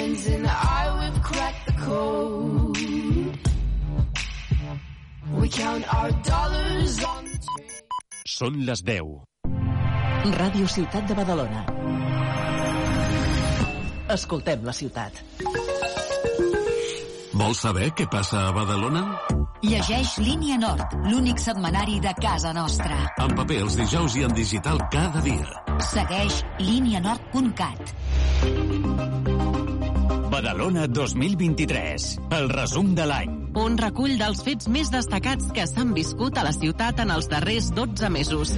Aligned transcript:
friends 0.00 0.26
and 0.26 0.46
I, 0.46 0.82
we've 1.00 1.22
cracked 1.22 1.66
the 1.66 1.72
code. 1.72 2.76
We 5.40 5.48
count 5.48 5.94
our 5.94 6.10
dollars 6.24 7.04
on 7.04 7.24
the. 7.24 7.38
Són 8.30 8.60
les 8.64 8.80
10. 8.86 9.02
Ràdio 10.40 10.68
Ciutat 10.68 11.08
de 11.08 11.14
Badalona. 11.18 11.64
Escoltem 14.14 14.64
la 14.64 14.72
ciutat. 14.72 15.20
Vols 17.40 17.60
saber 17.64 17.90
què 17.96 18.06
passa 18.10 18.46
a 18.48 18.52
Badalona? 18.56 19.04
Llegeix 19.64 20.16
Línia 20.24 20.56
Nord, 20.60 20.96
l'únic 21.12 21.40
setmanari 21.42 22.00
de 22.00 22.14
casa 22.20 22.52
nostra. 22.56 22.96
En 23.20 23.36
paper 23.36 23.60
els 23.66 23.76
dijous 23.80 24.16
i 24.16 24.24
en 24.28 24.36
digital 24.36 24.80
cada 24.92 25.20
dia. 25.24 25.64
Segueix 25.92 26.42
línianord.cat. 26.64 29.19
Badalona 30.40 30.86
2023. 30.88 32.04
El 32.32 32.46
resum 32.48 32.94
de 32.96 33.04
l'any. 33.04 33.32
Un 33.60 33.74
recull 33.76 34.14
dels 34.16 34.38
fets 34.40 34.70
més 34.72 34.88
destacats 34.88 35.50
que 35.52 35.66
s'han 35.68 35.90
viscut 35.92 36.38
a 36.40 36.44
la 36.46 36.52
ciutat 36.56 37.02
en 37.04 37.12
els 37.12 37.28
darrers 37.28 37.66
12 37.76 38.08
mesos. 38.14 38.54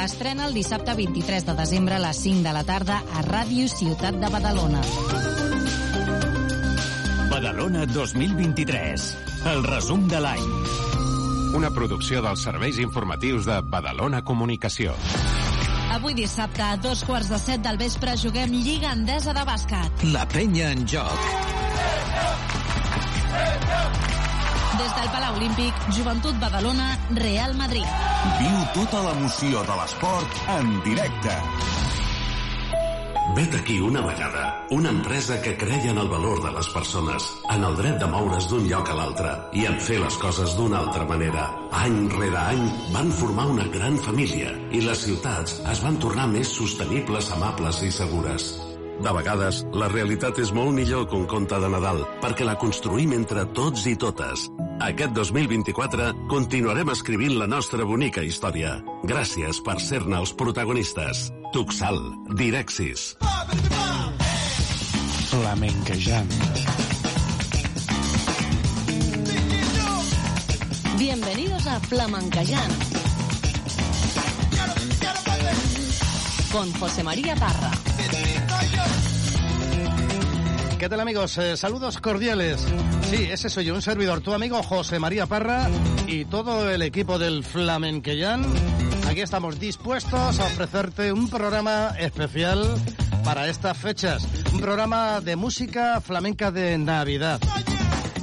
Estrena 0.00 0.46
el 0.48 0.56
dissabte 0.56 0.94
23 0.96 1.44
de 1.50 1.56
desembre 1.60 1.98
a 1.98 2.00
les 2.06 2.22
5 2.24 2.40
de 2.48 2.56
la 2.56 2.64
tarda 2.64 3.02
a 3.04 3.26
Ràdio 3.28 3.68
Ciutat 3.68 4.16
de 4.16 4.32
Badalona. 4.32 4.80
Badalona 7.34 7.84
2023. 7.92 9.12
El 9.52 9.62
resum 9.68 10.08
de 10.08 10.24
l'any. 10.24 10.48
Una 11.60 11.68
producció 11.76 12.24
dels 12.24 12.48
serveis 12.48 12.80
informatius 12.80 13.44
de 13.44 13.60
Badalona 13.60 14.24
Comunicació. 14.24 14.96
Avui 15.94 16.14
dissabte, 16.18 16.58
a 16.58 16.74
dos 16.76 17.04
quarts 17.06 17.28
de 17.30 17.38
set 17.38 17.62
del 17.62 17.76
vespre, 17.78 18.16
juguem 18.18 18.50
Lliga 18.50 18.90
Endesa 18.96 19.30
de 19.36 19.44
Bàsquet. 19.46 20.02
La 20.10 20.24
penya 20.26 20.72
en 20.74 20.82
joc. 20.90 21.28
Des 24.74 24.90
del 24.96 25.06
Palau 25.14 25.38
Olímpic, 25.38 25.86
Joventut 25.94 26.40
Badalona, 26.42 26.88
Real 27.20 27.54
Madrid. 27.54 27.86
Viu 28.40 28.58
tota 28.74 29.04
l'emoció 29.06 29.62
de 29.70 29.78
l'esport 29.84 30.42
en 30.58 30.74
directe. 30.88 31.38
Vet 33.32 33.54
aquí 33.56 33.80
una 33.80 34.02
vegada 34.04 34.64
una 34.70 34.90
empresa 34.90 35.40
que 35.40 35.56
creia 35.56 35.90
en 35.90 35.98
el 35.98 36.08
valor 36.08 36.42
de 36.42 36.50
les 36.52 36.68
persones, 36.68 37.26
en 37.50 37.64
el 37.64 37.76
dret 37.76 37.98
de 38.00 38.06
moure's 38.10 38.48
d'un 38.50 38.66
lloc 38.68 38.88
a 38.90 38.96
l'altre 38.98 39.32
i 39.54 39.66
en 39.68 39.76
fer 39.80 40.00
les 40.02 40.16
coses 40.18 40.56
d'una 40.58 40.80
altra 40.82 41.04
manera. 41.08 41.44
Any 41.84 42.08
rere 42.12 42.40
any 42.40 42.64
van 42.94 43.12
formar 43.12 43.46
una 43.52 43.66
gran 43.72 43.96
família 44.02 44.50
i 44.72 44.82
les 44.84 45.04
ciutats 45.06 45.60
es 45.72 45.82
van 45.84 46.00
tornar 46.02 46.26
més 46.32 46.50
sostenibles, 46.56 47.30
amables 47.36 47.82
i 47.86 47.92
segures. 47.94 48.48
De 49.04 49.12
vegades, 49.14 49.62
la 49.74 49.88
realitat 49.90 50.38
és 50.38 50.52
molt 50.54 50.74
millor 50.74 51.08
que 51.10 51.18
un 51.18 51.28
conte 51.30 51.58
de 51.60 51.70
Nadal, 51.70 52.04
perquè 52.22 52.46
la 52.46 52.58
construïm 52.58 53.14
entre 53.14 53.46
tots 53.54 53.86
i 53.90 53.96
totes. 54.00 54.48
Aquest 54.82 55.14
2024 55.14 56.10
continuarem 56.30 56.90
escrivint 56.94 57.38
la 57.38 57.50
nostra 57.50 57.86
bonica 57.86 58.26
història. 58.26 58.78
Gràcies 59.06 59.62
per 59.66 59.80
ser-ne 59.82 60.18
els 60.22 60.34
protagonistes. 60.34 61.28
Tuxal, 61.54 61.96
Direxis. 62.34 63.16
Flamenquejant. 65.30 66.32
Bienvenidos 70.98 71.64
a 71.68 71.78
Flamenquejant. 71.78 72.74
Con 76.50 76.72
José 76.72 77.04
María 77.04 77.36
Parra. 77.36 77.70
¿Qué 80.80 80.88
tal 80.88 80.98
amigos? 80.98 81.38
Eh, 81.38 81.56
saludos 81.56 81.98
cordiales. 82.00 82.66
Sí, 83.08 83.28
ese 83.30 83.48
soy 83.48 83.66
yo, 83.66 83.74
un 83.76 83.82
servidor, 83.82 84.22
tu 84.22 84.32
amigo 84.34 84.60
José 84.64 84.98
María 84.98 85.26
Parra 85.26 85.70
y 86.08 86.24
todo 86.24 86.68
el 86.68 86.82
equipo 86.82 87.20
del 87.20 87.44
Flamenquellán. 87.44 88.42
Aquí 89.14 89.22
estamos 89.22 89.60
dispuestos 89.60 90.40
a 90.40 90.44
ofrecerte 90.44 91.12
un 91.12 91.30
programa 91.30 91.94
especial 92.00 92.66
para 93.22 93.46
estas 93.46 93.78
fechas. 93.78 94.26
Un 94.52 94.60
programa 94.60 95.20
de 95.20 95.36
música 95.36 96.00
flamenca 96.00 96.50
de 96.50 96.76
Navidad. 96.78 97.40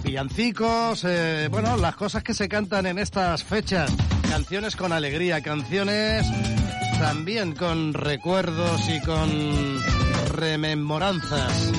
Villancicos, 0.03 1.05
eh, 1.05 1.47
bueno, 1.49 1.77
las 1.77 1.95
cosas 1.95 2.23
que 2.23 2.33
se 2.33 2.49
cantan 2.49 2.87
en 2.87 2.99
estas 2.99 3.41
fechas. 3.41 3.89
Canciones 4.29 4.75
con 4.75 4.91
alegría, 4.91 5.41
canciones 5.41 6.27
también 6.99 7.55
con 7.55 7.93
recuerdos 7.93 8.81
y 8.89 8.99
con 8.99 9.79
rememoranzas. 10.33 11.71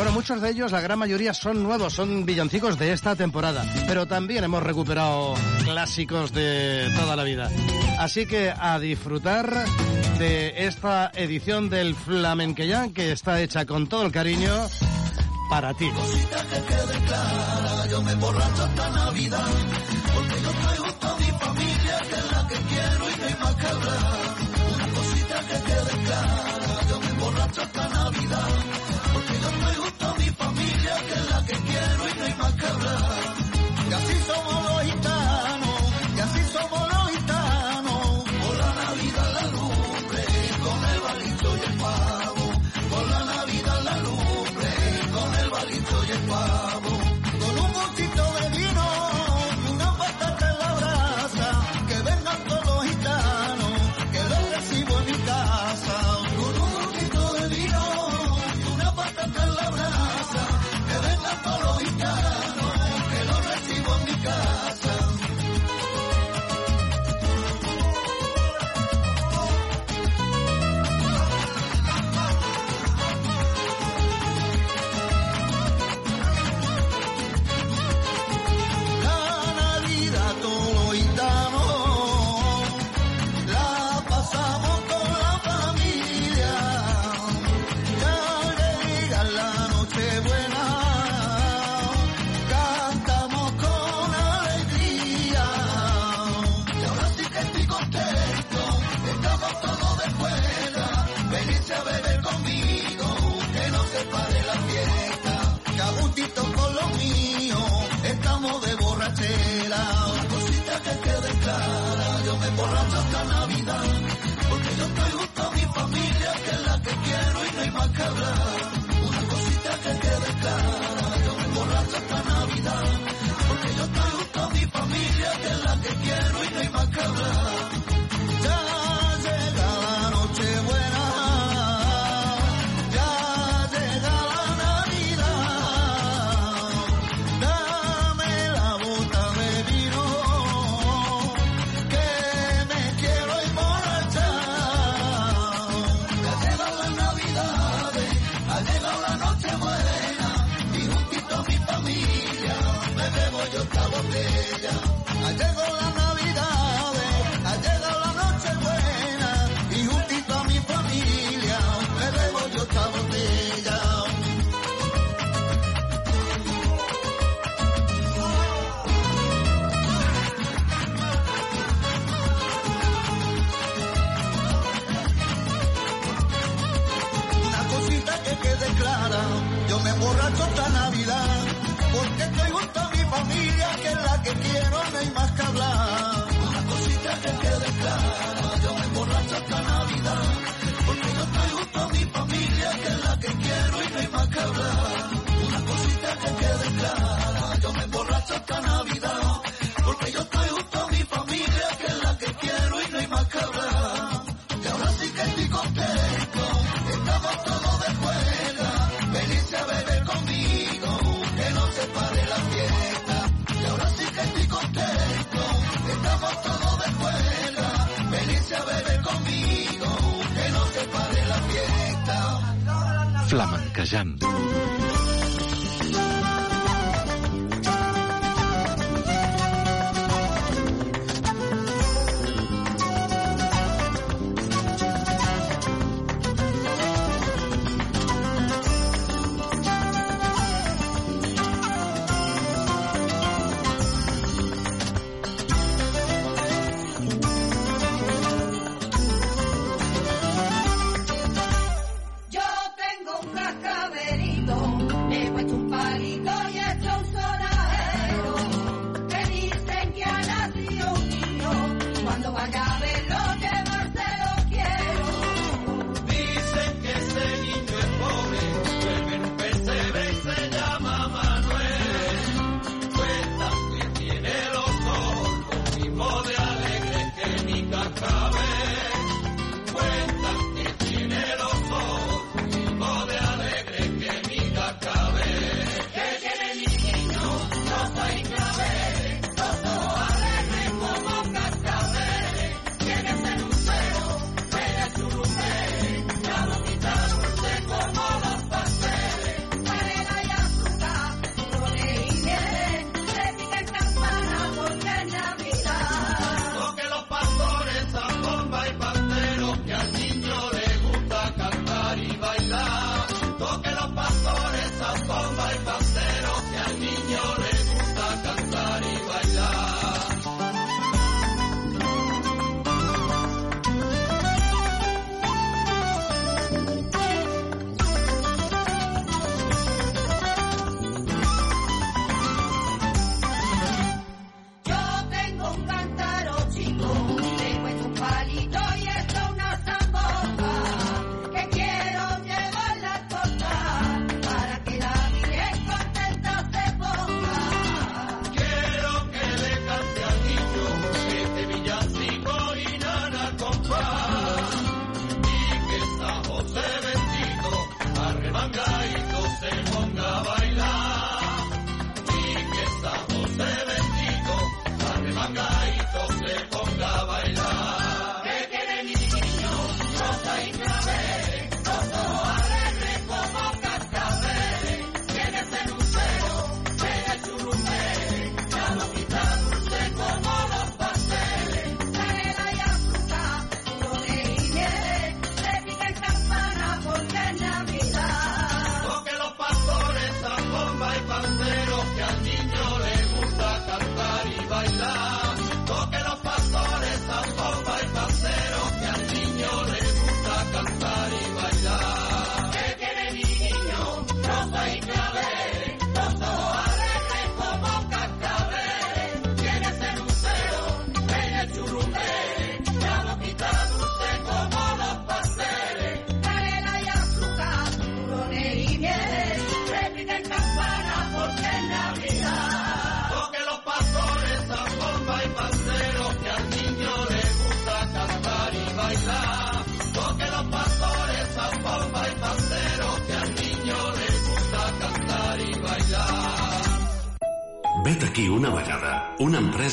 Bueno, 0.00 0.14
muchos 0.14 0.40
de 0.40 0.48
ellos, 0.48 0.72
la 0.72 0.80
gran 0.80 0.98
mayoría, 0.98 1.34
son 1.34 1.62
nuevos, 1.62 1.92
son 1.92 2.24
villancicos 2.24 2.78
de 2.78 2.94
esta 2.94 3.14
temporada, 3.16 3.70
pero 3.86 4.06
también 4.06 4.42
hemos 4.42 4.62
recuperado 4.62 5.34
clásicos 5.62 6.32
de 6.32 6.90
toda 6.96 7.16
la 7.16 7.22
vida. 7.22 7.50
Así 7.98 8.24
que 8.24 8.50
a 8.50 8.78
disfrutar 8.78 9.66
de 10.18 10.64
esta 10.66 11.10
edición 11.14 11.68
del 11.68 11.94
Flamenquellán 11.94 12.94
que 12.94 13.12
está 13.12 13.42
hecha 13.42 13.66
con 13.66 13.88
todo 13.88 14.06
el 14.06 14.10
cariño 14.10 14.50
para 15.50 15.74
ti. 15.74 15.90
hasta 18.62 18.88
Navidad, 18.88 19.46
traigo 29.58 29.90
toda 29.98 30.14
mi 30.14 30.30
familia, 30.30 30.94
que 31.06 31.12
es 31.12 31.30
la 31.30 31.46
que 31.46 31.52
quiero 31.52 32.08
y 32.08 32.18
no 32.18 32.24
hay 32.24 32.34
más 32.34 32.54
que 32.54 32.66
hablar. 32.66 33.29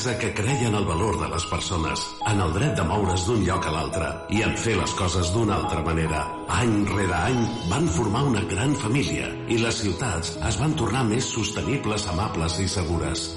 empresa 0.08 0.18
que 0.18 0.34
creia 0.34 0.68
en 0.68 0.74
el 0.74 0.84
valor 0.84 1.20
de 1.20 1.28
les 1.28 1.44
persones, 1.46 2.00
en 2.26 2.40
el 2.40 2.52
dret 2.52 2.76
de 2.76 2.84
moure's 2.84 3.26
d'un 3.26 3.42
lloc 3.44 3.66
a 3.66 3.72
l'altre 3.72 4.08
i 4.30 4.42
en 4.42 4.54
fer 4.56 4.76
les 4.76 4.92
coses 4.96 5.32
d'una 5.32 5.56
altra 5.56 5.82
manera. 5.82 6.24
Any 6.48 6.86
rere 6.88 7.14
any 7.14 7.40
van 7.68 7.88
formar 7.88 8.24
una 8.24 8.42
gran 8.48 8.74
família 8.74 9.28
i 9.48 9.58
les 9.58 9.82
ciutats 9.82 10.36
es 10.48 10.58
van 10.60 10.74
tornar 10.76 11.04
més 11.04 11.28
sostenibles, 11.28 12.06
amables 12.08 12.58
i 12.60 12.68
segures. 12.68 13.28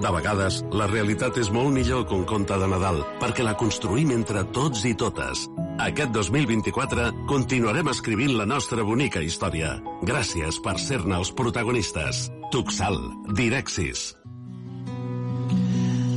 De 0.00 0.12
vegades, 0.14 0.62
la 0.72 0.86
realitat 0.88 1.36
és 1.36 1.50
molt 1.52 1.74
millor 1.74 2.06
que 2.06 2.14
un 2.14 2.24
conte 2.24 2.56
de 2.56 2.68
Nadal, 2.68 3.02
perquè 3.20 3.44
la 3.44 3.56
construïm 3.58 4.14
entre 4.14 4.44
tots 4.54 4.86
i 4.88 4.94
totes. 4.94 5.48
Aquest 5.80 6.14
2024 6.14 7.10
continuarem 7.28 7.90
escrivint 7.90 8.36
la 8.38 8.46
nostra 8.46 8.86
bonica 8.86 9.20
història. 9.20 9.78
Gràcies 10.06 10.62
per 10.62 10.78
ser-ne 10.78 11.18
els 11.18 11.34
protagonistes. 11.36 12.28
Tuxal, 12.54 12.96
Direxis. 13.36 14.19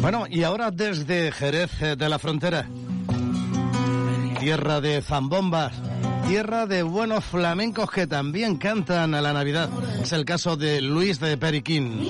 Bueno, 0.03 0.25
y 0.29 0.43
ahora 0.43 0.69
desde 0.69 1.31
Jerez 1.31 1.81
eh, 1.81 1.95
de 1.95 2.09
la 2.09 2.19
Frontera, 2.19 2.67
tierra 4.37 4.81
de 4.81 5.01
zambombas, 5.01 5.71
tierra 6.27 6.65
de 6.65 6.83
buenos 6.83 7.23
flamencos 7.23 7.89
que 7.89 8.05
también 8.05 8.57
cantan 8.57 9.15
a 9.15 9.21
la 9.21 9.31
Navidad. 9.31 9.69
Es 10.01 10.11
el 10.11 10.25
caso 10.25 10.57
de 10.57 10.81
Luis 10.81 11.21
de 11.21 11.37
Periquín. 11.37 12.01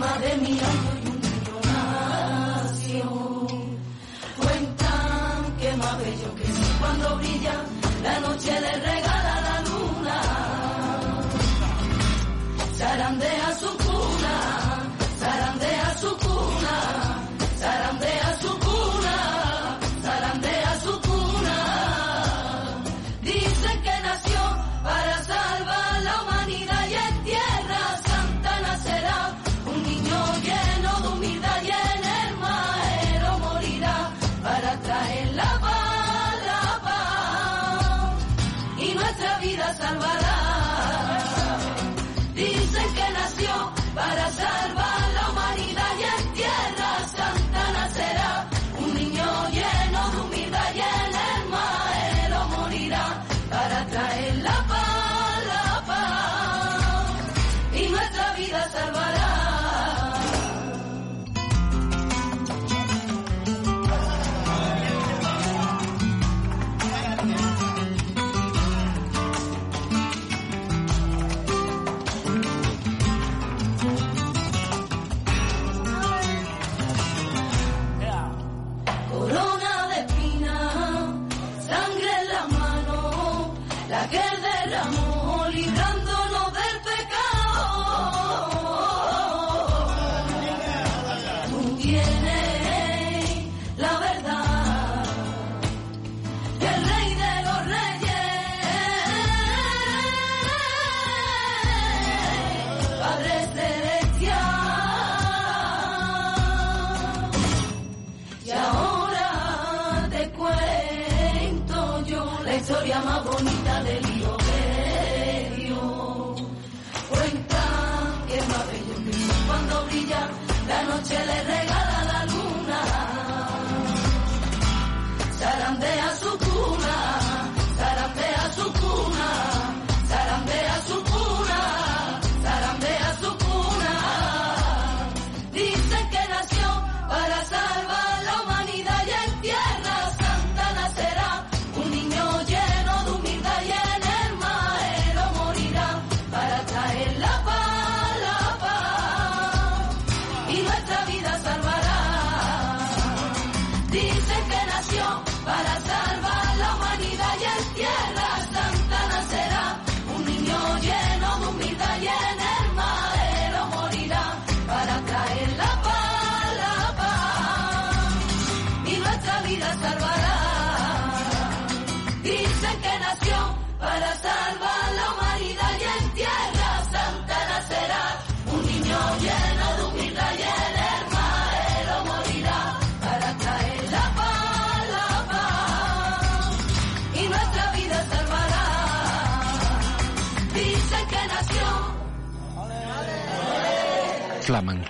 encima 0.00 0.18
de 0.18 0.36
me. 0.36 0.69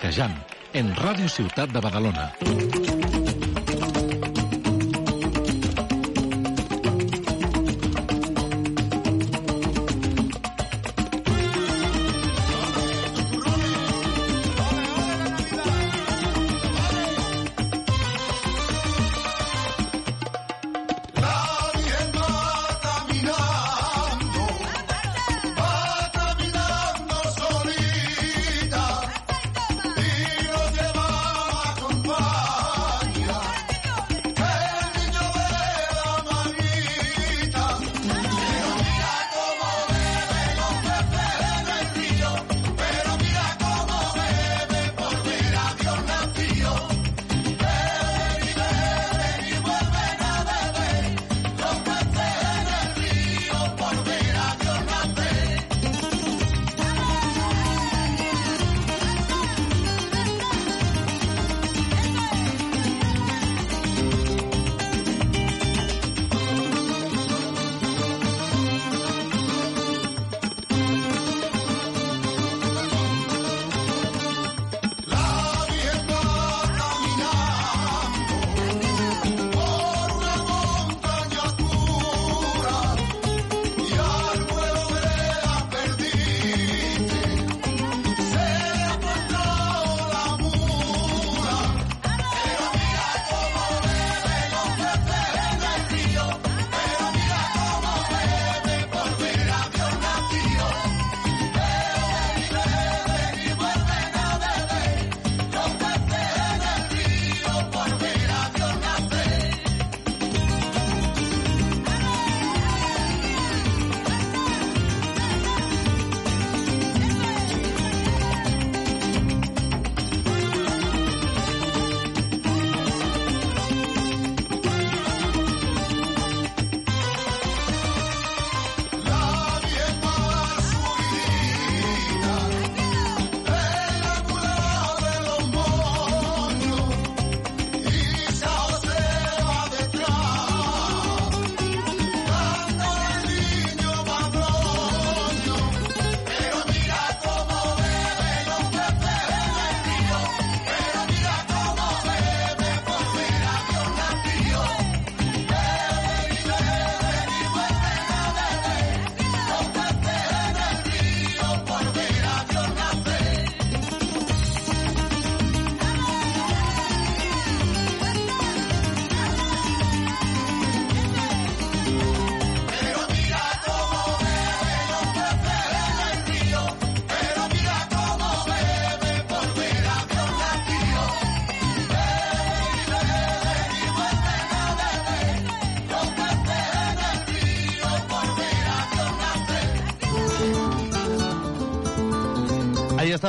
Arquejant, 0.01 0.33
en 0.73 0.87
Ràdio 0.97 1.29
Ciutat 1.29 1.69
de 1.77 1.85
Badalona. 1.85 2.31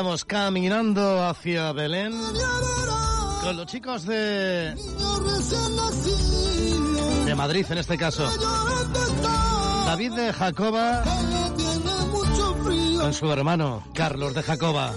estamos 0.02 0.24
caminando 0.24 1.24
hacia 1.24 1.72
Belén 1.72 2.12
con 3.40 3.56
los 3.56 3.66
chicos 3.66 4.04
de 4.04 4.74
de 7.24 7.34
Madrid 7.36 7.64
en 7.70 7.78
este 7.78 7.96
caso. 7.96 8.28
David 9.86 10.12
de 10.14 10.32
Jacoba 10.32 11.04
con 13.00 13.14
su 13.14 13.30
hermano 13.30 13.84
Carlos 13.94 14.34
de 14.34 14.42
Jacoba. 14.42 14.92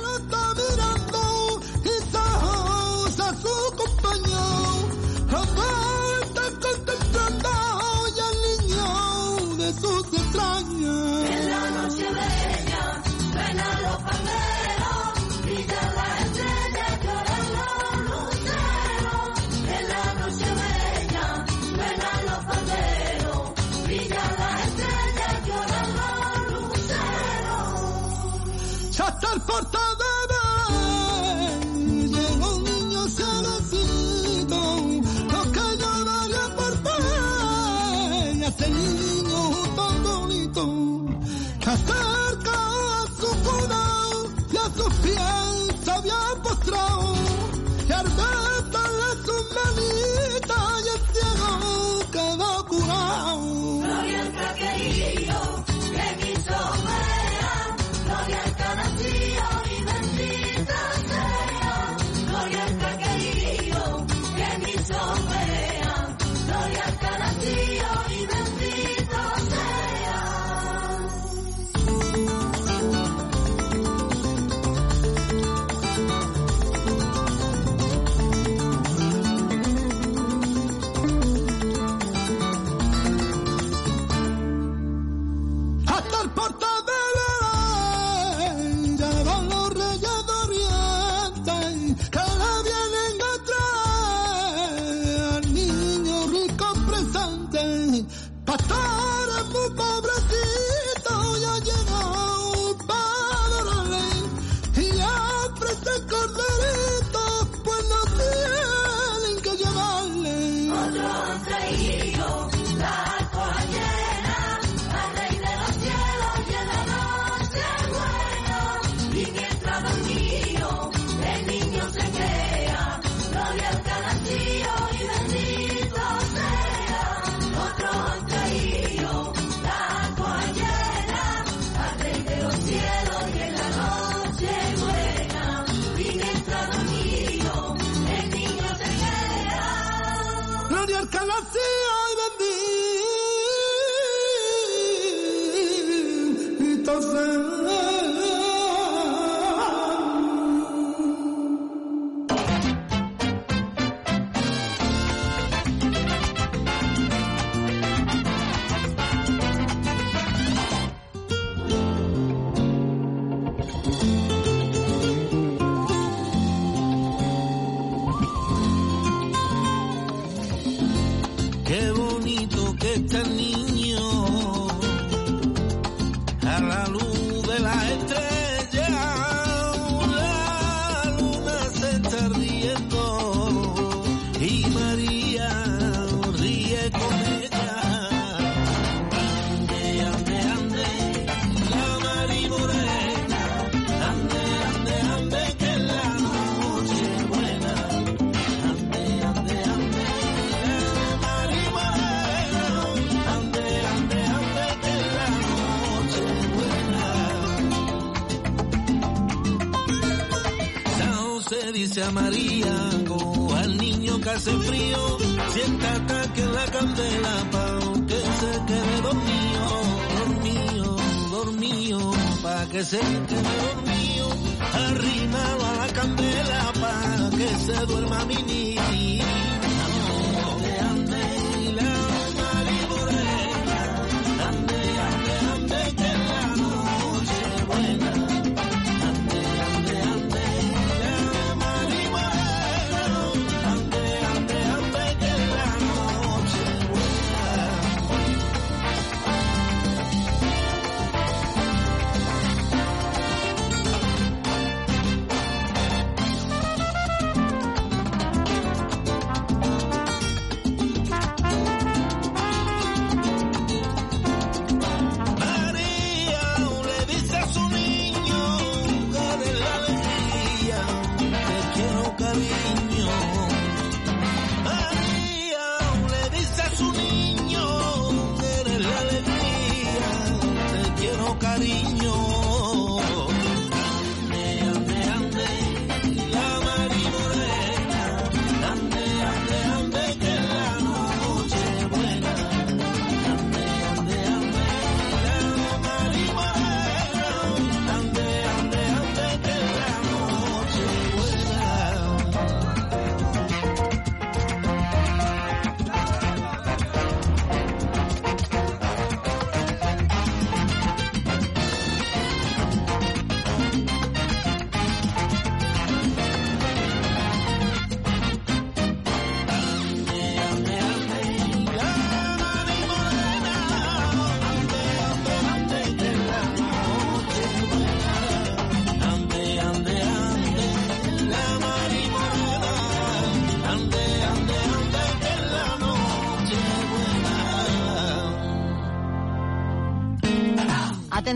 Hallelujah. 281.68 282.05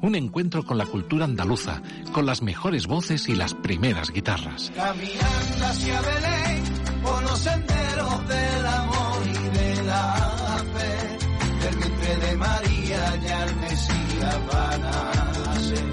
un 0.00 0.14
encuentro 0.14 0.64
con 0.64 0.78
la 0.78 0.86
cultura 0.86 1.24
andaluza, 1.24 1.82
con 2.12 2.26
las 2.26 2.42
mejores 2.42 2.86
voces 2.86 3.28
y 3.28 3.34
las 3.34 3.54
primeras 3.54 4.10
guitarras. 4.10 4.70
Caminando 4.74 5.66
hacia 5.66 6.00
Belén 6.00 6.64
por 7.02 7.22
los 7.22 7.38
senderos 7.38 8.28
del 8.28 8.66
amor 8.66 9.22
y 9.26 9.58
de 9.58 9.82
la 9.84 10.64
fe, 10.74 11.18
del 11.64 11.76
vientre 11.76 12.16
de 12.16 12.36
María 12.36 13.16
ya 13.16 13.44
el 13.44 13.56
Mesías 13.56 14.46
van 14.52 14.84
a 14.84 15.12
nacer, 15.46 15.84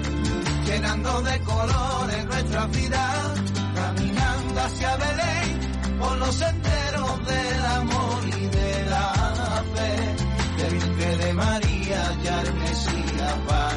llenando 0.66 1.22
de 1.22 1.40
colores 1.40 2.26
nuestra 2.26 2.66
vida, 2.66 3.34
caminando 3.74 4.60
hacia 4.60 4.96
Belén 4.96 5.98
por 5.98 6.18
los 6.18 6.34
senderos 6.34 7.26
del 7.26 7.64
amor 7.64 8.22
y 8.26 8.46
de 8.46 8.86
la 8.90 9.64
fe, 9.74 10.62
del 10.62 10.78
vientre 10.78 11.16
de 11.16 11.32
María 11.34 12.16
ya 12.22 12.42
el 12.42 12.54
Mesías 12.54 13.46
van 13.48 13.74
a 13.74 13.75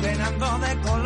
llenando 0.00 0.58
de 0.58 0.76
colores 0.80 1.03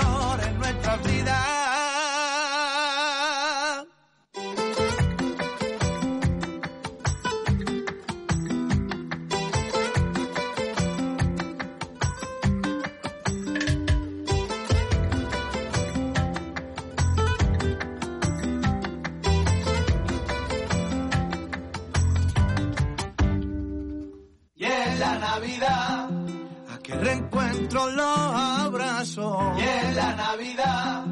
Navidad, 30.59 31.05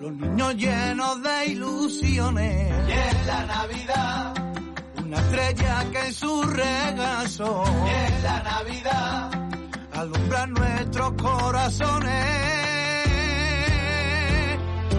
los 0.00 0.12
niños 0.12 0.54
llenos 0.56 1.22
de 1.22 1.46
ilusiones. 1.46 2.88
Y 2.88 2.92
en 2.92 3.26
la 3.26 3.46
Navidad, 3.46 4.34
una 5.02 5.16
estrella 5.16 5.84
que 5.92 6.06
en 6.06 6.14
su 6.14 6.42
regazo. 6.42 7.64
Y 7.86 7.90
en 7.90 8.22
la 8.22 8.42
Navidad, 8.42 9.30
alumbra 9.94 10.46
nuestros 10.46 11.12
corazones. 11.12 12.26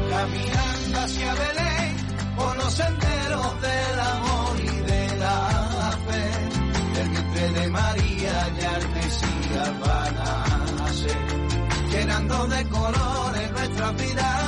Caminando 0.10 1.00
hacia 1.00 1.34
Belén, 1.36 1.98
por 2.36 2.58
los 2.58 2.74
senderos 2.74 3.62
del 3.62 4.00
amor 4.00 4.60
y 4.60 4.78
de 4.92 5.18
la 5.18 5.98
fe 6.08 6.32
del 6.94 7.10
vientre 7.10 7.50
de 7.62 7.70
María 7.70 8.50
ya 8.60 8.78
el 8.78 8.90
Mesías 8.90 9.80
van 9.80 10.18
a 10.18 10.82
nacer, 10.84 11.18
llenando 11.92 12.48
de 12.48 12.70
colores 12.70 13.33
vida, 13.92 14.40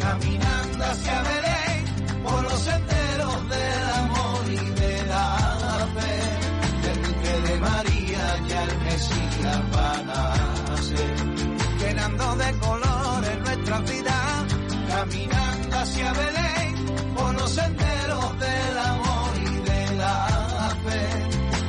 caminando 0.00 0.84
hacia 0.84 1.22
Belén, 1.22 2.22
por 2.24 2.42
los 2.42 2.60
senderos 2.60 3.48
del 3.48 3.82
amor 3.94 4.44
y 4.48 4.70
de 4.80 5.06
la 5.06 5.88
fe, 5.94 6.14
del 6.82 6.98
vientre 7.00 7.40
de 7.42 7.60
María 7.60 8.38
ya 8.48 8.62
el 8.64 8.78
Mesías 8.80 9.70
van 9.70 10.10
a 10.10 10.34
nacer, 10.70 11.16
llenando 11.78 12.36
de 12.36 12.58
colores 12.58 13.38
nuestra 13.38 13.78
vida, 13.80 14.46
caminando 14.88 15.78
hacia 15.78 16.12
Belén, 16.12 17.14
por 17.14 17.34
los 17.34 17.50
senderos 17.50 18.38
del 18.38 18.78
amor 18.78 19.30
y 19.36 19.70
de 19.70 19.96
la 19.96 20.76
fe 20.84 21.02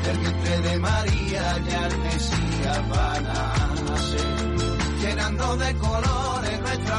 del 0.03 0.17
vientre 0.17 0.61
de 0.61 0.79
María 0.79 1.57
ya 1.69 1.87
el 1.87 1.97
Mesías 1.99 2.89
van 2.89 3.27
a 3.27 3.67
nacer, 3.85 4.27
llenando 5.01 5.57
de 5.57 5.73
colores 5.75 5.92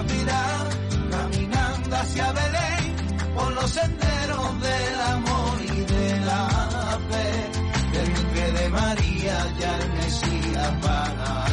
vida, 0.02 0.68
caminando 1.10 1.96
hacia 1.96 2.32
Belén, 2.32 2.96
por 3.34 3.52
los 3.52 3.70
senderos 3.70 4.60
del 4.60 5.00
amor 5.00 5.60
y 5.62 5.80
de 5.80 6.20
la 6.20 6.98
fe, 7.10 7.98
del 7.98 8.12
vientre 8.12 8.52
de 8.52 8.68
María 8.68 9.54
ya 9.58 9.78
el 9.78 9.92
Mesías 9.92 10.80
van 10.82 11.20
a 11.20 11.44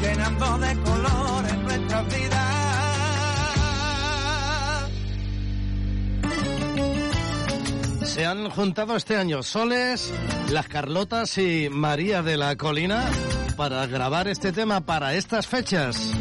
llenando 0.00 0.58
de 0.58 0.76
colores 0.82 1.58
nuestra 1.58 2.02
vida. 2.02 2.56
Se 8.04 8.24
han 8.24 8.48
juntado 8.48 8.96
este 8.96 9.16
año 9.16 9.42
Soles, 9.42 10.12
Las 10.50 10.68
Carlotas 10.68 11.36
y 11.38 11.68
María 11.70 12.22
de 12.22 12.36
la 12.36 12.56
Colina 12.56 13.04
para 13.56 13.86
grabar 13.86 14.28
este 14.28 14.52
tema 14.52 14.80
para 14.80 15.14
estas 15.14 15.46
fechas. 15.46 16.12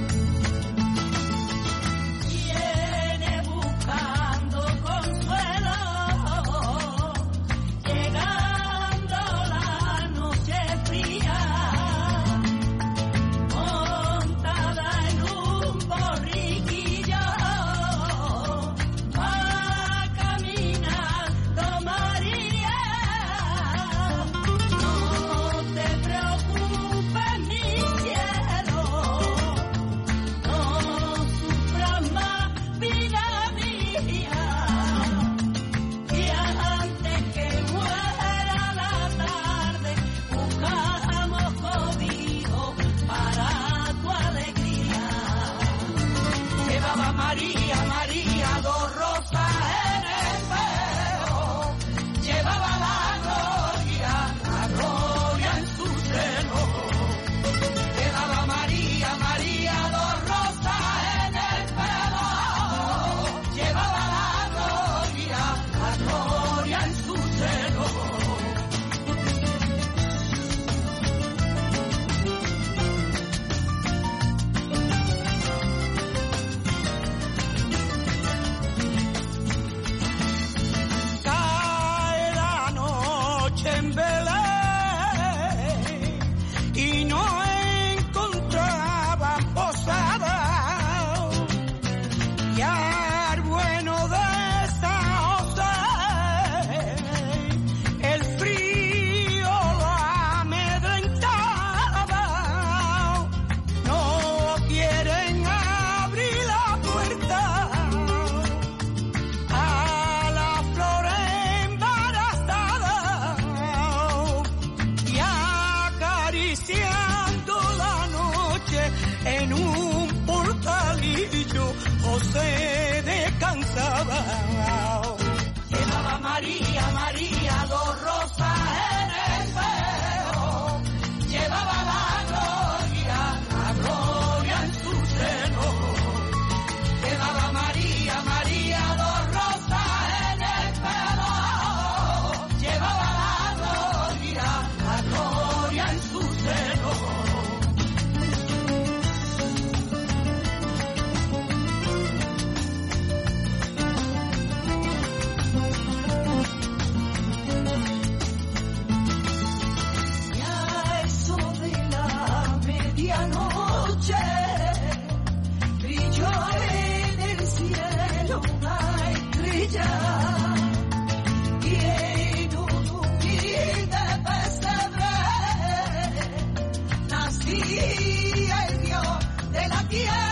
sí, 177.45 178.49
el 178.69 178.81
Dios 178.81 179.08
de 179.51 179.67
la 179.67 179.84
tierra. 179.89 180.24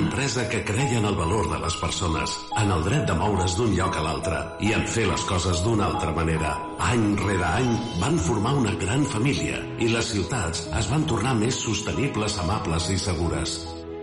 Empresa 0.00 0.48
que 0.48 0.62
creia 0.64 0.98
en 0.98 1.04
el 1.04 1.16
valor 1.16 1.48
de 1.50 1.58
les 1.62 1.76
persones, 1.76 2.36
en 2.56 2.70
el 2.72 2.84
dret 2.86 3.04
de 3.08 3.16
moure's 3.18 3.56
d'un 3.58 3.74
lloc 3.76 3.96
a 3.96 4.04
l'altre 4.04 4.38
i 4.64 4.72
en 4.76 4.86
fer 4.88 5.06
les 5.10 5.24
coses 5.28 5.60
d'una 5.64 5.90
altra 5.90 6.14
manera. 6.16 6.54
Any 6.90 7.04
rere 7.20 7.44
any 7.48 7.74
van 8.00 8.16
formar 8.28 8.54
una 8.62 8.72
gran 8.80 9.04
família 9.12 9.60
i 9.78 9.90
les 9.92 10.10
ciutats 10.14 10.64
es 10.80 10.88
van 10.92 11.04
tornar 11.10 11.36
més 11.38 11.60
sostenibles, 11.66 12.38
amables 12.40 12.88
i 12.94 12.98
segures. 12.98 13.60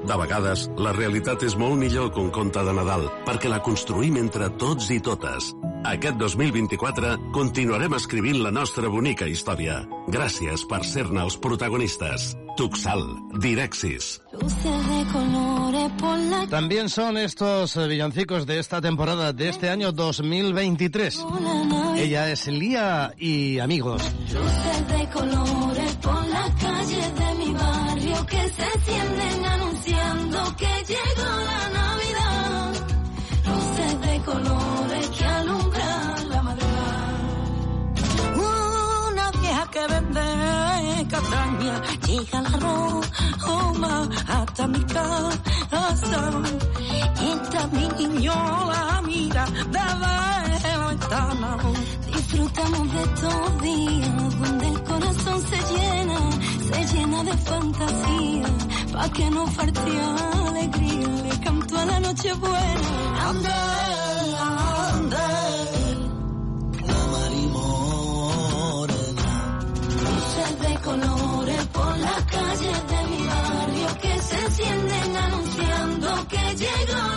De 0.08 0.16
vegades, 0.22 0.68
la 0.78 0.94
realitat 0.96 1.42
és 1.44 1.58
molt 1.58 1.80
millor 1.82 2.12
que 2.14 2.22
un 2.22 2.30
conte 2.32 2.62
de 2.64 2.74
Nadal, 2.78 3.08
perquè 3.26 3.50
la 3.50 3.64
construïm 3.66 4.20
entre 4.22 4.52
tots 4.62 4.92
i 4.94 5.02
totes. 5.04 5.52
Aquest 5.90 6.22
2024 6.22 7.16
continuarem 7.36 7.98
escrivint 7.98 8.44
la 8.44 8.54
nostra 8.54 8.92
bonica 8.94 9.28
història. 9.28 9.82
Gràcies 10.08 10.68
per 10.70 10.86
ser-ne 10.86 11.26
els 11.26 11.40
protagonistes. 11.42 12.36
Tuxal, 12.58 13.04
Direxis. 13.40 14.20
También 16.50 16.90
son 16.90 17.18
estos 17.18 17.78
eh, 17.78 17.88
villancicos 17.88 18.48
de 18.48 18.58
esta 18.58 18.82
temporada, 18.82 19.32
de 19.32 19.50
este 19.50 19.70
año 19.70 19.92
2023. 19.92 21.24
Ella 21.98 22.32
es 22.32 22.48
Lía 22.48 23.14
y 23.16 23.60
amigos. 23.60 24.02
Luces 24.34 24.88
de 24.88 25.10
colores 25.10 25.96
por 25.98 26.28
las 26.28 26.50
calles 26.56 27.16
de 27.16 27.46
mi 27.46 27.54
barrio 27.54 28.26
que 28.26 28.50
se 28.50 28.64
encienden 28.76 29.46
anunciando 29.46 30.56
que 30.58 30.84
llegó 30.88 31.30
la 31.46 31.67
llega 42.08 42.42
la 42.42 42.50
Roma 42.60 44.10
hasta 44.28 44.68
mi 44.68 44.84
casa. 44.84 45.40
Entra 47.20 47.68
mi 47.68 47.88
niño 48.00 48.34
la 48.72 49.02
mira 49.06 49.46
desde 49.46 50.78
la 50.78 50.88
ventana. 50.88 51.58
Disfrutamos 52.14 52.94
de 52.94 53.02
estos 53.04 53.62
días 53.62 54.40
donde 54.40 54.68
el 54.68 54.84
corazón 54.84 55.40
se 55.50 55.60
llena, 55.74 56.20
se 56.70 56.80
llena 56.94 57.24
de 57.24 57.34
fantasía, 57.38 58.48
pa' 58.94 59.10
que 59.10 59.30
no 59.32 59.48
falte 59.48 60.02
alegría. 60.48 61.08
Le 61.24 61.40
canto 61.40 61.78
a 61.78 61.86
la 61.86 62.00
noche 62.00 62.34
buena. 62.34 63.30
Ande, 63.30 63.50
ande, 64.94 65.28
la 66.88 67.00
marimorena. 67.14 68.20
Luces 70.04 70.52
de 70.62 70.74
colores 70.86 71.27
por 71.27 71.27
calles 72.26 72.88
de 72.88 73.08
mi 73.10 73.28
barrio 73.28 73.98
que 74.02 74.20
se 74.20 74.40
encienden 74.46 75.16
anunciando 75.18 76.28
que 76.28 76.56
llegó 76.56 77.17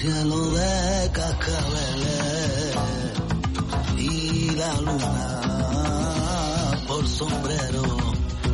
cielo 0.00 0.50
de 0.50 1.10
cascabeles 1.12 2.74
y 3.96 4.50
la 4.52 4.80
luna 4.80 6.70
por 6.86 7.06
sombrero, 7.08 7.82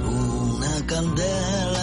una 0.07 0.87
candela 0.87 1.74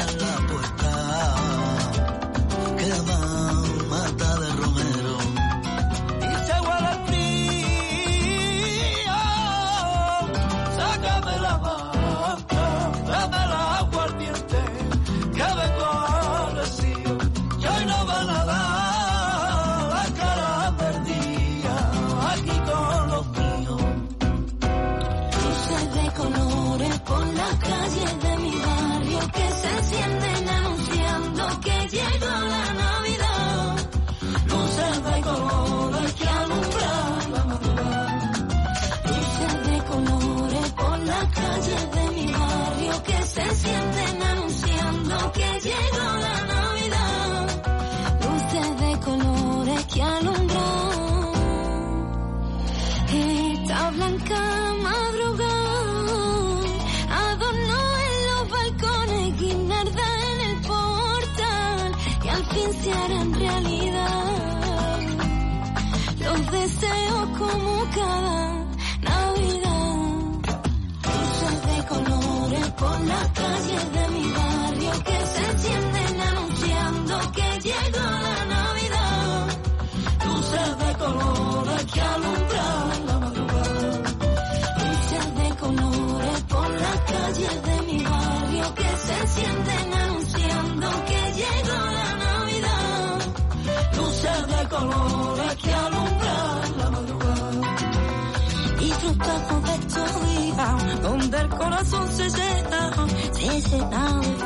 donde 101.02 101.38
el 101.38 101.50
corazón 101.50 102.08
se 102.12 102.30
llena, 102.30 102.92
se 103.34 103.78
de 103.78 104.41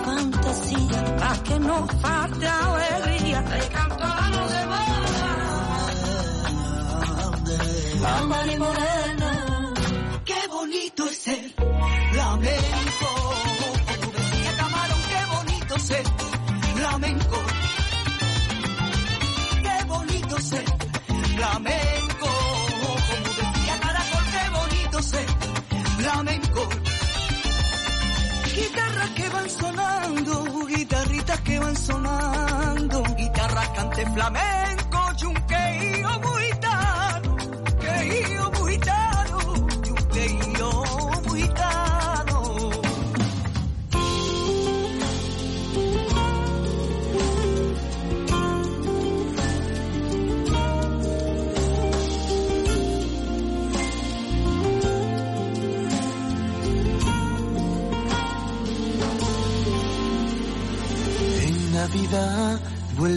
fantasía, 0.78 1.16
para 1.16 1.44
que 1.44 1.60
no 1.60 1.88
falte 2.02 2.48
alegría. 2.48 3.42
Le 3.42 3.68
canto 3.70 4.00
la 4.00 4.30
noche 4.30 4.66
La 8.02 8.22
mari 8.24 8.56
van 31.60 31.76
sonando, 31.76 33.04
guitarras 33.16 33.70
cante 33.70 34.06
flamenco, 34.08 34.75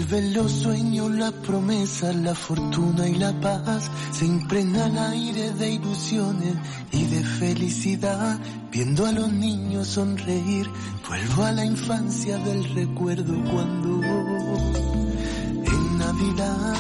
vuelven 0.09 0.34
los 0.34 0.50
sueños, 0.50 1.11
las 1.11 1.32
promesas, 1.32 2.14
la 2.16 2.34
fortuna 2.34 3.09
y 3.09 3.14
la 3.16 3.38
paz. 3.40 3.90
Se 4.12 4.24
impregna 4.24 4.86
el 4.86 4.98
aire 4.98 5.52
de 5.52 5.70
ilusiones 5.72 6.54
y 6.92 7.04
de 7.04 7.22
felicidad. 7.24 8.38
Viendo 8.70 9.06
a 9.06 9.12
los 9.12 9.30
niños 9.32 9.88
sonreír, 9.88 10.68
vuelvo 11.09 11.44
a 11.44 11.52
la 11.52 11.64
infancia 11.64 12.38
del 12.38 12.64
recuerdo 12.74 13.34
cuando 13.50 14.00
en 15.64 15.98
Navidad 15.98 16.76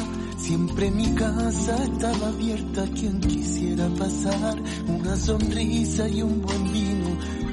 Siempre 0.48 0.90
mi 0.90 1.14
casa 1.14 1.76
estaba 1.84 2.28
abierta 2.28 2.84
a 2.84 2.86
quien 2.86 3.20
quisiera 3.20 3.86
pasar. 3.98 4.56
Una 4.86 5.14
sonrisa 5.14 6.08
y 6.08 6.22
un 6.22 6.40
buen 6.40 6.72
vino, 6.72 6.97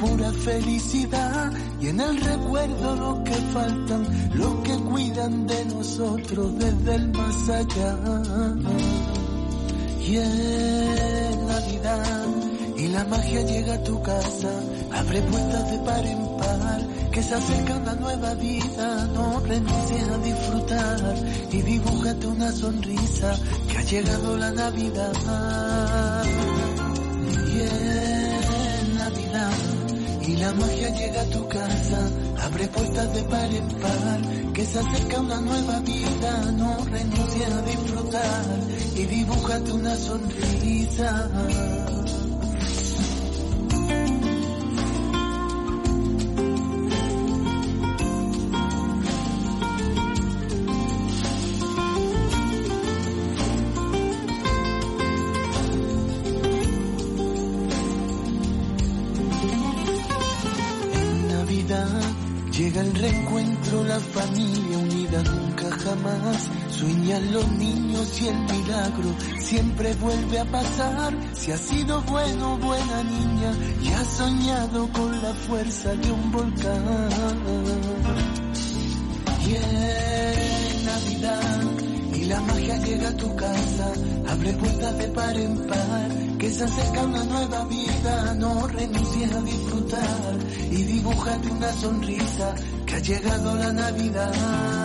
pura 0.06 0.32
felicidad. 0.32 1.51
Y 1.82 1.88
en 1.88 1.99
el 1.99 2.22
recuerdo 2.22 2.95
los 2.95 3.20
que 3.20 3.36
faltan, 3.53 4.08
los 4.34 4.56
que 4.64 4.76
cuidan 4.78 5.47
de 5.47 5.66
nosotros 5.66 6.58
desde 6.58 6.95
el 6.95 7.12
más 7.12 7.49
allá. 7.49 7.97
Y 10.08 10.18
en 10.18 11.47
Navidad, 11.47 12.26
y 12.78 12.88
la 12.89 13.03
magia 13.06 13.41
llega 13.41 13.74
a 13.74 13.84
tu 13.84 14.01
casa, 14.03 14.51
abre 14.93 15.22
puertas 15.24 15.72
de 15.72 15.78
par 15.80 16.06
en 16.06 16.38
par 16.38 16.95
que 17.12 17.24
se 17.24 17.34
acerca 17.34 17.78
una 17.78 17.93
nueva 17.95 18.34
vida, 18.36 19.08
no 19.14 19.39
renuncies 19.39 20.08
a 20.10 20.18
disfrutar 20.18 21.16
y 21.49 21.62
dibújate 21.62 22.28
una 22.28 22.51
sonrisa 22.51 23.39
que 23.70 23.78
ha 23.78 23.82
llegado 23.84 24.38
la 24.38 24.51
Navidad. 24.51 25.14
Y 27.47 27.62
en 27.62 28.97
Navidad, 28.97 29.74
y 30.28 30.36
la 30.38 30.51
magia 30.53 30.89
llega 30.89 31.21
a 31.21 31.26
tu 31.26 31.47
casa, 31.47 32.09
abre 32.41 32.67
puertas 32.67 33.13
de 33.13 33.23
par 33.23 33.53
en 33.53 33.67
par, 33.67 34.53
que 34.53 34.65
se 34.65 34.80
acerca 34.80 35.19
una 35.19 35.41
nueva 35.41 35.80
vida, 35.82 36.51
no 36.53 36.78
renuncies 36.86 37.51
a 37.51 37.61
disfrutar 37.61 38.45
y 38.95 39.05
dibújate 39.05 39.71
una 39.71 39.95
sonrisa. 39.95 41.30
Los 67.36 67.51
niños 67.51 68.21
y 68.21 68.27
el 68.29 68.39
milagro 68.39 69.09
siempre 69.39 69.93
vuelve 69.95 70.39
a 70.39 70.45
pasar. 70.45 71.13
Si 71.33 71.51
has 71.51 71.59
sido 71.59 72.01
bueno, 72.03 72.57
buena 72.57 73.03
niña 73.03 73.51
y 73.83 73.89
has 73.89 74.07
soñado 74.07 74.88
con 74.93 75.21
la 75.21 75.33
fuerza 75.33 75.93
de 75.95 76.11
un 76.11 76.31
volcán. 76.31 77.39
Y 79.45 79.55
en 79.55 80.86
Navidad 80.86 81.61
y 82.13 82.23
la 82.23 82.39
magia 82.39 82.77
llega 82.77 83.09
a 83.09 83.17
tu 83.17 83.36
casa, 83.36 83.93
abre 84.29 84.53
puertas 84.53 84.97
de 84.97 85.07
par 85.09 85.38
en 85.38 85.57
par, 85.67 86.09
que 86.39 86.49
se 86.53 86.63
acerca 86.63 87.01
una 87.03 87.23
nueva 87.25 87.65
vida, 87.65 88.33
no 88.36 88.65
renuncies 88.67 89.33
a 89.33 89.41
disfrutar 89.41 90.38
y 90.71 90.83
dibújate 90.83 91.51
una 91.51 91.73
sonrisa, 91.73 92.55
que 92.86 92.95
ha 92.95 92.99
llegado 92.99 93.55
la 93.55 93.73
Navidad. 93.73 94.84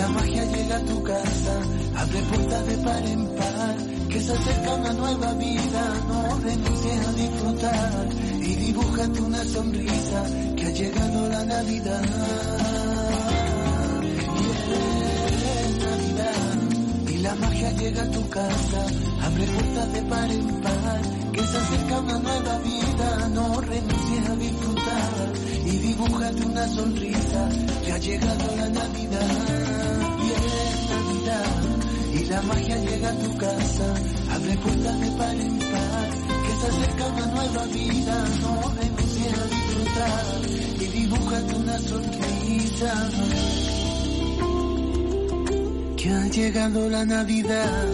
La 0.00 0.08
magia 0.08 0.44
llega 0.44 0.76
a 0.76 0.80
tu 0.80 1.02
casa, 1.02 1.54
abre 1.96 2.20
puertas 2.22 2.66
de 2.66 2.76
par 2.78 3.06
en 3.06 3.26
par, 3.36 3.76
que 4.08 4.20
se 4.20 4.32
acerca 4.32 4.74
una 4.74 4.92
nueva 4.94 5.34
vida, 5.34 5.82
no 6.08 6.38
renuncies 6.38 7.06
a 7.06 7.12
disfrutar 7.12 8.08
y 8.40 8.54
dibújate 8.66 9.20
una 9.20 9.44
sonrisa, 9.44 10.20
que 10.56 10.66
ha 10.66 10.70
llegado 10.70 11.28
la 11.28 11.44
Navidad. 11.44 12.02
Y 14.38 15.82
Navidad, 15.84 16.56
y 17.08 17.18
la 17.18 17.34
magia 17.34 17.70
llega 17.72 18.02
a 18.02 18.10
tu 18.10 18.28
casa, 18.30 18.80
abre 19.26 19.44
puertas 19.46 19.92
de 19.92 20.02
par 20.02 20.30
en 20.30 20.60
par, 20.62 21.02
que 21.32 21.42
se 21.46 21.56
acerca 21.58 22.00
una 22.00 22.18
nueva 22.20 22.58
vida, 22.60 23.28
no 23.34 23.60
renuncies 23.60 24.28
a 24.30 24.36
disfrutar 24.36 25.32
y 25.66 25.76
dibújate 25.88 26.42
una 26.42 26.68
sonrisa, 26.68 27.48
que 27.84 27.92
ha 27.92 27.98
llegado 27.98 28.56
la 28.56 28.68
Navidad. 28.70 29.79
Y 32.12 32.24
la 32.24 32.42
magia 32.42 32.76
llega 32.76 33.08
a 33.10 33.18
tu 33.18 33.36
casa, 33.36 33.94
abre 34.30 34.56
puertas 34.56 35.00
de 35.00 35.10
par 35.12 35.34
en 35.34 35.58
par, 35.58 36.10
que 36.44 36.52
se 36.60 36.66
acerca 36.66 37.06
una 37.06 37.26
nueva 37.26 37.64
vida, 37.66 38.24
no 38.42 38.72
renuncies 38.80 39.38
a 39.38 39.44
disfrutar 39.46 40.24
y 40.80 40.86
dibújate 40.86 41.54
una 41.54 41.78
sonrisa. 41.78 43.10
Que 45.96 46.10
ha 46.10 46.28
llegado 46.28 46.88
la 46.88 47.04
Navidad. 47.04 47.88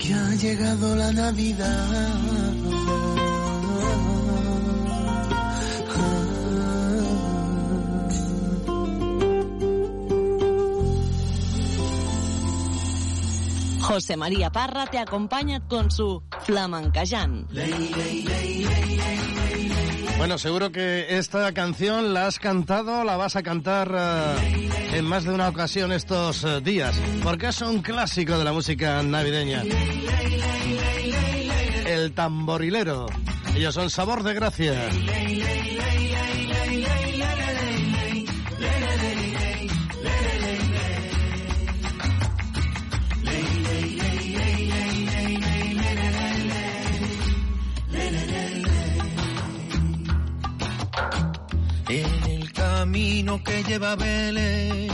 Que 0.00 0.14
ha 0.14 0.34
llegado 0.36 0.96
la 0.96 1.12
Navidad. 1.12 2.39
José 13.90 14.16
María 14.16 14.52
Parra 14.52 14.86
te 14.86 14.98
acompaña 15.00 15.66
con 15.66 15.90
su 15.90 16.22
Flamencayán. 16.44 17.48
Bueno, 20.16 20.38
seguro 20.38 20.70
que 20.70 21.18
esta 21.18 21.52
canción 21.52 22.14
la 22.14 22.28
has 22.28 22.38
cantado, 22.38 23.02
la 23.02 23.16
vas 23.16 23.34
a 23.34 23.42
cantar 23.42 23.92
eh, 23.92 24.70
en 24.92 25.04
más 25.04 25.24
de 25.24 25.30
una 25.30 25.48
ocasión 25.48 25.90
estos 25.90 26.44
eh, 26.44 26.60
días, 26.60 26.94
porque 27.24 27.48
es 27.48 27.60
un 27.62 27.82
clásico 27.82 28.38
de 28.38 28.44
la 28.44 28.52
música 28.52 29.02
navideña. 29.02 29.64
El 31.84 32.12
tamborilero. 32.12 33.06
Ellos 33.56 33.74
son 33.74 33.90
sabor 33.90 34.22
de 34.22 34.34
gracia. 34.34 34.88
Camino 52.80 53.44
que 53.44 53.62
lleva 53.64 53.92
a 53.92 53.96
Belén, 53.96 54.88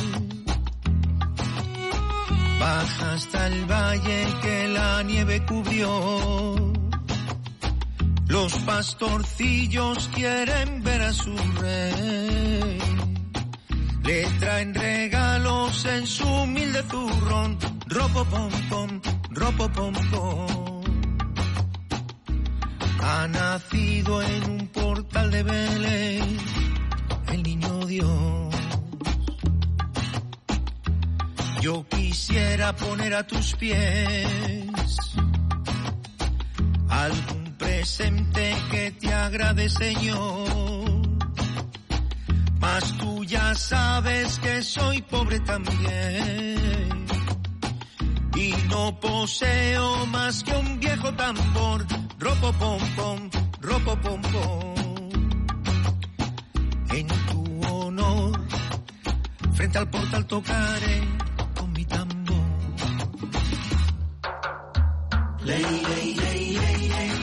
baja 2.58 3.12
hasta 3.12 3.46
el 3.46 3.64
valle 3.64 4.26
que 4.42 4.68
la 4.76 5.04
nieve 5.04 5.46
cubrió. 5.46 6.56
Los 8.26 8.52
pastorcillos 8.70 10.10
quieren 10.12 10.82
ver 10.82 11.00
a 11.00 11.12
su 11.12 11.36
rey. 11.60 12.78
Le 14.02 14.24
traen 14.40 14.74
regalos 14.74 15.84
en 15.84 16.06
su 16.08 16.26
humilde 16.26 16.82
zurrón. 16.90 17.56
Ropo 17.86 18.24
pom 18.24 18.50
pom, 18.68 19.00
ropo 19.30 19.68
pom 19.68 19.94
pom. 20.10 20.82
Ha 23.00 23.28
nacido 23.28 24.22
en 24.22 24.50
un 24.50 24.66
portal 24.68 25.30
de 25.30 25.42
Belén 25.44 26.55
Dios. 27.86 28.54
Yo 31.60 31.86
quisiera 31.88 32.74
poner 32.76 33.14
a 33.14 33.26
tus 33.26 33.54
pies 33.54 35.06
algún 36.88 37.54
presente 37.58 38.54
que 38.70 38.90
te 38.92 39.12
agrade, 39.12 39.68
Señor. 39.68 40.48
Mas 42.60 42.96
tú 42.98 43.24
ya 43.24 43.54
sabes 43.54 44.38
que 44.38 44.62
soy 44.62 45.02
pobre 45.02 45.40
también. 45.40 47.06
Y 48.36 48.54
no 48.68 49.00
poseo 49.00 50.06
más 50.06 50.42
que 50.44 50.52
un 50.52 50.78
viejo 50.78 51.12
tambor. 51.14 51.86
Ropo 52.18 52.52
pom 52.52 52.80
pom, 52.96 53.30
ropo 53.60 53.96
pom 54.00 54.22
pom. 54.22 54.76
no 57.96 58.32
Frente 59.54 59.78
al 59.78 59.88
portal 59.88 60.26
tocaré 60.26 61.00
con 61.56 61.72
mi 61.72 61.84
tambor. 61.86 62.36
Ley, 65.44 65.62
ley, 65.62 66.14
ley, 66.14 66.58
ley, 66.58 66.88
ley. 66.88 67.15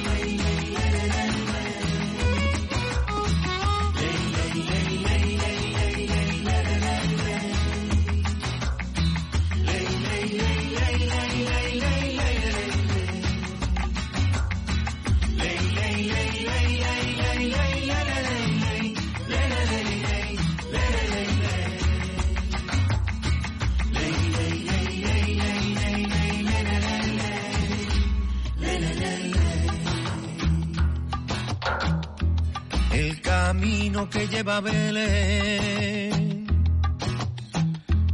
que 33.94 34.28
lleva 34.28 34.60
Belén. 34.60 36.48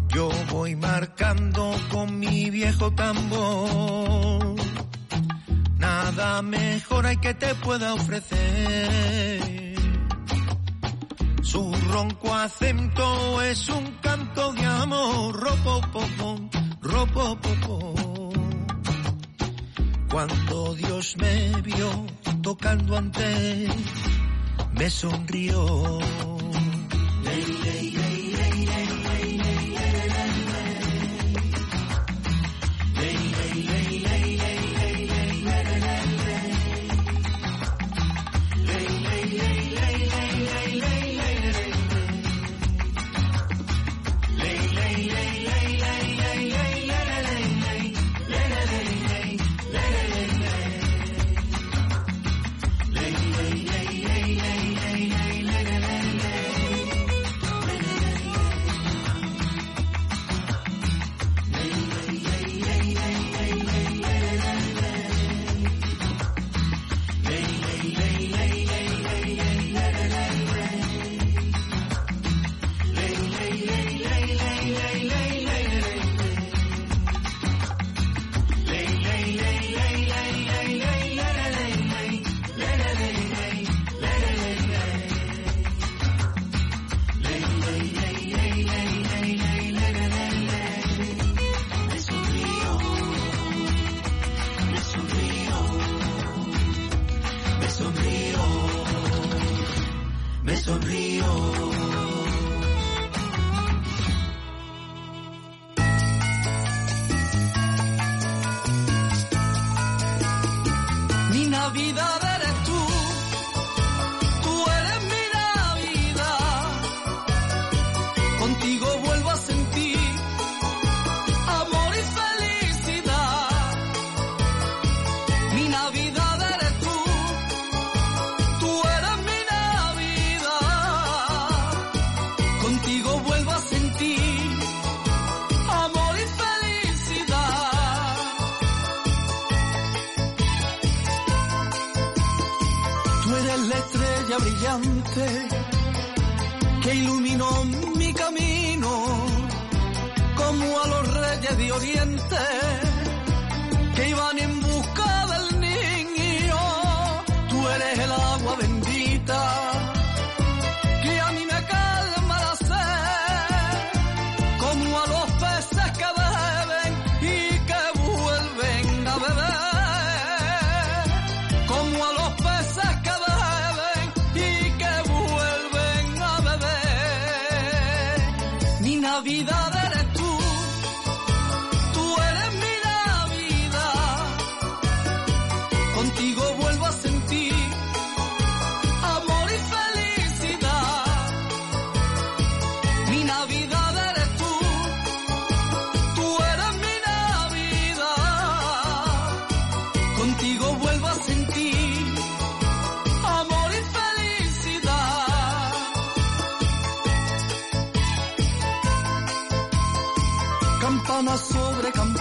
Yo 0.09 0.29
voy 0.51 0.75
marcando 0.75 1.73
con 1.89 2.19
mi 2.19 2.49
viejo 2.49 2.91
tambor. 2.93 4.55
Nada 5.77 6.41
mejor 6.41 7.05
hay 7.05 7.15
que 7.17 7.33
te 7.33 7.55
pueda 7.55 7.93
ofrecer. 7.93 9.75
Su 11.43 11.73
ronco 11.91 12.35
acento 12.35 13.41
es 13.41 13.69
un 13.69 13.85
canto 14.01 14.51
de 14.51 14.65
amor, 14.65 15.33
ropo 15.33 15.79
popón, 15.93 16.49
ropo 16.81 17.37
popón. 17.37 18.59
Cuando 20.11 20.75
Dios 20.75 21.15
me 21.17 21.61
vio 21.61 22.05
tocando 22.41 22.97
antes 22.97 24.18
me 24.79 24.89
sonrió. 24.89 25.99
Ley, 27.23 27.45
ley. 27.63 27.88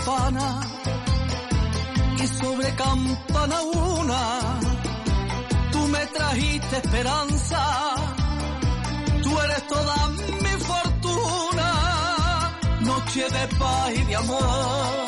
campana 0.08 0.60
y 2.18 2.26
sobre 2.26 2.74
campana 2.74 3.62
una 3.62 4.60
tú 5.72 5.80
me 5.88 6.06
trajiste 6.06 6.76
esperanza, 6.76 7.60
tú 9.22 9.38
eres 9.40 9.66
toda 9.66 10.08
mi 10.42 10.54
fortuna, 10.70 11.70
noche 12.80 13.22
de 13.22 13.48
paz 13.58 13.92
y 13.94 14.04
de 14.04 14.16
amor. 14.16 15.07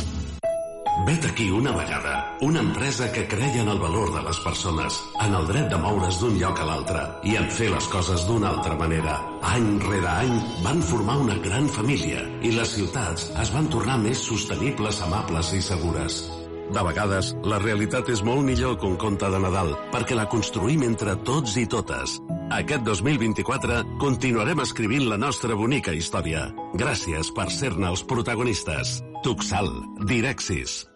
Vet 1.05 1.25
aquí 1.25 1.49
una 1.49 1.71
vegada 1.71 2.31
una 2.41 2.59
empresa 2.59 3.11
que 3.11 3.27
creia 3.27 3.61
en 3.61 3.67
el 3.67 3.77
valor 3.77 4.11
de 4.13 4.21
les 4.23 4.39
persones, 4.39 4.99
en 5.21 5.33
el 5.35 5.45
dret 5.47 5.69
de 5.69 5.77
moure's 5.77 6.17
d'un 6.19 6.39
lloc 6.41 6.59
a 6.59 6.65
l'altre 6.65 7.03
i 7.23 7.35
en 7.37 7.47
fer 7.53 7.69
les 7.69 7.87
coses 7.93 8.25
d'una 8.25 8.49
altra 8.49 8.73
manera. 8.75 9.19
Any 9.45 9.77
rere 9.85 10.09
any 10.09 10.33
van 10.65 10.81
formar 10.81 11.19
una 11.21 11.37
gran 11.45 11.69
família 11.69 12.25
i 12.41 12.51
les 12.55 12.73
ciutats 12.73 13.29
es 13.43 13.53
van 13.53 13.69
tornar 13.69 13.99
més 14.01 14.25
sostenibles, 14.25 15.03
amables 15.05 15.53
i 15.53 15.61
segures. 15.61 16.21
De 16.73 16.83
vegades, 16.87 17.33
la 17.45 17.61
realitat 17.61 18.09
és 18.09 18.23
molt 18.25 18.41
millor 18.47 18.77
que 18.79 18.89
un 18.89 18.97
conte 18.97 19.29
de 19.29 19.39
Nadal, 19.43 19.73
perquè 19.93 20.17
la 20.17 20.29
construïm 20.31 20.85
entre 20.87 21.17
tots 21.27 21.57
i 21.61 21.67
totes. 21.69 22.17
Aquest 22.57 22.87
2024 22.87 23.81
continuarem 24.01 24.63
escrivint 24.65 25.05
la 25.11 25.19
nostra 25.21 25.53
bonica 25.55 25.93
història. 25.93 26.47
Gràcies 26.73 27.29
per 27.35 27.51
ser-ne 27.53 27.91
els 27.91 28.05
protagonistes. 28.07 29.01
Tuxal, 29.21 29.69
Direxis. 30.07 30.90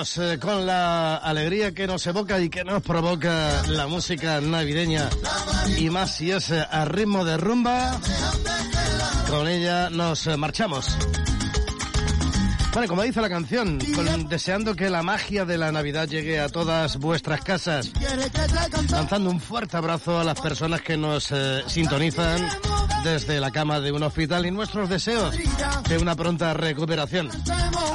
Eh, 0.00 0.38
con 0.40 0.64
la 0.64 1.16
alegría 1.16 1.74
que 1.74 1.86
nos 1.86 2.06
evoca 2.06 2.40
y 2.40 2.48
que 2.48 2.64
nos 2.64 2.82
provoca 2.82 3.62
la 3.68 3.86
música 3.86 4.40
navideña 4.40 5.10
y 5.76 5.90
más 5.90 6.16
si 6.16 6.30
es 6.30 6.50
eh, 6.50 6.64
a 6.70 6.86
ritmo 6.86 7.22
de 7.22 7.36
rumba, 7.36 8.00
con 9.28 9.46
ella 9.46 9.90
nos 9.90 10.26
eh, 10.26 10.38
marchamos. 10.38 10.96
Bueno, 12.72 12.88
como 12.88 13.02
dice 13.02 13.20
la 13.20 13.28
canción, 13.28 13.78
deseando 14.30 14.74
que 14.74 14.88
la 14.88 15.02
magia 15.02 15.44
de 15.44 15.58
la 15.58 15.70
Navidad 15.70 16.08
llegue 16.08 16.40
a 16.40 16.48
todas 16.48 16.96
vuestras 16.96 17.42
casas, 17.42 17.92
lanzando 18.90 19.28
un 19.28 19.38
fuerte 19.38 19.76
abrazo 19.76 20.18
a 20.18 20.24
las 20.24 20.40
personas 20.40 20.80
que 20.80 20.96
nos 20.96 21.30
sintonizan 21.66 22.48
desde 23.04 23.38
la 23.38 23.50
cama 23.50 23.80
de 23.80 23.92
un 23.92 24.02
hospital 24.02 24.46
y 24.46 24.50
nuestros 24.50 24.88
deseos 24.88 25.36
de 25.88 25.98
una 25.98 26.16
pronta 26.16 26.54
recuperación. 26.54 27.28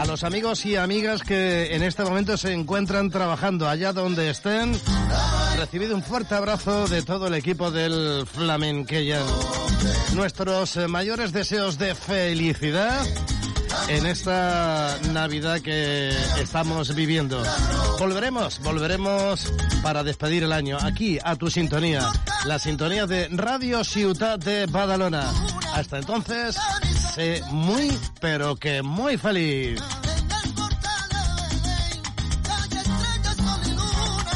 Los 0.08 0.24
amigos 0.24 0.66
y 0.66 0.76
amigas 0.76 1.22
que 1.24 1.76
en 1.76 1.84
este 1.84 2.04
momento 2.04 2.38
se 2.38 2.54
encuentran 2.54 3.10
trabajando 3.10 3.68
allá 3.68 3.92
donde 3.92 4.30
estén, 4.30 4.72
recibid 5.58 5.92
un 5.92 6.04
fuerte 6.04 6.36
abrazo 6.36 6.88
de 6.88 7.02
todo 7.02 7.28
el 7.28 7.34
equipo 7.34 7.72
del 7.72 8.26
Flamenqueyan. 8.26 9.26
Nuestros 10.14 10.78
eh, 10.78 10.88
mayores 10.88 11.34
deseos 11.34 11.78
de 11.78 11.96
felicidad 11.96 13.06
en 13.88 14.06
esta 14.06 14.98
Navidad 15.12 15.62
que 15.62 16.10
estamos 16.40 16.94
viviendo. 16.96 17.44
Volveremos, 18.00 18.60
volveremos 18.60 19.52
para 19.84 20.04
despedir 20.04 20.44
el 20.44 20.54
año 20.54 20.78
aquí 20.82 21.20
a 21.24 21.36
tu 21.36 21.50
sintonía, 21.50 22.10
la 22.46 22.60
sintonía 22.60 23.06
de 23.06 23.28
Radio 23.30 23.84
Ciutat 23.84 24.44
de 24.44 24.66
Badalona. 24.68 25.32
Hasta 25.74 25.98
entonces, 25.98 26.58
muy, 27.52 27.98
pero 28.20 28.56
que 28.56 28.82
muy 28.82 29.18
feliz. 29.18 29.82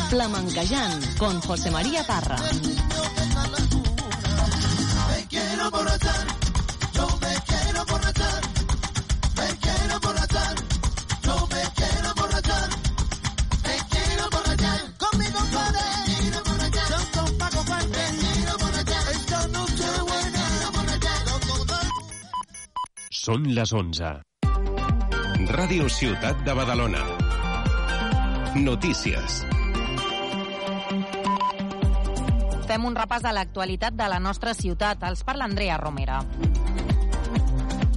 Flamencayán 0.09 0.99
con 1.17 1.39
José 1.41 1.69
María 1.69 2.03
Parra. 2.03 2.38
Són 23.30 23.43
les 23.53 23.69
11. 23.77 24.07
Ràdio 25.53 25.86
Ciutat 25.93 26.39
de 26.47 26.53
Badalona. 26.57 27.03
Notícies. 28.57 29.36
Fem 32.65 32.88
un 32.89 32.97
repàs 32.97 33.21
de 33.21 33.36
l'actualitat 33.38 33.93
de 34.01 34.07
la 34.09 34.17
nostra 34.17 34.55
ciutat. 34.57 35.05
Els 35.11 35.21
parla 35.27 35.45
Andrea 35.45 35.77
Romera. 35.77 36.23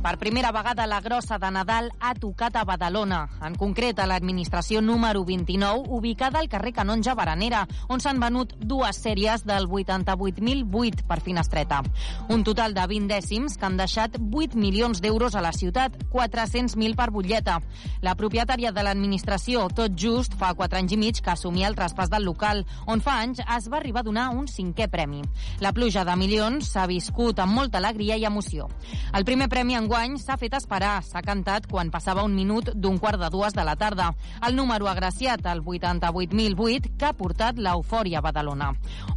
Per 0.02 0.18
primera 0.18 0.50
vegada 0.50 0.84
la 0.90 1.00
grossa 1.00 1.36
de 1.38 1.48
Nadal 1.54 1.92
ha 2.02 2.10
tocat 2.18 2.56
a 2.58 2.64
Badalona, 2.66 3.20
en 3.46 3.54
concret 3.54 4.00
a 4.02 4.06
l'administració 4.10 4.80
número 4.82 5.20
29, 5.22 5.84
ubicada 5.94 6.40
al 6.40 6.48
carrer 6.50 6.72
Canonja 6.74 7.14
Baranera, 7.14 7.60
on 7.86 8.02
s'han 8.02 8.18
venut 8.18 8.50
dues 8.58 8.98
sèries 8.98 9.44
del 9.46 9.68
88.008 9.70 11.04
per 11.06 11.20
finestreta. 11.22 11.78
Un 12.34 12.42
total 12.42 12.74
de 12.74 12.86
20 12.90 13.06
dècims 13.12 13.54
que 13.54 13.68
han 13.68 13.76
deixat 13.78 14.16
8 14.18 14.58
milions 14.58 14.98
d'euros 15.04 15.36
a 15.38 15.44
la 15.44 15.52
ciutat, 15.54 15.94
400.000 16.10 16.98
per 16.98 17.12
butlleta. 17.14 17.60
La 18.02 18.16
propietària 18.18 18.74
de 18.74 18.82
l'administració, 18.82 19.68
tot 19.70 19.94
just, 19.94 20.34
fa 20.34 20.50
4 20.58 20.82
anys 20.82 20.96
i 20.96 20.98
mig 20.98 21.22
que 21.22 21.30
assumia 21.30 21.70
el 21.70 21.78
traspàs 21.78 22.10
del 22.10 22.26
local, 22.26 22.64
on 22.90 23.04
fa 23.06 23.20
anys 23.22 23.38
es 23.44 23.70
va 23.70 23.78
arribar 23.78 24.02
a 24.02 24.10
donar 24.10 24.26
un 24.34 24.50
cinquè 24.50 24.90
premi. 24.90 25.22
La 25.62 25.70
pluja 25.70 26.02
de 26.02 26.18
milions 26.18 26.74
s'ha 26.74 26.90
viscut 26.90 27.38
amb 27.38 27.54
molta 27.54 27.78
alegria 27.78 28.18
i 28.18 28.26
emoció. 28.26 28.66
El 29.14 29.22
primer 29.22 29.46
premi 29.46 29.78
enguany 29.92 30.14
s'ha 30.16 30.38
fet 30.40 30.54
esperar, 30.56 31.02
s'ha 31.04 31.20
cantat 31.20 31.66
quan 31.68 31.90
passava 31.92 32.22
un 32.24 32.32
minut 32.32 32.70
d'un 32.72 32.96
quart 32.96 33.20
de 33.20 33.28
dues 33.28 33.52
de 33.52 33.60
la 33.60 33.74
tarda. 33.76 34.06
El 34.46 34.54
número 34.56 34.86
agraciat, 34.88 35.44
el 35.52 35.60
88.008, 35.60 36.94
que 36.96 37.04
ha 37.04 37.12
portat 37.12 37.58
l'eufòria 37.60 38.22
a 38.22 38.22
Badalona. 38.24 38.70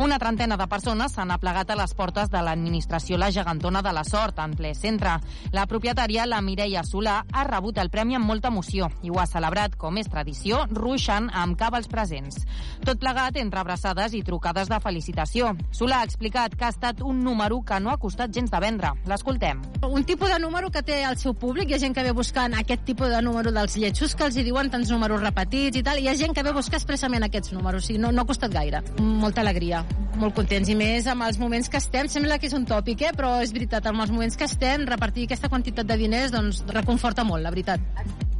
Una 0.03 0.17
trentena 0.19 0.57
de 0.59 0.67
persones 0.67 1.15
s'han 1.15 1.32
aplegat 1.32 1.71
a 1.71 1.78
les 1.80 1.93
portes 1.95 2.28
de 2.30 2.41
l'administració 2.43 3.15
La 3.17 3.30
Gegantona 3.32 3.82
de 3.82 3.93
la 3.95 4.03
Sort, 4.03 4.41
en 4.43 4.57
ple 4.59 4.73
centre. 4.76 5.13
La 5.53 5.63
propietària, 5.65 6.26
la 6.28 6.41
Mireia 6.43 6.84
Solà, 6.84 7.21
ha 7.32 7.45
rebut 7.47 7.80
el 7.80 7.89
premi 7.89 8.19
amb 8.19 8.28
molta 8.28 8.51
emoció 8.51 8.91
i 9.01 9.13
ho 9.13 9.21
ha 9.23 9.30
celebrat, 9.32 9.80
com 9.80 9.95
és 9.95 10.11
tradició, 10.11 10.65
ruixant 10.76 11.32
amb 11.32 11.55
cava 11.55 11.80
els 11.80 11.88
presents. 11.88 12.41
Tot 12.84 12.99
plegat 12.99 13.39
entre 13.39 13.63
abraçades 13.63 14.11
i 14.11 14.26
trucades 14.28 14.67
de 14.67 14.82
felicitació. 14.84 15.55
Solà 15.71 16.03
ha 16.03 16.11
explicat 16.11 16.59
que 16.59 16.67
ha 16.67 16.73
estat 16.76 16.99
un 16.99 17.23
número 17.23 17.63
que 17.63 17.80
no 17.80 17.95
ha 17.95 17.97
costat 17.97 18.36
gens 18.36 18.51
de 18.51 18.59
vendre. 18.59 18.91
L'escoltem. 19.07 19.63
un 19.86 20.03
tipus 20.03 20.28
de 20.28 20.39
número 20.39 20.64
que 20.72 20.82
té 20.86 21.01
el 21.07 21.18
seu 21.22 21.34
públic. 21.38 21.70
Hi 21.70 21.78
ha 21.78 21.82
gent 21.84 21.95
que 21.95 22.03
ve 22.05 22.11
buscant 22.16 22.55
aquest 22.57 22.86
tipus 22.88 23.11
de 23.11 23.22
número 23.26 23.51
dels 23.55 23.78
lletjos 23.80 24.16
que 24.16 24.26
els 24.28 24.38
hi 24.38 24.43
diuen 24.47 24.70
tants 24.74 24.91
números 24.93 25.22
repetits 25.24 25.80
i 25.80 25.84
tal. 25.86 25.99
I 25.99 26.05
hi 26.07 26.11
ha 26.11 26.18
gent 26.20 26.36
que 26.36 26.43
ve 26.45 26.53
buscar 26.55 26.80
expressament 26.80 27.26
aquests 27.28 27.53
números. 27.55 27.84
O 27.84 27.88
sigui, 27.88 28.01
no, 28.01 28.11
no 28.11 28.24
ha 28.24 28.30
costat 28.30 28.53
gaire. 28.53 28.84
Molta 28.99 29.43
alegria. 29.45 29.84
Molt 30.22 30.36
contents. 30.38 30.70
I 30.72 30.78
més 30.80 31.09
amb 31.11 31.28
els 31.28 31.39
moments 31.41 31.70
que 31.70 31.82
estem. 31.82 32.09
Sembla 32.11 32.39
que 32.39 32.49
és 32.49 32.57
un 32.57 32.68
tòpic, 32.70 33.07
eh? 33.09 33.13
però 33.18 33.36
és 33.43 33.53
veritat. 33.55 33.88
Amb 33.91 34.05
els 34.05 34.13
moments 34.13 34.38
que 34.38 34.47
estem, 34.49 34.86
repartir 34.89 35.30
aquesta 35.30 35.51
quantitat 35.51 35.89
de 35.89 35.99
diners 35.99 36.34
doncs, 36.36 36.63
reconforta 36.72 37.28
molt, 37.28 37.43
la 37.43 37.53
veritat. 37.53 37.82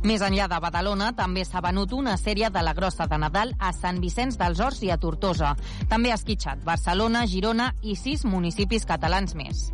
Més 0.06 0.22
enllà 0.22 0.46
de 0.46 0.60
Badalona, 0.62 1.08
també 1.18 1.42
s'ha 1.48 1.64
venut 1.66 1.96
una 1.98 2.14
sèrie 2.22 2.52
de 2.54 2.62
la 2.62 2.76
grossa 2.78 3.08
de 3.10 3.18
Nadal 3.18 3.56
a 3.58 3.72
Sant 3.74 3.98
Vicenç 4.04 4.38
dels 4.38 4.62
Horts 4.62 4.84
i 4.86 4.92
a 4.94 5.00
Tortosa. 5.02 5.56
També 5.90 6.14
ha 6.14 6.20
esquitxat 6.20 6.62
Barcelona, 6.68 7.26
Girona 7.26 7.72
i 7.82 7.98
sis 7.98 8.22
municipis 8.30 8.86
catalans 8.86 9.34
més. 9.34 9.72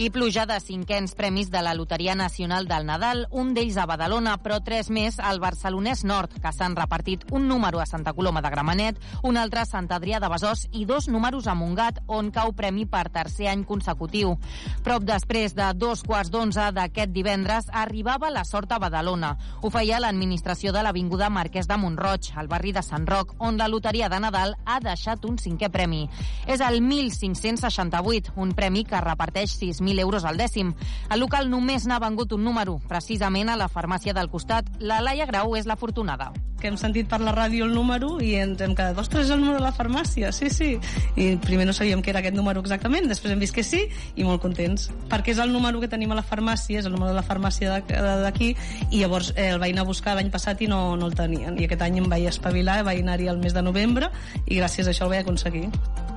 I 0.00 0.08
pluja 0.08 0.46
de 0.48 0.56
cinquens 0.64 1.12
premis 1.12 1.50
de 1.52 1.60
la 1.60 1.74
Loteria 1.74 2.14
Nacional 2.14 2.64
del 2.66 2.86
Nadal, 2.88 3.26
un 3.36 3.50
d'ells 3.52 3.74
a 3.76 3.84
Badalona, 3.84 4.38
però 4.40 4.56
tres 4.64 4.88
més 4.88 5.18
al 5.20 5.42
Barcelonès 5.42 6.06
Nord, 6.08 6.38
que 6.40 6.52
s'han 6.56 6.72
repartit 6.72 7.26
un 7.36 7.44
número 7.50 7.82
a 7.82 7.84
Santa 7.84 8.14
Coloma 8.16 8.40
de 8.40 8.48
Gramenet, 8.48 8.96
un 9.28 9.36
altre 9.36 9.60
a 9.60 9.66
Sant 9.68 9.90
Adrià 9.92 10.16
de 10.16 10.30
Besòs 10.32 10.62
i 10.72 10.86
dos 10.88 11.10
números 11.12 11.44
a 11.44 11.54
Montgat, 11.54 11.98
on 12.08 12.30
cau 12.32 12.54
premi 12.56 12.86
per 12.88 13.10
tercer 13.12 13.50
any 13.52 13.66
consecutiu. 13.68 14.38
Prop 14.86 15.04
després 15.04 15.52
de 15.52 15.66
dos 15.76 16.00
quarts 16.08 16.32
d'onze 16.32 16.70
d'aquest 16.72 17.12
divendres 17.12 17.68
arribava 17.68 18.32
la 18.32 18.46
sort 18.48 18.72
a 18.72 18.80
Badalona. 18.80 19.34
Ho 19.60 19.68
feia 19.68 20.00
l'administració 20.00 20.72
de 20.72 20.80
l'Avinguda 20.80 21.28
Marquès 21.28 21.68
de 21.68 21.76
Montroig, 21.76 22.30
al 22.40 22.48
barri 22.48 22.72
de 22.72 22.80
Sant 22.80 23.04
Roc, 23.04 23.36
on 23.36 23.60
la 23.60 23.68
Loteria 23.68 24.08
de 24.08 24.24
Nadal 24.24 24.56
ha 24.64 24.80
deixat 24.80 25.28
un 25.28 25.36
cinquè 25.36 25.68
premi. 25.68 26.06
És 26.48 26.64
el 26.64 26.80
1568, 26.80 28.32
un 28.40 28.56
premi 28.56 28.88
que 28.88 29.04
reparteix 29.04 29.60
6.000 29.60 29.89
euros 29.98 30.24
al 30.24 30.36
dècim. 30.36 30.74
El 31.10 31.20
local 31.20 31.50
només 31.50 31.86
n'ha 31.86 31.98
vengut 31.98 32.32
un 32.32 32.44
número, 32.44 32.78
precisament 32.88 33.48
a 33.48 33.56
la 33.56 33.68
farmàcia 33.68 34.14
del 34.14 34.30
costat. 34.30 34.68
La 34.78 35.00
Laia 35.00 35.26
Grau 35.26 35.56
és 35.56 35.66
la 35.66 35.76
fortunada. 35.76 36.30
Que 36.60 36.68
hem 36.68 36.76
sentit 36.76 37.08
per 37.08 37.22
la 37.24 37.32
ràdio 37.32 37.64
el 37.64 37.72
número 37.72 38.18
i 38.20 38.34
ens 38.36 38.60
hem 38.60 38.74
quedat, 38.76 38.98
ostres, 39.00 39.24
és 39.26 39.32
el 39.32 39.40
número 39.40 39.58
de 39.58 39.64
la 39.64 39.72
farmàcia, 39.72 40.30
sí, 40.30 40.50
sí. 40.52 40.74
I 41.16 41.30
primer 41.40 41.64
no 41.66 41.72
sabíem 41.72 42.02
que 42.04 42.12
era 42.12 42.20
aquest 42.20 42.36
número 42.36 42.60
exactament, 42.60 43.08
després 43.08 43.32
hem 43.32 43.40
vist 43.40 43.56
que 43.56 43.64
sí 43.64 43.86
i 44.14 44.26
molt 44.28 44.42
contents. 44.44 44.90
Perquè 45.08 45.32
és 45.32 45.40
el 45.40 45.54
número 45.54 45.80
que 45.80 45.88
tenim 45.88 46.12
a 46.12 46.20
la 46.20 46.26
farmàcia, 46.26 46.82
és 46.82 46.86
el 46.86 46.92
número 46.92 47.14
de 47.14 47.16
la 47.16 47.24
farmàcia 47.24 47.80
d'aquí 47.80 48.52
i 48.90 49.00
llavors 49.00 49.32
eh, 49.36 49.48
el 49.54 49.58
vaig 49.58 49.72
anar 49.72 49.86
a 49.86 49.90
buscar 49.90 50.14
l'any 50.18 50.30
passat 50.30 50.60
i 50.60 50.68
no, 50.68 50.96
no 51.00 51.08
el 51.08 51.16
tenien. 51.16 51.56
I 51.56 51.64
aquest 51.64 51.88
any 51.88 51.98
em 52.02 52.12
vaig 52.12 52.28
espavilar, 52.28 52.82
vaig 52.84 53.00
anar-hi 53.00 53.32
al 53.32 53.40
mes 53.40 53.56
de 53.56 53.64
novembre 53.64 54.12
i 54.44 54.60
gràcies 54.60 54.86
a 54.86 54.92
això 54.92 55.08
el 55.08 55.16
vaig 55.16 55.24
aconseguir. 55.24 55.70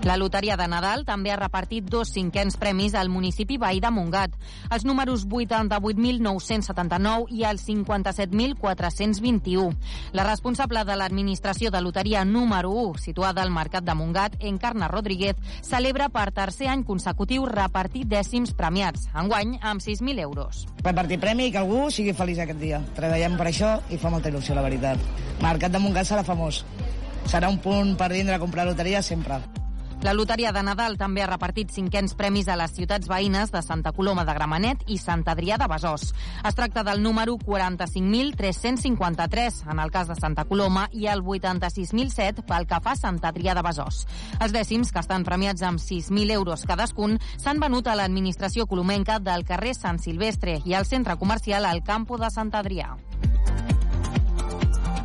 La 0.04 0.18
Loteria 0.18 0.58
de 0.60 0.68
Nadal 0.68 1.06
també 1.08 1.32
ha 1.32 1.38
repartit 1.40 1.86
dos 1.88 2.10
cinquens 2.12 2.58
premis 2.60 2.92
al 3.00 3.08
municipi 3.08 3.56
veí 3.64 3.80
de 3.80 3.92
Montgat. 3.92 4.32
Els 4.74 4.86
números 4.86 5.28
88.979 5.28 7.26
i 7.32 7.44
el 7.48 7.60
57.421. 7.62 9.76
La 10.14 10.24
responsable 10.28 10.84
de 10.86 10.96
l'administració 11.00 11.72
de 11.72 11.82
loteria 11.82 12.26
número 12.26 12.72
1, 12.72 12.98
situada 13.00 13.42
al 13.44 13.52
Mercat 13.56 13.84
de 13.88 13.96
Montgat, 13.96 14.36
Encarna 14.44 14.88
Rodríguez, 14.92 15.36
celebra 15.64 16.10
per 16.10 16.32
tercer 16.36 16.68
any 16.72 16.84
consecutiu 16.84 17.46
repartir 17.50 18.06
dècims 18.10 18.54
premiats, 18.58 19.08
enguany 19.16 19.60
amb 19.62 19.82
6.000 19.82 20.20
euros. 20.28 20.66
Repartir 20.84 21.20
premi 21.24 21.48
i 21.48 21.52
que 21.54 21.60
algú 21.62 21.92
sigui 21.92 22.14
feliç 22.18 22.40
aquest 22.44 22.60
dia. 22.60 22.82
Treballem 22.98 23.38
per 23.40 23.48
això 23.50 23.70
i 23.90 23.98
fa 24.02 24.10
molta 24.14 24.30
il·lusió, 24.34 24.52
la 24.58 24.66
veritat. 24.66 24.98
Mercat 25.44 25.72
de 25.72 25.80
Montgat 25.80 26.06
serà 26.10 26.24
famós. 26.28 26.56
Serà 27.32 27.48
un 27.50 27.60
punt 27.64 27.96
per 28.00 28.12
vindre 28.12 28.36
a 28.36 28.42
comprar 28.42 28.66
loteria 28.68 29.02
sempre. 29.02 29.36
La 30.04 30.12
Loteria 30.12 30.52
de 30.52 30.60
Nadal 30.68 30.98
també 31.00 31.22
ha 31.24 31.30
repartit 31.30 31.70
cinquens 31.72 32.12
premis 32.20 32.50
a 32.52 32.58
les 32.60 32.74
ciutats 32.76 33.08
veïnes 33.08 33.54
de 33.54 33.62
Santa 33.64 33.94
Coloma 33.96 34.26
de 34.28 34.34
Gramenet 34.36 34.82
i 34.92 34.98
Sant 35.00 35.24
Adrià 35.32 35.56
de 35.62 35.68
Besòs. 35.72 36.12
Es 36.44 36.58
tracta 36.60 36.84
del 36.84 37.00
número 37.02 37.38
45.353 37.40 39.64
en 39.72 39.80
el 39.80 39.94
cas 39.96 40.12
de 40.12 40.20
Santa 40.20 40.44
Coloma 40.44 40.92
i 40.92 41.08
el 41.08 41.24
86.007 41.24 42.44
pel 42.44 42.68
que 42.68 42.84
fa 42.84 42.92
a 42.92 43.00
Sant 43.00 43.24
Adrià 43.24 43.56
de 43.56 43.64
Besòs. 43.64 44.04
Els 44.44 44.52
dècims, 44.52 44.92
que 44.92 45.00
estan 45.00 45.24
premiats 45.24 45.64
amb 45.64 45.80
6.000 45.80 46.36
euros 46.36 46.68
cadascun, 46.68 47.16
s'han 47.38 47.64
venut 47.64 47.88
a 47.88 47.96
l'administració 47.96 48.68
colomenca 48.68 49.24
del 49.24 49.48
carrer 49.48 49.72
Sant 49.80 50.04
Silvestre 50.04 50.60
i 50.66 50.76
al 50.76 50.84
centre 50.84 51.16
comercial 51.16 51.64
al 51.64 51.80
Campo 51.80 52.20
de 52.20 52.28
Sant 52.28 52.52
Adrià. 52.52 53.00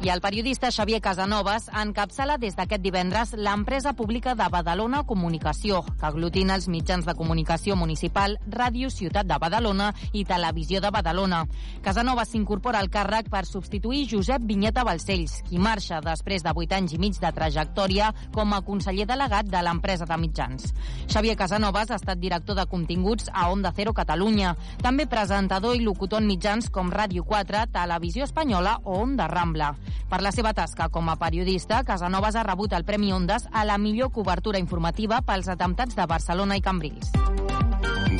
I 0.00 0.10
el 0.10 0.20
periodista 0.20 0.70
Xavier 0.70 1.00
Casanovas 1.02 1.64
encapçala 1.74 2.36
des 2.38 2.54
d'aquest 2.54 2.84
divendres 2.84 3.32
l'empresa 3.34 3.96
pública 3.98 4.36
de 4.38 4.46
Badalona 4.46 5.00
Comunicació, 5.02 5.80
que 5.98 6.06
aglutina 6.06 6.54
els 6.54 6.68
mitjans 6.70 7.02
de 7.04 7.16
comunicació 7.18 7.74
municipal, 7.74 8.36
Ràdio 8.46 8.92
Ciutat 8.94 9.26
de 9.26 9.38
Badalona 9.42 9.88
i 10.12 10.22
Televisió 10.24 10.78
de 10.80 10.92
Badalona. 10.94 11.40
Casanovas 11.82 12.30
s'incorpora 12.30 12.78
al 12.78 12.92
càrrec 12.94 13.26
per 13.28 13.42
substituir 13.44 14.04
Josep 14.12 14.46
Vinyeta 14.46 14.84
Balcells, 14.86 15.40
qui 15.48 15.58
marxa 15.58 15.98
després 16.00 16.46
de 16.46 16.54
8 16.54 16.78
anys 16.78 16.94
i 16.94 17.02
mig 17.02 17.18
de 17.18 17.34
trajectòria 17.34 18.12
com 18.32 18.54
a 18.54 18.62
conseller 18.62 19.08
delegat 19.10 19.50
de 19.50 19.64
l'empresa 19.66 20.06
de 20.06 20.16
mitjans. 20.22 20.70
Xavier 21.08 21.34
Casanovas 21.34 21.90
ha 21.90 21.98
estat 21.98 22.22
director 22.22 22.54
de 22.54 22.68
continguts 22.70 23.32
a 23.34 23.50
Onda 23.50 23.74
Cero 23.74 23.96
Catalunya, 23.98 24.54
també 24.78 25.10
presentador 25.10 25.74
i 25.74 25.82
locutor 25.82 26.22
en 26.22 26.30
mitjans 26.30 26.70
com 26.70 26.94
Ràdio 26.94 27.26
4, 27.26 27.66
Televisió 27.74 28.30
Espanyola 28.30 28.78
o 28.84 29.02
Onda 29.02 29.26
Rambla. 29.26 29.74
Per 30.08 30.20
la 30.24 30.32
seva 30.32 30.54
tasca 30.56 30.88
com 30.88 31.08
a 31.08 31.16
periodista, 31.20 31.82
Casanovas 31.84 32.36
ha 32.36 32.46
rebut 32.46 32.72
el 32.72 32.84
Premi 32.88 33.12
Ondas 33.12 33.48
a 33.52 33.64
la 33.64 33.78
millor 33.78 34.12
cobertura 34.12 34.58
informativa 34.58 35.20
pels 35.22 35.48
atemptats 35.48 35.96
de 35.98 36.06
Barcelona 36.06 36.56
i 36.56 36.64
Cambrils. 36.64 37.12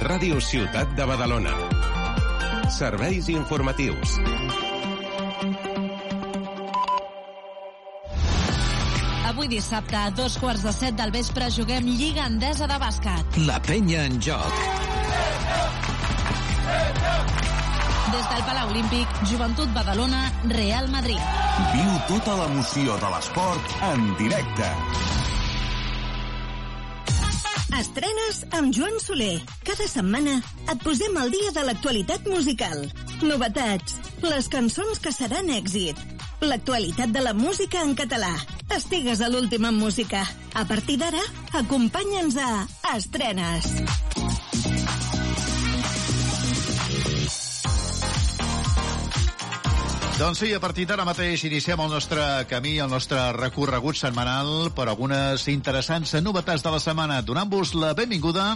Ràdio 0.04 0.40
Ciutat 0.40 0.92
de 0.96 1.06
Badalona. 1.08 1.54
Serveis 2.70 3.28
informatius. 3.32 4.18
Avui 9.28 9.48
dissabte, 9.48 9.96
a 9.96 10.10
dos 10.10 10.36
quarts 10.42 10.64
de 10.66 10.72
set 10.74 10.96
del 10.98 11.12
vespre, 11.14 11.50
juguem 11.54 11.86
Lliga 11.86 12.26
Endesa 12.26 12.66
de 12.66 12.78
Bàsquet. 12.82 13.40
La 13.46 13.60
penya 13.62 14.04
en 14.08 14.20
joc. 14.20 14.52
Des 18.08 18.24
del 18.24 18.44
Palau 18.46 18.70
Olímpic, 18.70 19.08
Joventut 19.28 19.68
Badalona, 19.74 20.22
Real 20.48 20.86
Madrid. 20.88 21.20
Viu 21.74 21.90
tota 22.08 22.36
l'emoció 22.38 22.96
de 23.02 23.10
l'esport 23.12 23.74
en 23.90 24.06
directe. 24.16 24.70
Estrenes 27.78 28.40
amb 28.56 28.72
Joan 28.72 28.96
Soler. 29.04 29.36
Cada 29.68 29.84
setmana 29.92 30.38
et 30.72 30.80
posem 30.86 31.20
al 31.20 31.28
dia 31.34 31.52
de 31.52 31.66
l'actualitat 31.68 32.24
musical. 32.32 32.86
Novetats, 33.20 34.00
les 34.24 34.48
cançons 34.56 35.04
que 35.04 35.12
seran 35.12 35.52
èxit, 35.52 36.00
l'actualitat 36.40 37.12
de 37.12 37.28
la 37.28 37.36
música 37.36 37.84
en 37.84 37.92
català. 37.98 38.32
Estigues 38.72 39.20
a 39.20 39.28
l'última 39.28 39.70
música. 39.70 40.24
A 40.56 40.64
partir 40.64 40.96
d'ara, 40.96 41.24
acompanya'ns 41.60 42.40
a 42.40 42.52
Estrenes. 42.96 43.74
Doncs 50.18 50.40
sí, 50.42 50.48
a 50.50 50.58
partir 50.58 50.82
d'ara 50.90 51.04
mateix 51.06 51.44
iniciem 51.46 51.78
el 51.78 51.92
nostre 51.92 52.22
camí, 52.50 52.72
el 52.82 52.90
nostre 52.90 53.20
recorregut 53.36 53.94
setmanal 53.94 54.72
per 54.74 54.88
algunes 54.90 55.44
interessants 55.52 56.16
novetats 56.26 56.64
de 56.66 56.72
la 56.74 56.80
setmana. 56.82 57.20
Donant-vos 57.22 57.70
la 57.78 57.92
benvinguda, 57.94 58.48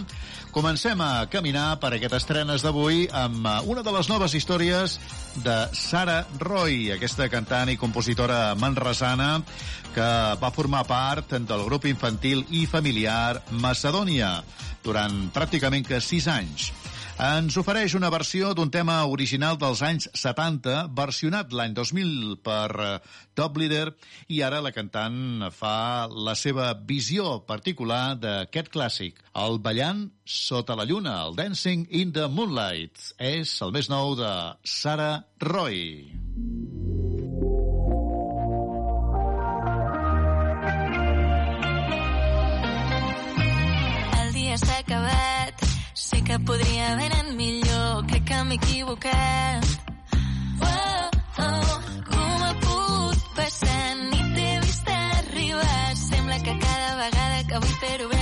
comencem 0.51 0.99
a 0.99 1.23
caminar 1.31 1.77
per 1.79 1.93
aquestes 1.95 2.25
estrenes 2.25 2.67
d'avui 2.67 3.05
amb 3.15 3.47
una 3.63 3.79
de 3.79 3.95
les 3.95 4.11
noves 4.11 4.35
històries 4.35 4.97
de 5.47 5.57
Sara 5.71 6.25
Roy, 6.43 6.91
aquesta 6.97 7.31
cantant 7.31 7.71
i 7.71 7.79
compositora 7.79 8.57
manresana 8.59 9.37
que 9.95 10.11
va 10.43 10.51
formar 10.51 10.83
part 10.83 11.37
del 11.39 11.67
grup 11.71 11.87
infantil 11.87 12.43
i 12.51 12.65
familiar 12.67 13.39
Macedònia 13.63 14.41
durant 14.83 15.29
pràcticament 15.31 15.87
que 15.87 16.03
sis 16.03 16.27
anys 16.27 16.73
ens 17.21 17.57
ofereix 17.61 17.93
una 17.93 18.09
versió 18.09 18.53
d'un 18.57 18.71
tema 18.73 18.95
original 19.05 19.57
dels 19.61 19.81
anys 19.85 20.07
70, 20.17 20.87
versionat 20.97 21.53
l'any 21.53 21.75
2000 21.77 22.39
per 22.41 22.69
eh, 22.81 22.93
Top 23.37 23.57
Leader, 23.61 23.93
i 24.33 24.41
ara 24.41 24.61
la 24.65 24.73
cantant 24.73 25.49
fa 25.53 26.07
la 26.09 26.33
seva 26.33 26.71
visió 26.73 27.43
particular 27.45 28.15
d'aquest 28.17 28.71
clàssic, 28.73 29.21
el 29.37 29.59
ballant 29.61 30.07
sota 30.25 30.77
la 30.79 30.87
lluna, 30.89 31.19
el 31.27 31.37
Dancing 31.37 31.85
in 31.91 32.13
the 32.13 32.27
Moonlight. 32.27 33.13
És 33.19 33.59
el 33.61 33.73
més 33.75 33.91
nou 33.93 34.15
de 34.17 34.33
Sarah 34.63 35.23
Roy. 35.41 36.09
S'ha 44.53 44.75
acabat 44.83 45.32
Que 46.25 46.39
podria 46.39 46.93
haver 46.93 47.11
anat 47.11 47.35
millor, 47.35 48.05
crec 48.07 48.23
que 48.29 48.37
m'he 48.47 48.55
equivocat. 48.55 49.65
Oh, 50.61 51.09
oh, 51.45 51.73
com 52.07 52.45
ha 52.47 52.53
pogut 52.63 53.27
passar? 53.35 53.83
Ni 54.07 54.21
t'he 54.37 54.49
vist 54.63 54.87
arribar. 54.95 55.95
Sembla 56.05 56.39
que 56.47 56.57
cada 56.65 56.95
vegada 57.03 57.43
que 57.49 57.63
vull 57.65 57.77
fer-ho 57.83 58.12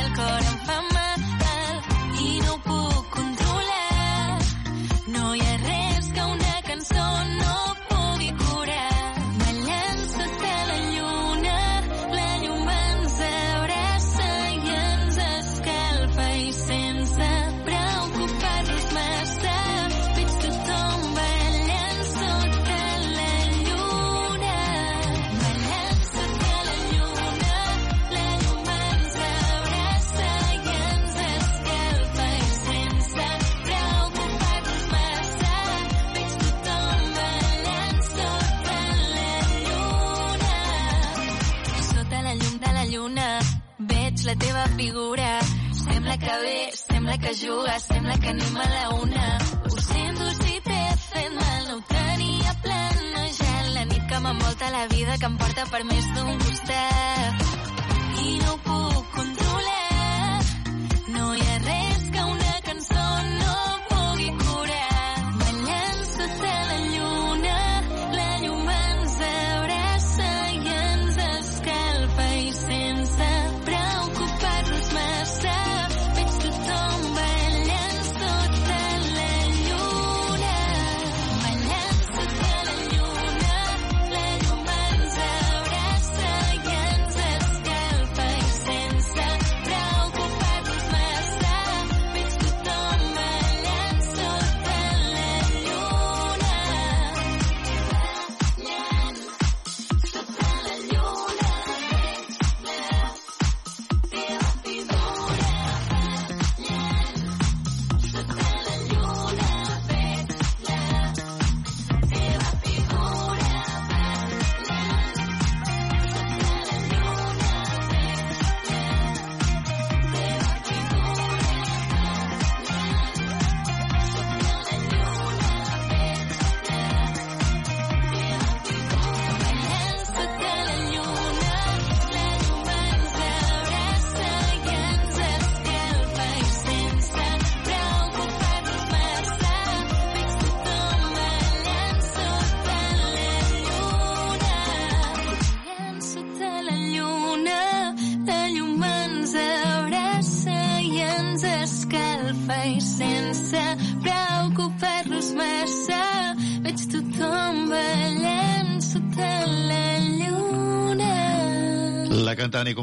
teva 44.61 44.77
figura. 44.77 45.39
Sembla 45.73 46.17
que 46.17 46.25
ve, 46.25 46.71
sembla 46.73 47.17
que 47.17 47.33
juga, 47.35 47.79
sembla 47.79 48.17
que 48.19 48.29
anem 48.29 48.57
a 48.57 48.69
la 48.69 48.89
una. 48.89 49.37
Ho 49.65 49.81
sento 49.81 50.31
si 50.31 50.61
t'he 50.61 50.83
fet 51.09 51.31
mal, 51.33 51.67
no 51.67 51.75
ho 51.77 51.81
tenia 51.87 52.53
planejat. 52.63 53.71
La 53.73 53.85
nit 53.85 54.07
que 54.07 54.19
m'envolta 54.19 54.71
la 54.71 54.87
vida 54.87 55.17
que 55.17 55.25
em 55.25 55.37
porta 55.37 55.65
per 55.71 55.83
més 55.83 56.13
d'un 56.15 56.37
costat. 56.45 57.40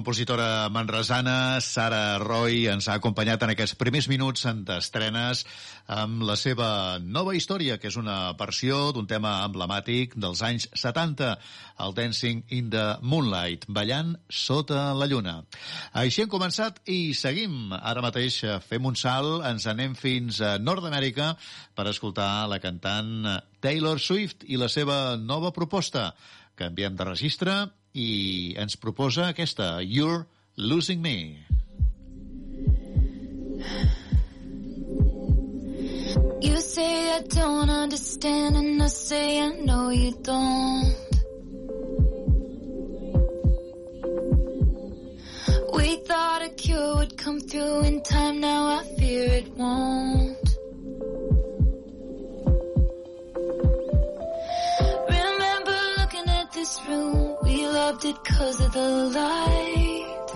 Compositora 0.08 0.70
manresana 0.72 1.60
Sara 1.60 2.16
Roy 2.16 2.62
ens 2.72 2.86
ha 2.88 2.94
acompanyat 2.96 3.42
en 3.44 3.50
aquests 3.52 3.76
primers 3.76 4.06
minuts 4.08 4.46
d'estrenes 4.64 5.42
amb 5.92 6.22
la 6.24 6.32
seva 6.40 6.68
nova 6.96 7.34
història, 7.36 7.76
que 7.76 7.90
és 7.90 7.98
una 8.00 8.32
versió 8.38 8.78
d'un 8.96 9.04
tema 9.04 9.34
emblemàtic 9.44 10.14
dels 10.16 10.40
anys 10.48 10.64
70, 10.72 11.34
el 11.84 11.92
Dancing 11.92 12.40
in 12.48 12.70
the 12.72 12.86
Moonlight, 13.02 13.66
ballant 13.68 14.14
sota 14.32 14.94
la 14.96 15.10
lluna. 15.12 15.42
Així 15.92 16.24
hem 16.24 16.32
començat 16.32 16.80
i 16.88 17.12
seguim. 17.12 17.74
Ara 17.76 18.00
mateix 18.00 18.40
fem 18.64 18.88
un 18.88 18.96
salt, 18.96 19.44
ens 19.44 19.68
anem 19.68 19.92
fins 19.92 20.40
a 20.40 20.54
Nord-Amèrica 20.56 21.34
per 21.76 21.90
escoltar 21.92 22.48
la 22.48 22.62
cantant 22.64 23.28
Taylor 23.60 24.00
Swift 24.00 24.48
i 24.48 24.56
la 24.56 24.72
seva 24.72 25.18
nova 25.20 25.52
proposta. 25.52 26.14
Canviem 26.56 26.96
de 26.96 27.12
registre 27.12 27.58
i 27.98 28.54
ens 28.56 28.76
proposa 28.76 29.28
aquesta, 29.32 29.80
You're 29.82 30.26
Losing 30.56 31.02
Me. 31.02 31.36
You 36.40 36.56
say 36.60 37.10
I 37.16 37.22
don't 37.22 37.70
understand, 37.70 38.56
and 38.56 38.82
I 38.82 38.86
say 38.86 39.40
I 39.40 39.48
know 39.64 39.90
you 39.90 40.12
don't. 40.22 40.94
We 45.74 45.96
thought 46.06 46.42
a 46.42 46.50
cure 46.56 46.96
would 46.96 47.18
come 47.18 47.40
through 47.40 47.80
in 47.82 48.02
time, 48.02 48.40
now 48.40 48.78
I 48.78 48.84
fear 48.98 49.24
it 49.24 49.48
won't. 49.56 50.48
Remember 55.10 55.78
looking 55.98 56.28
at 56.28 56.52
this 56.52 56.80
room, 56.88 57.27
we 57.48 57.66
loved 57.66 58.04
it 58.04 58.22
cause 58.24 58.60
of 58.60 58.72
the 58.72 58.88
light. 59.18 60.28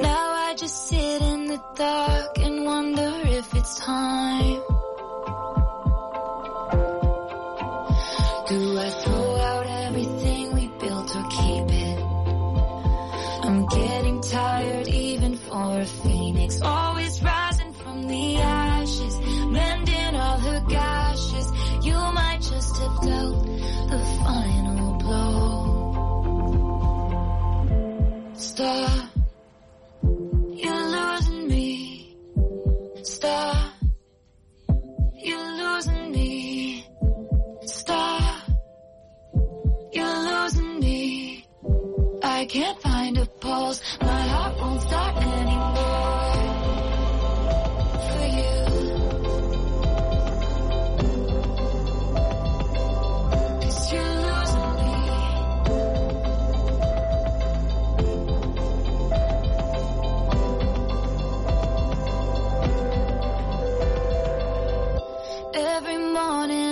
Now 0.00 0.26
I 0.46 0.54
just 0.56 0.86
sit 0.88 1.20
in 1.20 1.46
the 1.46 1.60
dark 1.74 2.38
and 2.38 2.64
wonder 2.64 3.12
if 3.38 3.52
it's 3.54 3.74
time. 3.80 4.59
Final 24.24 24.92
blow. 24.98 25.50
Stop. 28.34 29.08
You're 30.62 30.86
losing 30.96 31.48
me. 31.48 32.16
Stop. 33.02 33.72
You're 35.14 35.52
losing 35.62 36.12
me. 36.12 36.86
Stop. 37.66 38.50
You're 39.92 40.18
losing 40.30 40.80
me. 40.80 41.46
I 42.22 42.44
can't 42.46 42.80
find 42.80 43.18
a 43.18 43.26
pulse. 43.26 43.80
My 44.00 44.22
heart 44.32 44.60
won't 44.60 44.80
start 44.82 45.16
anymore. 45.16 46.29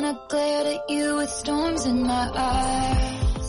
I 0.09 0.17
glared 0.27 0.67
at 0.67 0.89
you 0.89 1.17
with 1.17 1.29
storms 1.29 1.85
in 1.85 2.03
my 2.03 2.31
eyes. 2.35 3.49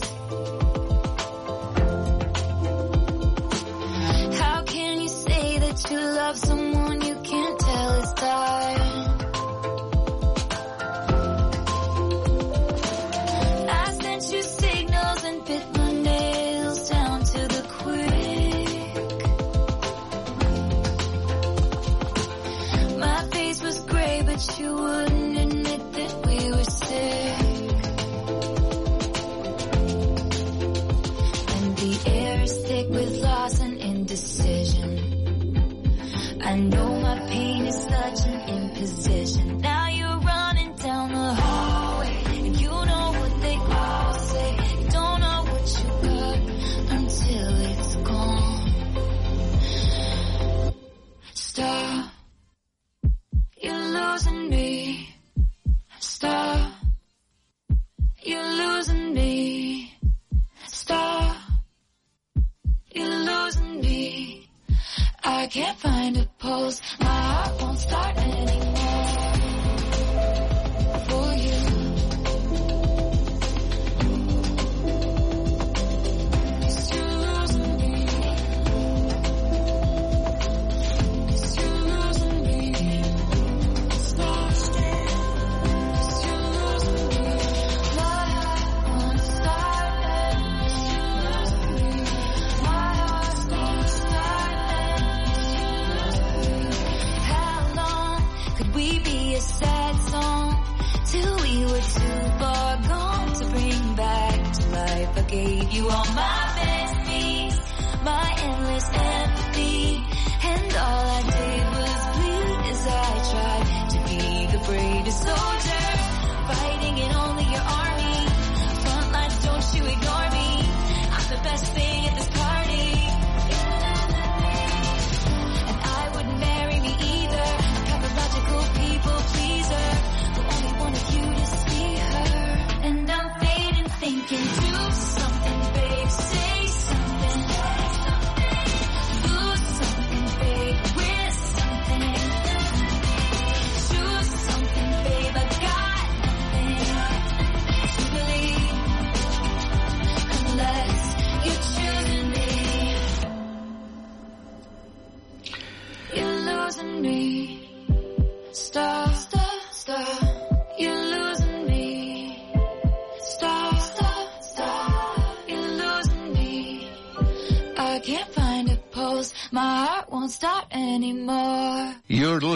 How 4.38 4.62
can 4.64 5.00
you 5.00 5.08
say 5.08 5.58
that 5.58 5.90
you 5.90 5.98
love 5.98 6.36
someone 6.36 7.00
you 7.00 7.14
can't 7.22 7.58
tell 7.60 7.92
is 8.02 8.12
died? 8.12 8.79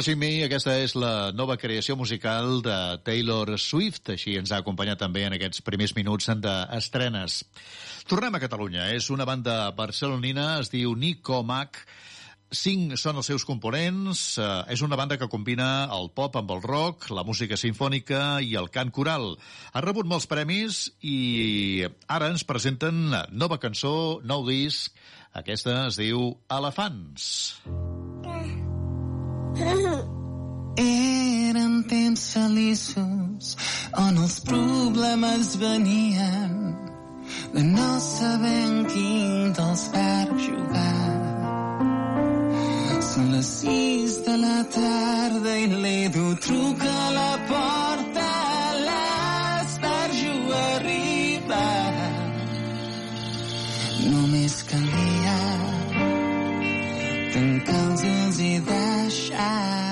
Dance 0.05 0.13
With 0.13 0.21
Me, 0.21 0.45
aquesta 0.45 0.75
és 0.85 0.93
la 1.01 1.31
nova 1.33 1.55
creació 1.57 1.95
musical 1.97 2.59
de 2.61 2.75
Taylor 3.07 3.55
Swift, 3.57 4.11
així 4.13 4.35
ens 4.37 4.51
ha 4.53 4.59
acompanyat 4.61 4.99
també 5.01 5.23
en 5.25 5.33
aquests 5.33 5.63
primers 5.65 5.95
minuts 5.97 6.29
d'estrenes. 6.45 7.39
Tornem 8.05 8.37
a 8.37 8.41
Catalunya, 8.43 8.91
és 8.93 9.09
una 9.09 9.25
banda 9.25 9.71
barcelonina, 9.73 10.59
es 10.61 10.69
diu 10.69 10.93
Nico 10.93 11.41
Mac, 11.41 11.81
Cinc 12.53 12.99
són 13.01 13.17
els 13.17 13.31
seus 13.33 13.47
components. 13.49 14.37
Eh, 14.37 14.51
és 14.77 14.83
una 14.85 14.99
banda 15.01 15.17
que 15.17 15.31
combina 15.33 15.89
el 15.97 16.11
pop 16.13 16.37
amb 16.37 16.53
el 16.53 16.61
rock, 16.63 17.09
la 17.09 17.25
música 17.25 17.57
sinfònica 17.57 18.43
i 18.45 18.53
el 18.61 18.69
cant 18.75 18.93
coral. 18.93 19.39
Ha 19.73 19.83
rebut 19.83 20.05
molts 20.05 20.29
premis 20.29 20.85
i 21.01 21.89
ara 22.13 22.29
ens 22.29 22.45
presenten 22.45 23.09
nova 23.33 23.57
cançó, 23.57 24.21
nou 24.21 24.45
disc. 24.53 24.93
Aquesta 25.33 25.87
es 25.89 25.97
diu 25.97 26.29
Elefants. 26.53 27.33
Elefants. 27.65 28.64
Eren 30.77 31.85
temps 31.89 32.23
feliços 32.35 33.57
on 33.97 34.19
els 34.19 34.41
problemes 34.49 35.55
venien 35.63 36.75
de 37.55 37.63
no 37.63 37.91
saber 38.01 38.57
en 38.67 38.85
quin 38.91 39.53
dels 39.55 39.85
per 39.95 40.27
jugar. 40.47 41.11
Són 43.13 43.31
les 43.37 43.53
sis 43.61 44.17
de 44.27 44.37
la 44.47 44.59
tarda 44.75 45.59
i 45.63 45.69
l'Edu 45.71 46.35
truca 46.49 46.95
a 47.07 47.11
la 47.19 47.33
porta. 47.51 48.44
clumsy 58.35 58.59
that 58.59 59.31
I 59.33 59.84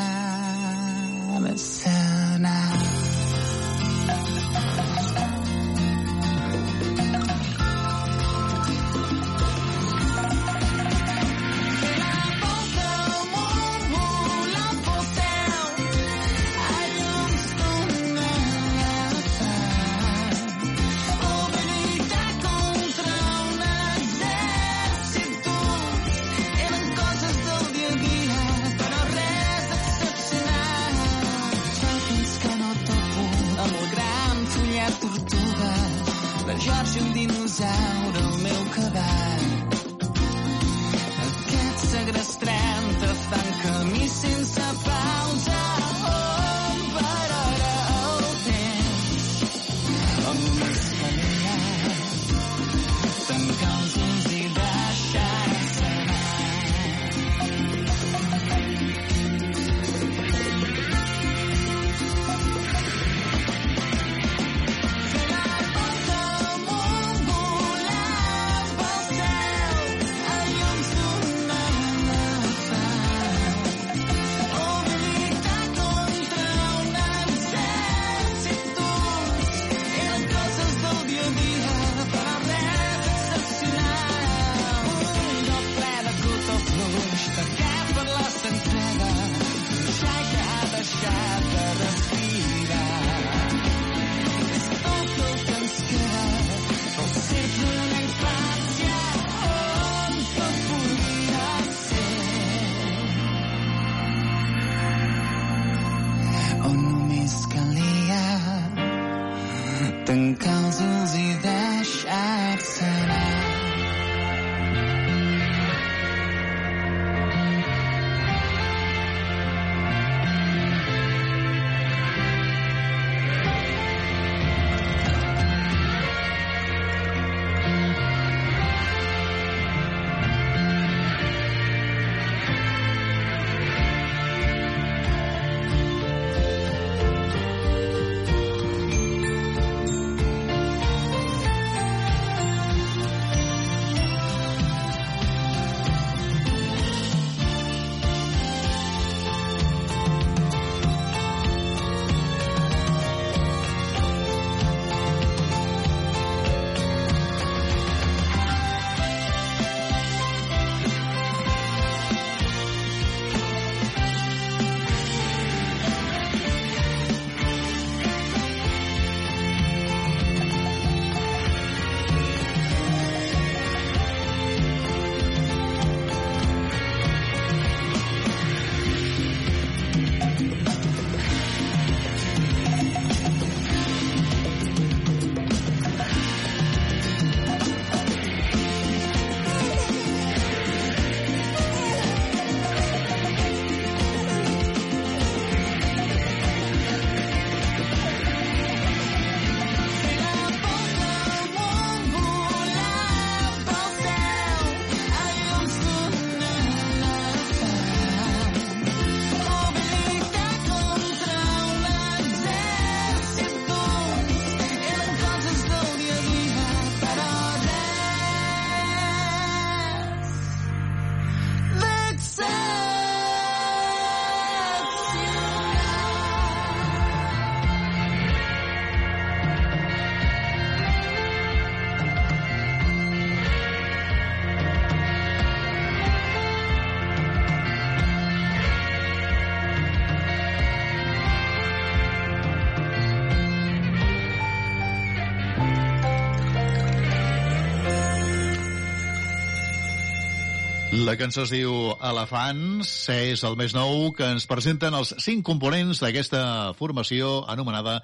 La 251.03 251.17
cançó 251.19 251.43
es 251.43 251.51
diu 251.51 251.73
Elefants, 252.07 252.91
és 253.11 253.41
el 253.43 253.57
més 253.59 253.73
nou 253.75 254.13
que 254.15 254.29
ens 254.37 254.45
presenten 254.47 254.95
els 254.95 255.11
cinc 255.25 255.43
components 255.49 255.99
d'aquesta 255.99 256.43
formació 256.79 257.41
anomenada 257.51 257.97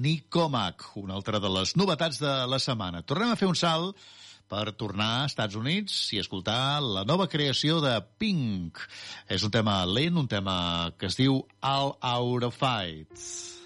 Nicomac, 0.00 0.86
una 0.96 1.18
altra 1.18 1.42
de 1.44 1.50
les 1.52 1.74
novetats 1.76 2.22
de 2.22 2.32
la 2.48 2.60
setmana. 2.62 3.02
Tornem 3.04 3.34
a 3.34 3.36
fer 3.36 3.50
un 3.50 3.58
salt 3.58 4.00
per 4.48 4.72
tornar 4.80 5.10
a 5.18 5.28
Estats 5.28 5.60
Units 5.60 5.98
i 6.16 6.22
escoltar 6.22 6.80
la 6.80 7.04
nova 7.04 7.28
creació 7.28 7.82
de 7.84 7.98
Pink. 8.16 8.80
És 9.28 9.44
un 9.44 9.52
tema 9.52 9.82
lent, 9.84 10.16
un 10.16 10.32
tema 10.32 10.56
que 10.96 11.12
es 11.12 11.20
diu 11.20 11.42
All 11.60 11.96
Out 12.00 12.48
of 12.48 12.56
Fight. 12.56 13.57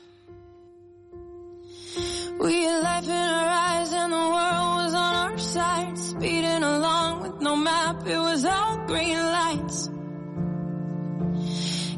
We 2.43 2.65
had 2.65 2.83
life 2.83 3.05
in 3.05 3.11
our 3.13 3.49
eyes 3.49 3.93
and 3.93 4.13
the 4.13 4.17
world 4.17 4.75
was 4.83 4.95
on 4.95 5.15
our 5.15 5.39
side. 5.39 5.97
Speeding 5.97 6.65
along 6.65 7.23
with 7.23 7.41
no 7.41 7.55
map, 7.55 8.05
it 8.05 8.19
was 8.19 8.45
all 8.45 8.85
green 8.89 9.17
lights. 9.17 9.89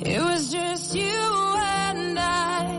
It 0.03 0.21
was 0.21 0.53
just 0.53 0.95
you 0.95 1.57
and 1.57 2.19
I. 2.19 2.77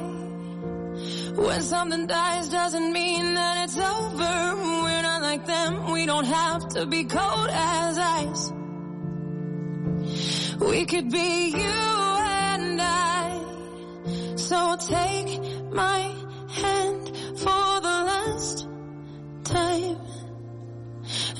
When 1.33 1.61
something 1.63 2.05
dies 2.05 2.49
doesn't 2.49 2.93
mean 2.93 3.33
that 3.33 3.63
it's 3.63 3.77
over. 3.77 4.55
We're 4.83 5.01
not 5.01 5.23
like 5.23 5.47
them, 5.47 5.91
we 5.91 6.05
don't 6.05 6.27
have 6.27 6.67
to 6.75 6.85
be 6.85 7.05
cold 7.05 7.49
as 7.51 7.97
ice. 7.97 8.51
We 10.59 10.85
could 10.85 11.09
be 11.09 11.49
you 11.49 11.81
and 12.37 12.79
I. 12.79 14.35
So 14.35 14.77
take 14.77 15.41
my 15.71 16.13
hand 16.61 17.14
for 17.37 17.81
the 17.81 17.97
last 18.11 18.67
time 19.43 19.97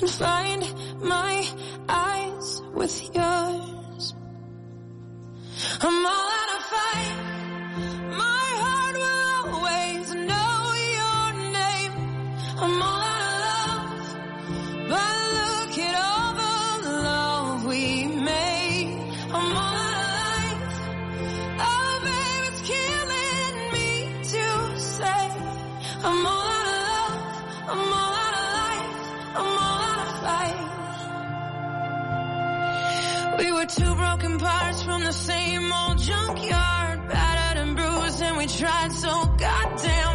and 0.00 0.10
find 0.10 0.62
my 1.00 1.48
eyes 1.88 2.62
with 2.74 3.14
yours. 3.14 4.14
I'm 5.80 6.06
all 6.06 6.30
out 6.40 6.50
of 6.56 6.62
fight. 6.72 7.16
My 8.24 8.48
heart 8.64 8.96
will 9.04 9.54
always 9.54 10.14
know 10.14 10.58
your 10.98 11.24
name. 11.52 11.92
I'm 12.58 12.82
all 12.82 12.95
were 33.66 33.84
two 33.84 33.94
broken 33.94 34.38
parts 34.38 34.82
from 34.82 35.02
the 35.02 35.12
same 35.12 35.72
old 35.72 35.98
junkyard, 35.98 37.08
battered 37.08 37.62
and 37.62 37.76
bruised, 37.76 38.22
and 38.22 38.36
we 38.36 38.46
tried 38.46 38.92
so 38.92 39.24
goddamn 39.38 40.05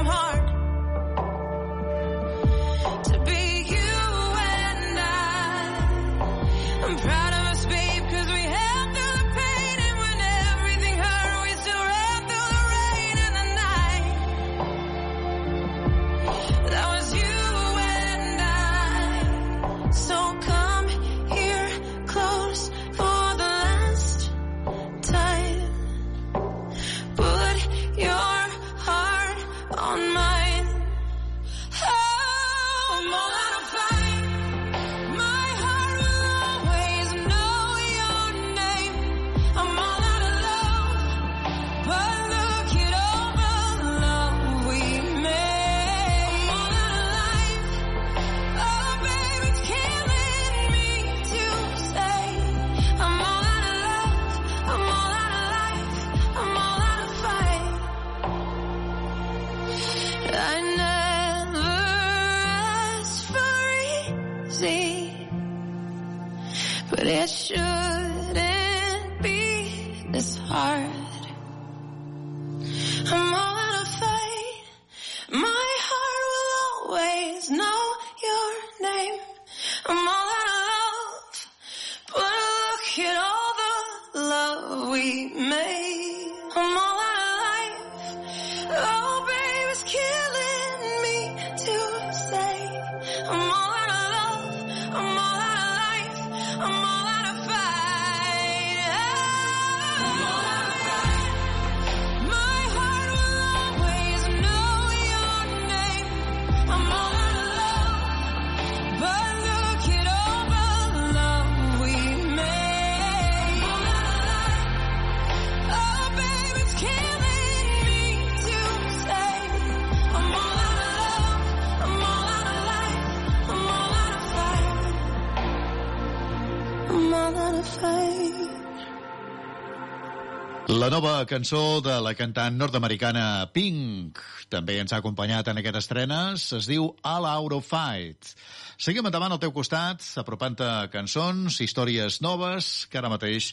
nova 131.01 131.25
cançó 131.25 131.81
de 131.81 131.95
la 131.97 132.11
cantant 132.13 132.53
nord-americana 132.61 133.47
Pink 133.49 134.19
també 134.53 134.75
ens 134.77 134.91
ha 134.93 134.99
acompanyat 135.01 135.47
en 135.49 135.57
aquestes 135.57 135.87
estrenes. 135.87 136.43
Es 136.53 136.67
diu 136.69 136.91
All 137.01 137.25
Out 137.25 137.55
of 137.55 137.65
Fight. 137.65 138.35
Seguim 138.77 139.09
endavant 139.09 139.33
al 139.33 139.41
teu 139.41 139.49
costat, 139.55 140.05
apropant-te 140.21 140.67
cançons, 140.93 141.57
històries 141.65 142.19
noves, 142.21 142.85
que 142.85 143.01
ara 143.01 143.09
mateix 143.09 143.49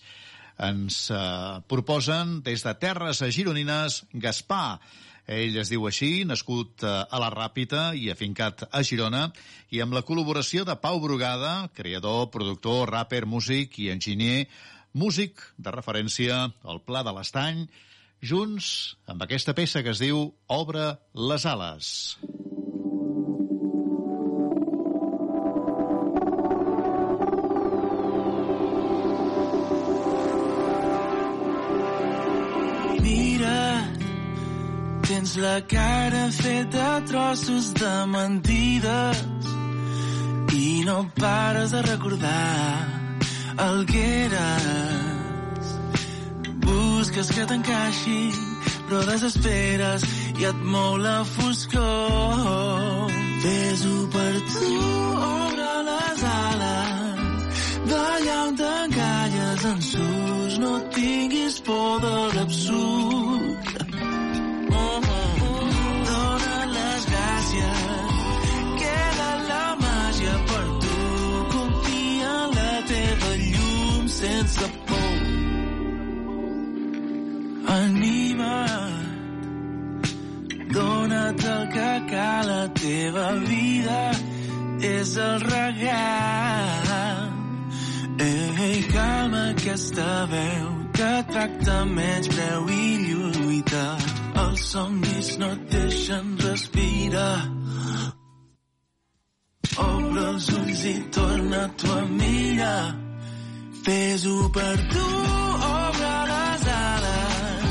ens 0.61 1.01
eh, 1.09 1.25
proposen 1.73 2.43
des 2.45 2.67
de 2.69 2.77
terres 2.85 3.25
gironines 3.33 4.03
Gaspar. 4.13 4.77
Ell 5.25 5.57
es 5.65 5.73
diu 5.73 5.89
així, 5.89 6.27
nascut 6.29 6.85
eh, 6.85 6.97
a 7.09 7.25
la 7.25 7.33
Ràpita 7.33 7.95
i 7.97 8.11
afincat 8.13 8.67
a 8.69 8.85
Girona, 8.85 9.31
i 9.73 9.81
amb 9.81 9.97
la 9.97 10.05
col·laboració 10.05 10.69
de 10.69 10.77
Pau 10.85 11.01
Brugada, 11.01 11.71
creador, 11.73 12.27
productor, 12.29 12.91
rapper, 12.93 13.25
músic 13.25 13.81
i 13.81 13.89
enginyer, 13.95 14.43
músic 14.95 15.41
de 15.59 15.73
referència 15.75 16.49
al 16.65 16.81
Pla 16.87 17.05
de 17.07 17.15
l'Estany, 17.17 17.67
junts 18.21 18.97
amb 19.07 19.23
aquesta 19.23 19.55
peça 19.55 19.83
que 19.83 19.95
es 19.95 20.03
diu 20.03 20.29
Obre 20.49 20.91
les 21.15 21.47
ales. 21.47 22.19
Mira, 33.05 33.63
tens 35.07 35.37
la 35.39 35.57
cara 35.71 36.29
feta 36.35 36.91
trossos 37.07 37.73
de 37.79 37.97
mentides 38.11 39.25
i 40.59 40.85
no 40.89 41.03
pares 41.15 41.77
de 41.77 41.83
recordar 41.87 42.98
el 43.59 43.87
que 43.87 44.25
eres. 44.27 45.67
Busques 46.65 47.31
que 47.35 47.47
t'encaixi, 47.51 48.21
però 48.89 49.03
desesperes 49.09 50.05
i 50.39 50.49
et 50.51 50.61
mou 50.75 50.97
la 51.03 51.23
foscor. 51.37 53.13
Fes-ho 53.43 53.97
per 54.15 54.35
tu, 54.53 54.75
obre 55.31 55.73
les 55.91 56.27
ales, 56.33 57.49
D'allà 57.89 58.37
on 58.49 58.59
t'encalles 58.61 59.65
en 59.73 59.81
sus, 59.91 60.59
no 60.59 60.75
tinguis 60.99 61.61
por 61.65 62.01
de 62.05 62.17
l'absurd. 62.37 63.28
Por. 74.87 74.97
Anima't, 77.71 78.93
dona't 80.73 81.45
el 81.45 81.69
que 81.69 82.07
cal 82.11 82.47
la 82.47 82.73
teva 82.75 83.33
vida 83.47 84.11
és 84.81 85.17
el 85.17 85.41
regal. 85.41 87.33
Ei, 88.19 88.83
calma 88.93 89.51
aquesta 89.51 90.27
veu 90.27 90.69
que 90.93 91.13
tracta 91.33 91.85
menys 91.85 92.29
preu 92.29 92.69
i 92.69 92.97
lluita. 93.07 93.97
Els 94.43 94.61
somnis 94.73 95.39
no 95.39 95.53
et 95.53 95.69
deixen 95.71 96.39
respirar. 96.43 97.39
Obre 99.79 100.25
els 100.33 100.49
ulls 100.59 100.85
i 100.85 100.97
torna 101.15 101.65
a 101.65 101.69
tu 101.79 101.93
a 101.93 102.01
mirar. 102.17 103.08
Fes-ho 103.89 104.51
per 104.53 104.77
tu, 104.93 105.05
obre 105.67 106.17
les 106.31 106.65
ales. 106.73 107.63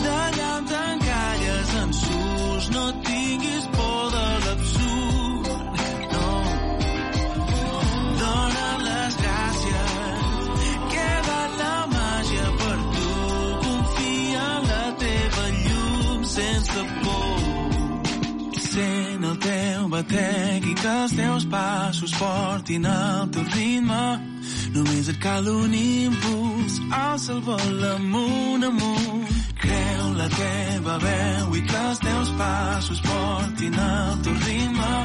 D'allà 0.00 0.48
on 0.56 0.64
t'encalles 0.70 1.74
en 1.82 1.92
sus, 1.98 2.64
no 2.74 2.82
tinguis 3.06 3.68
por 3.76 4.00
de 4.14 4.24
l'absurd. 4.46 5.46
No. 6.14 6.32
Dóna 8.24 8.66
les 8.88 9.20
gràcies, 9.22 10.66
queda 10.96 11.38
la 11.62 11.78
màgia 11.94 12.50
per 12.64 12.76
tu. 12.98 13.14
Confia 13.68 14.50
en 14.58 14.70
la 14.72 14.84
teva 15.06 15.48
llum 15.62 16.28
sense 16.34 16.86
por. 17.06 17.32
Sent 18.72 19.30
el 19.30 19.38
teu 19.48 19.88
batec 19.96 20.70
i 20.74 20.78
que 20.82 21.00
els 21.00 21.18
teus 21.22 21.50
passos 21.58 22.18
portin 22.18 22.90
el 22.98 23.36
teu 23.38 23.52
ritme. 23.54 24.06
Només 24.74 25.08
et 25.08 25.18
cal 25.22 25.46
un 25.46 25.74
impuls, 25.78 26.80
el 27.30 27.40
vol 27.46 27.84
amunt, 27.92 28.64
amunt. 28.66 29.28
Creu 29.62 30.08
la 30.18 30.26
teva 30.34 30.96
veu 31.04 31.54
i 31.54 31.62
que 31.68 31.82
els 31.90 32.00
teus 32.02 32.32
passos 32.40 33.02
portin 33.06 33.78
el 33.84 34.18
teu 34.26 34.34
ritme. 34.48 34.96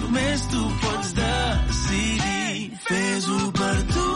Només 0.00 0.48
tu 0.50 0.62
pots 0.82 1.14
decidir, 1.20 2.72
fes-ho 2.88 3.38
per 3.60 3.76
tu, 3.94 4.08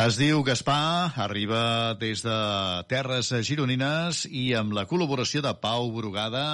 Es 0.00 0.16
diu 0.16 0.40
Gaspar, 0.40 1.12
arriba 1.20 1.92
des 2.00 2.22
de 2.24 2.36
Terres 2.88 3.28
Gironines 3.44 4.22
i 4.24 4.46
amb 4.56 4.72
la 4.72 4.86
col·laboració 4.88 5.42
de 5.44 5.52
Pau 5.60 5.90
Brugada 5.92 6.44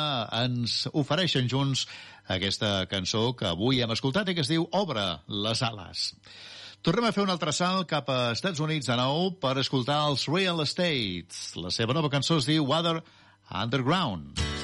ens 0.40 0.88
ofereixen 0.90 1.46
junts 1.52 1.84
aquesta 2.26 2.72
cançó 2.90 3.28
que 3.38 3.46
avui 3.52 3.78
hem 3.84 3.94
escoltat 3.94 4.32
i 4.32 4.34
que 4.34 4.42
es 4.42 4.50
diu 4.50 4.66
Obre 4.74 5.06
les 5.30 5.62
ales. 5.62 6.08
Tornem 6.82 7.06
a 7.06 7.14
fer 7.14 7.22
un 7.22 7.30
altre 7.36 7.54
salt 7.54 7.86
cap 7.94 8.10
a 8.10 8.18
Estats 8.34 8.58
Units 8.66 8.90
de 8.90 8.98
nou 8.98 9.36
per 9.38 9.54
escoltar 9.62 10.02
els 10.08 10.26
Real 10.26 10.66
Estates. 10.66 11.54
La 11.54 11.70
seva 11.70 11.94
nova 11.94 12.10
cançó 12.10 12.42
es 12.42 12.50
diu 12.50 12.66
Water 12.66 12.98
Underground. 13.46 14.34
Take 14.42 14.55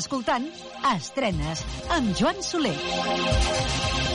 escoltant 0.00 0.48
Estrenes 0.94 1.64
amb 1.96 2.12
Joan 2.18 2.42
Soler. 2.42 4.05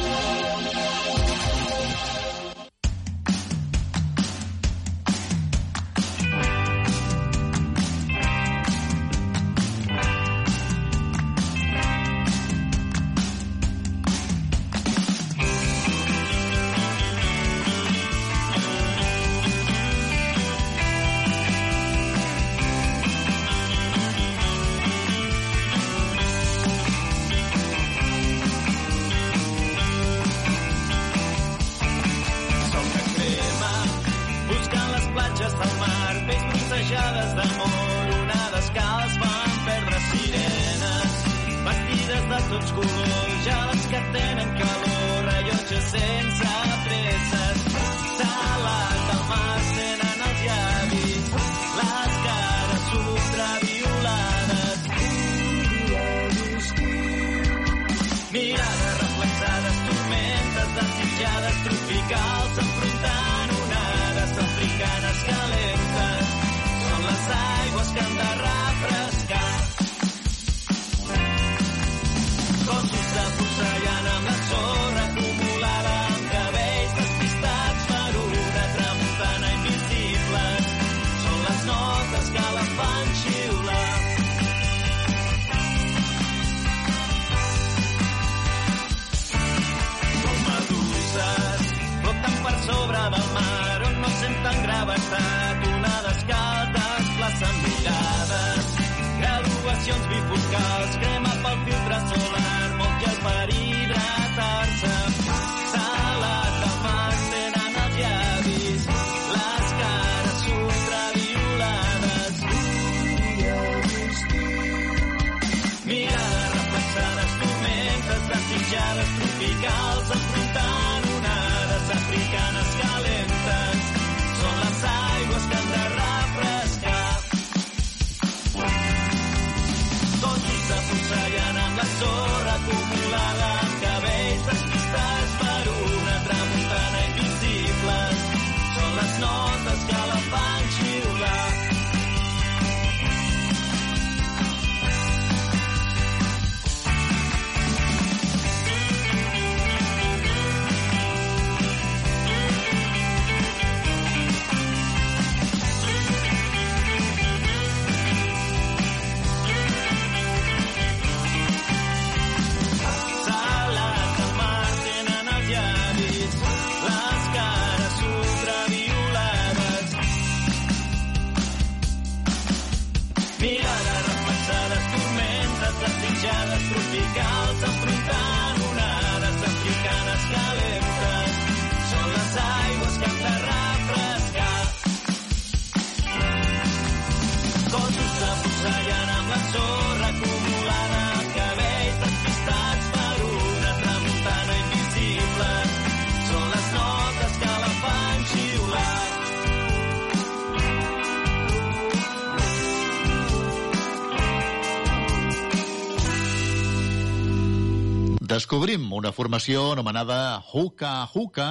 descobrim 208.61 208.91
una 208.93 209.09
formació 209.09 209.71
anomenada 209.73 210.37
Huka 210.53 211.07
Huka 211.15 211.47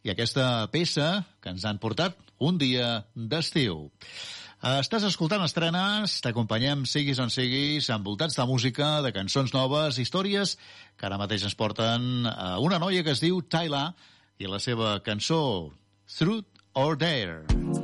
i 0.00 0.08
aquesta 0.08 0.64
peça 0.72 1.26
que 1.44 1.52
ens 1.52 1.66
han 1.68 1.76
portat 1.76 2.16
un 2.40 2.56
dia 2.56 3.02
d'estiu. 3.12 3.90
Estàs 4.80 5.04
escoltant 5.04 5.44
estrenes, 5.44 6.14
t'acompanyem 6.24 6.86
siguis 6.88 7.20
on 7.20 7.28
siguis, 7.28 7.90
envoltats 7.92 8.40
de 8.40 8.46
música, 8.48 9.02
de 9.04 9.12
cançons 9.12 9.52
noves, 9.52 10.00
històries 10.00 10.56
que 10.96 11.04
ara 11.10 11.20
mateix 11.20 11.44
ens 11.44 11.58
porten 11.58 12.24
a 12.32 12.56
una 12.64 12.80
noia 12.80 13.04
que 13.04 13.12
es 13.12 13.20
diu 13.20 13.42
Tyler 13.44 13.90
i 14.40 14.48
la 14.48 14.56
seva 14.56 15.02
cançó 15.04 15.68
Truth 16.16 16.64
or 16.72 16.96
Dare. 16.96 17.77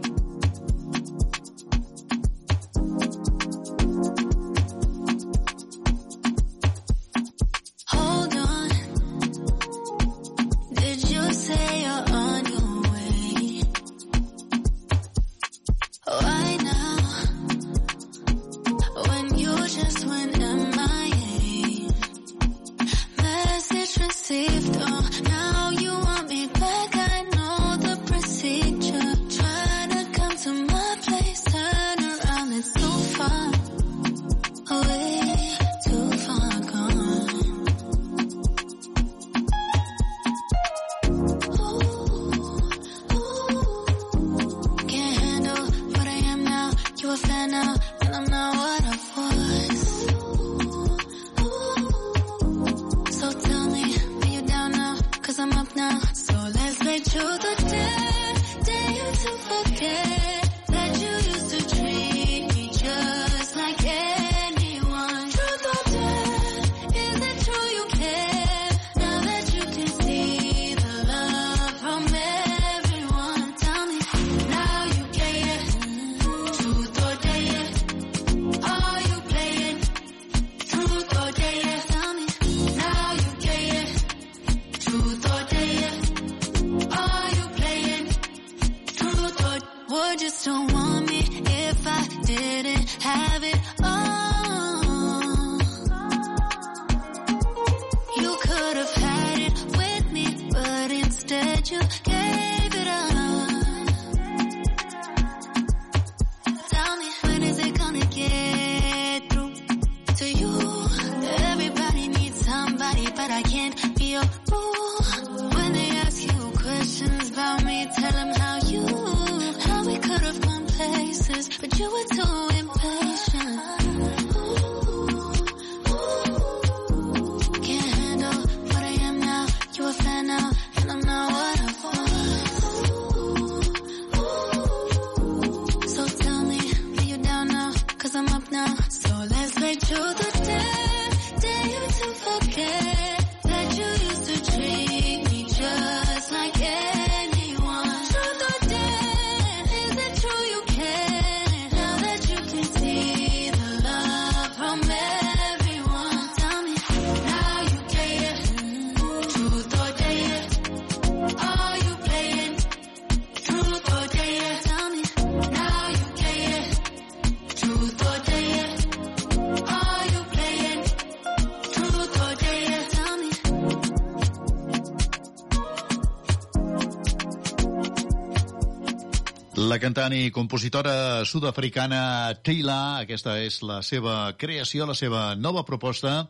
Cantant 179.84 180.14
i 180.16 180.30
compositora 180.32 181.24
sud-africana 181.28 182.32
Taylor, 182.40 183.02
aquesta 183.02 183.34
és 183.44 183.58
la 183.60 183.82
seva 183.84 184.32
creació, 184.40 184.86
la 184.88 184.96
seva 184.96 185.34
nova 185.36 185.64
proposta, 185.68 186.22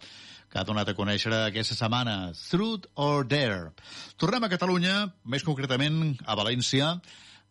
que 0.51 0.59
ha 0.59 0.67
donat 0.67 0.91
a 0.91 0.97
conèixer 0.99 1.31
aquesta 1.37 1.77
setmana, 1.79 2.33
Truth 2.35 2.89
or 2.99 3.23
Dare. 3.31 3.71
Tornem 4.19 4.43
a 4.43 4.51
Catalunya, 4.51 4.97
més 5.31 5.47
concretament 5.47 6.17
a 6.27 6.35
València, 6.35 6.97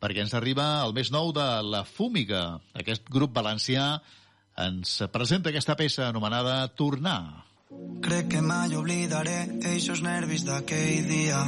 perquè 0.03 0.25
ens 0.25 0.35
arriba 0.35 0.83
el 0.83 0.91
més 0.97 1.13
nou 1.15 1.31
de 1.31 1.47
La 1.71 1.85
Fúmiga. 1.87 2.59
Aquest 2.75 3.07
grup 3.07 3.31
valencià 3.39 3.93
ens 4.59 4.99
presenta 5.13 5.53
aquesta 5.53 5.79
peça 5.79 6.09
anomenada 6.09 6.65
Tornar. 6.75 7.45
Crec 8.03 8.33
que 8.35 8.43
mai 8.43 8.75
oblidaré 8.75 9.45
eixos 9.71 10.03
nervis 10.03 10.43
d'aquell 10.43 11.07
dia 11.07 11.45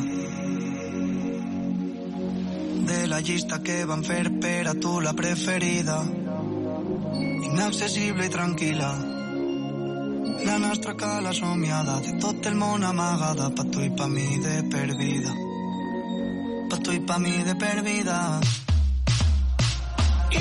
de 2.85 3.07
la 3.07 3.19
llista 3.19 3.61
que 3.61 3.83
van 3.89 4.03
fer 4.03 4.29
per 4.41 4.67
a 4.67 4.73
tu 4.73 4.99
la 5.01 5.13
preferida. 5.13 5.99
Inaccessible 7.51 8.25
i 8.25 8.33
tranquil·la 8.33 8.93
la 10.45 10.59
nostra 10.59 10.93
cala 10.95 11.33
somiada 11.33 11.99
de 12.05 12.11
tot 12.21 12.45
el 12.45 12.55
món 12.59 12.83
amagada 12.83 13.49
pa 13.57 13.63
tu 13.73 13.81
i 13.81 13.89
pa 13.97 14.05
mi 14.15 14.27
de 14.45 14.55
per 14.73 14.87
vida 14.99 15.33
pa 16.69 16.77
tu 16.83 16.93
i 16.93 17.01
pa 17.07 17.17
mi 17.23 17.35
de 17.47 17.55
per 17.65 17.77
vida 17.89 18.19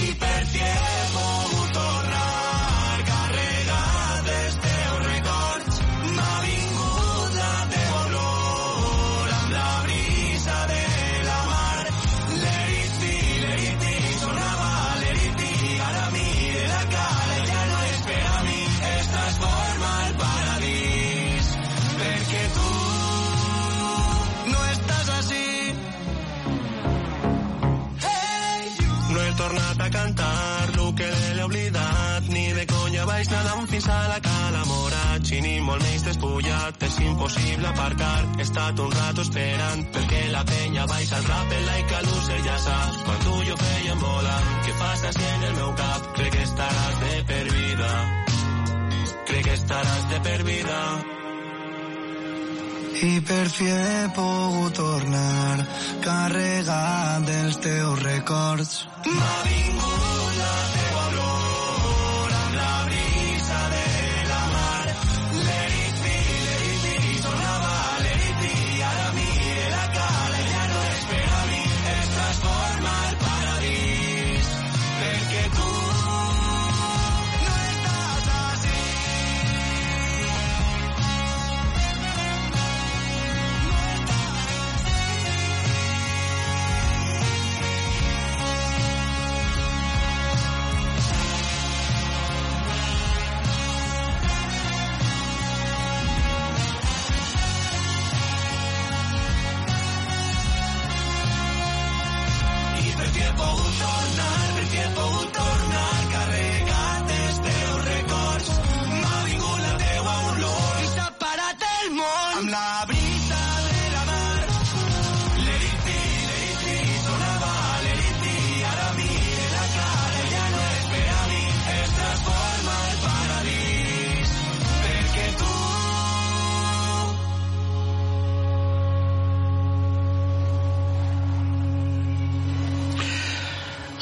i 0.03 0.13
per 0.21 0.35
fins 33.85 33.95
a 33.95 34.09
la 34.09 34.21
cala 34.21 34.65
morat, 34.65 35.31
i 35.31 35.61
molt 35.61 35.83
menys 35.83 36.05
despullat, 36.07 36.83
és 36.87 36.99
impossible 37.05 37.69
aparcar, 37.69 38.21
he 38.39 38.43
estat 38.43 38.81
un 38.81 38.91
rato 38.91 39.25
esperant, 39.25 39.83
perquè 39.93 40.21
la 40.33 40.45
penya 40.45 40.87
baix 40.89 41.13
al 41.13 41.25
rap, 41.25 41.53
el 41.53 41.65
like 41.69 41.95
a 41.95 42.03
loser 42.07 42.41
ja 42.47 42.57
saps, 42.65 43.01
quan 43.05 43.19
tu 43.25 43.35
i 43.43 43.49
jo 43.49 43.57
fèiem 43.61 43.99
bola, 44.01 44.37
què 44.65 44.77
fas 44.81 45.05
així 45.11 45.27
en 45.33 45.45
el 45.49 45.57
meu 45.59 45.73
cap, 45.81 46.07
crec 46.19 46.33
que 46.37 46.47
estaràs 46.49 47.01
de 47.03 47.19
per 47.31 47.45
vida, 47.57 47.91
crec 49.29 49.45
que 49.49 49.59
estaràs 49.59 50.07
de 50.13 50.23
per 50.29 50.39
vida. 50.49 50.81
I 53.05 53.15
per 53.29 53.47
fi 53.53 53.67
he 53.69 54.05
pogut 54.17 54.79
tornar 54.79 55.67
carregat 56.07 57.27
dels 57.29 57.61
teus 57.67 58.07
records. 58.07 58.79
M'ha 59.11 59.35
vingut 59.51 60.39
la 60.39 60.74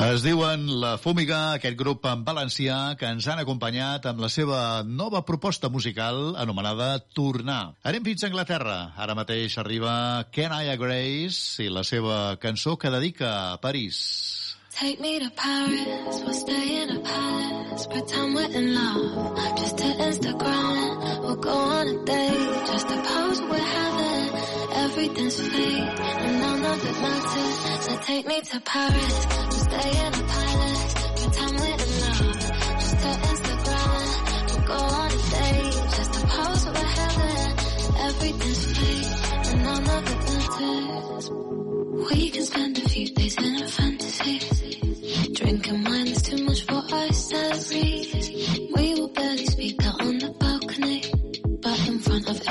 Es 0.03 0.24
diuen 0.24 0.65
La 0.83 0.97
Fúmiga, 0.99 1.53
aquest 1.55 1.77
grup 1.79 2.07
en 2.11 2.24
valencià 2.27 2.97
que 2.99 3.07
ens 3.07 3.29
han 3.31 3.39
acompanyat 3.39 4.09
amb 4.11 4.23
la 4.24 4.29
seva 4.35 4.83
nova 4.83 5.20
proposta 5.29 5.70
musical 5.70 6.35
anomenada 6.43 6.89
Tornar. 7.15 7.77
Anem 7.87 8.03
fins 8.09 8.24
a 8.24 8.31
Anglaterra. 8.33 8.79
Ara 8.99 9.15
mateix 9.15 9.55
arriba 9.62 9.95
Kenaya 10.35 10.74
Grace 10.81 11.62
i 11.62 11.70
la 11.70 11.85
seva 11.87 12.37
cançó 12.43 12.74
que 12.77 12.91
dedica 12.91 13.31
a 13.53 13.61
París. 13.62 14.01
Take 14.74 15.01
me 15.01 15.20
to 15.20 15.31
Paris, 15.37 16.23
we'll 16.24 16.35
stay 16.35 16.83
in 16.83 16.97
a 16.97 17.01
palace, 17.01 17.87
pretend 17.87 18.35
we're 18.35 18.51
in 18.59 18.74
love, 18.74 19.37
just 19.59 19.77
to 19.79 19.85
Instagram, 19.85 21.20
we'll 21.23 21.37
go 21.37 21.53
on 21.53 21.89
a 21.89 22.05
date, 22.05 22.66
just 22.66 22.89
to 22.89 22.97
pose 23.07 23.41
we're 23.43 23.59
having, 23.59 24.12
everything's 25.03 25.41
fake, 25.41 26.01
and 26.01 26.65
of 26.65 26.85
it 26.85 27.01
matters, 27.01 27.85
so 27.85 27.97
take 28.03 28.27
me 28.27 28.41
to 28.41 28.61
Paris, 28.61 29.27
we'll 29.31 29.51
stay 29.51 29.91
in 30.07 30.15
a 30.15 30.24
palace, 30.29 30.95
pretend 31.16 31.53
we're 31.59 31.66
in 31.66 31.93
love, 32.03 32.39
just 32.79 32.97
to 33.03 33.11
Instagram, 33.31 34.03
we'll 34.47 34.66
go 34.66 34.74
on 34.74 35.11
a 35.11 35.20
date, 35.35 35.73
just 35.97 36.12
to 36.15 36.20
pose 36.27 36.66
we're 36.66 36.93
having, 36.99 37.53
everything's 38.07 38.65
fake, 38.79 39.11
and 39.53 39.66
of 39.89 40.11
it 40.12 40.20
matters. 40.31 41.27
We 42.11 42.31
can 42.31 42.45
spend 42.45 42.79
a 42.79 42.89
few 42.89 43.07
days 43.09 43.37
in 43.39 43.62
a 43.62 43.66
fantasy. 43.66 44.39
Drinking 45.35 45.85
wine 45.85 46.12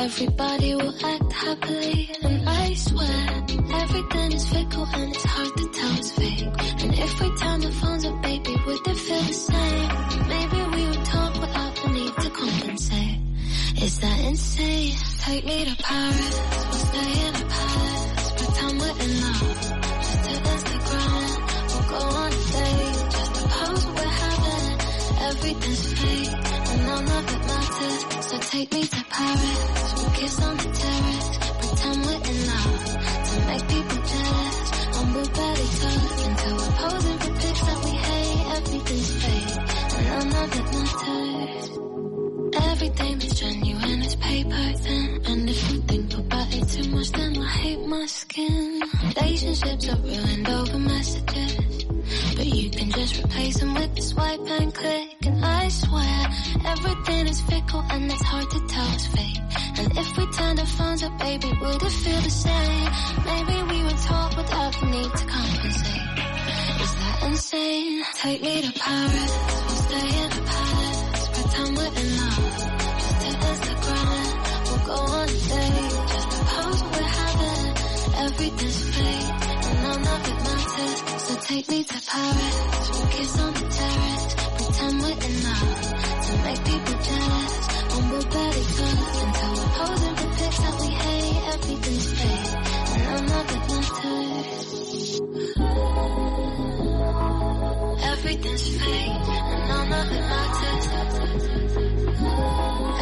Everybody 0.01 0.73
will 0.73 0.95
act 1.05 1.31
happily, 1.31 2.09
and 2.23 2.49
I 2.49 2.73
swear 2.73 3.43
everything 3.81 4.31
is 4.33 4.49
fickle 4.49 4.87
and 4.95 5.13
it's 5.13 5.23
hard 5.23 5.57
to 5.57 5.69
tell 5.69 5.95
it's 5.97 6.11
fake. 6.13 6.47
And 6.81 6.93
if 6.97 7.21
we 7.21 7.35
turn 7.37 7.59
the 7.61 7.71
phones 7.71 8.05
up, 8.05 8.21
baby, 8.23 8.55
would 8.65 8.87
it 8.87 8.97
feel 8.97 9.21
the 9.21 9.33
same? 9.33 10.27
Maybe 10.27 10.59
we 10.75 10.87
would 10.89 11.05
talk 11.05 11.33
without 11.39 11.75
the 11.75 11.89
need 11.89 12.15
to 12.15 12.29
compensate. 12.31 13.19
Is 13.83 13.99
that 13.99 14.19
insane? 14.21 14.95
Take 15.19 15.45
me 15.45 15.65
to 15.65 15.75
Paris, 15.83 16.39
we'll 16.49 16.85
stay 16.89 17.27
in 17.27 17.35
a 17.35 17.45
palace, 17.45 18.31
pretend 18.37 18.79
we're 18.81 18.97
in 19.05 19.21
love. 19.21 19.53
Just 20.01 20.23
to 20.25 20.33
Instagram, 20.49 21.29
we'll 21.69 21.87
go 21.93 22.01
on 22.17 22.31
a 22.31 22.41
date, 22.57 23.11
just 23.11 23.35
to 23.35 23.41
pose 23.53 23.85
we're 23.85 24.15
having. 24.21 24.77
Everything's 25.29 25.93
fake, 25.93 26.50
and 26.97 27.07
none 27.07 27.25
of 27.25 27.33
it 27.35 27.43
matters. 27.47 28.25
So 28.27 28.37
take 28.39 28.73
me 28.73 28.83
to 28.83 29.05
Paris, 29.09 29.93
we'll 29.97 30.11
kiss 30.11 30.41
on 30.41 30.57
the 30.57 30.69
terrace, 30.81 31.29
pretend 31.61 31.97
we're 32.05 32.23
in 32.31 32.39
love. 32.51 32.83
To 33.27 33.35
make 33.49 33.65
people 33.73 34.01
jealous, 34.11 34.57
and 34.97 35.07
we'll 35.13 35.31
barely 35.37 35.69
touch 35.81 36.19
until 36.29 36.53
we're 36.57 36.75
posing 36.81 37.19
for 37.23 37.33
pics 37.41 37.61
that 37.67 37.79
we 37.85 37.91
hate. 37.91 38.39
Everything's 38.57 39.11
fake, 39.23 39.53
and 39.97 40.29
none 40.31 40.49
of 40.49 40.59
it 40.59 40.67
matters. 40.75 41.81
Everything 42.53 43.19
that's 43.19 43.39
genuine 43.39 44.01
is 44.01 44.15
paper 44.15 44.73
thin 44.79 45.21
And 45.25 45.49
if 45.49 45.71
you 45.71 45.81
think 45.81 46.13
about 46.17 46.53
it 46.53 46.67
too 46.67 46.89
much 46.89 47.11
then 47.11 47.37
I 47.37 47.47
hate 47.47 47.79
my 47.87 48.05
skin 48.05 48.81
Relationships 49.03 49.87
are 49.87 49.95
ruined 49.97 50.49
over 50.49 50.79
messages 50.79 51.85
But 52.35 52.45
you 52.45 52.69
can 52.69 52.91
just 52.91 53.23
replace 53.23 53.59
them 53.59 53.73
with 53.73 53.97
a 53.97 54.01
swipe 54.01 54.41
and 54.49 54.73
click 54.73 55.00
baby 61.41 61.57
would 61.59 61.83
it 61.83 61.91
feel 61.91 62.21
the 62.21 62.29
same. 62.29 62.91
Maybe 63.25 63.63
we 63.71 63.83
would 63.83 63.97
talk 63.97 64.37
without 64.37 64.73
the 64.79 64.85
need 64.85 65.11
to 65.11 65.25
compensate. 65.25 66.07
Is 66.81 66.93
that 66.99 67.23
insane? 67.27 68.03
Take 68.15 68.41
me 68.41 68.61
to 68.61 68.79
Paris. 68.79 69.33
We'll 69.67 69.81
stay 69.87 70.07
in 70.21 70.31
a 70.31 70.41
palace. 70.51 71.01
Pretend 71.33 71.77
we're 71.77 71.93
in 72.01 72.09
love 72.17 72.41
Just 73.01 73.21
to 73.21 73.29
Instagram 73.51 74.27
We'll 74.67 74.85
go 74.85 74.97
on 75.13 75.23
a 75.23 75.39
date. 75.51 75.93
Just 76.11 76.29
to 76.31 76.37
pose 76.51 76.83
what 76.83 76.91
we're 76.95 77.13
having 77.21 77.67
Everything's 78.25 78.81
fake 78.95 79.29
And 79.67 79.77
none 79.83 80.03
of 80.13 80.21
it 80.31 80.39
matters 80.47 81.23
So 81.23 81.33
take 81.41 81.69
me 81.69 81.83
to 81.83 82.01
Paris. 82.05 82.57
We'll 82.91 83.07
kiss 83.07 83.39
on 83.39 83.60
Everything's 98.43 98.69
fake 98.69 99.09
and. 99.09 99.71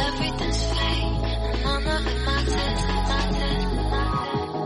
Everything's 0.06 0.62
fake 0.76 1.24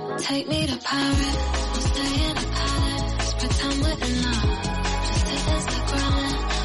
and. 0.08 0.18
Take 0.20 0.48
me 0.48 0.66
to 0.66 0.76
Paris, 0.78 1.36
we'll 1.72 1.86
stay 1.94 2.14
in 2.24 2.36
a 2.36 2.40
palace, 2.40 3.34
pretend 3.34 3.82
we're 3.82 3.98
in 4.06 4.22
love. 4.22 4.50
Just 5.06 5.26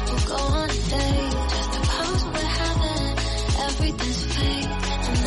we'll 0.08 0.26
go 0.26 0.42
on 0.58 0.70
a 0.70 0.72
date, 0.72 1.36
just 1.50 1.70
we're 2.34 2.52
having. 2.60 3.16
Everything's 3.66 4.22
fake 4.34 4.66
and. 4.66 5.18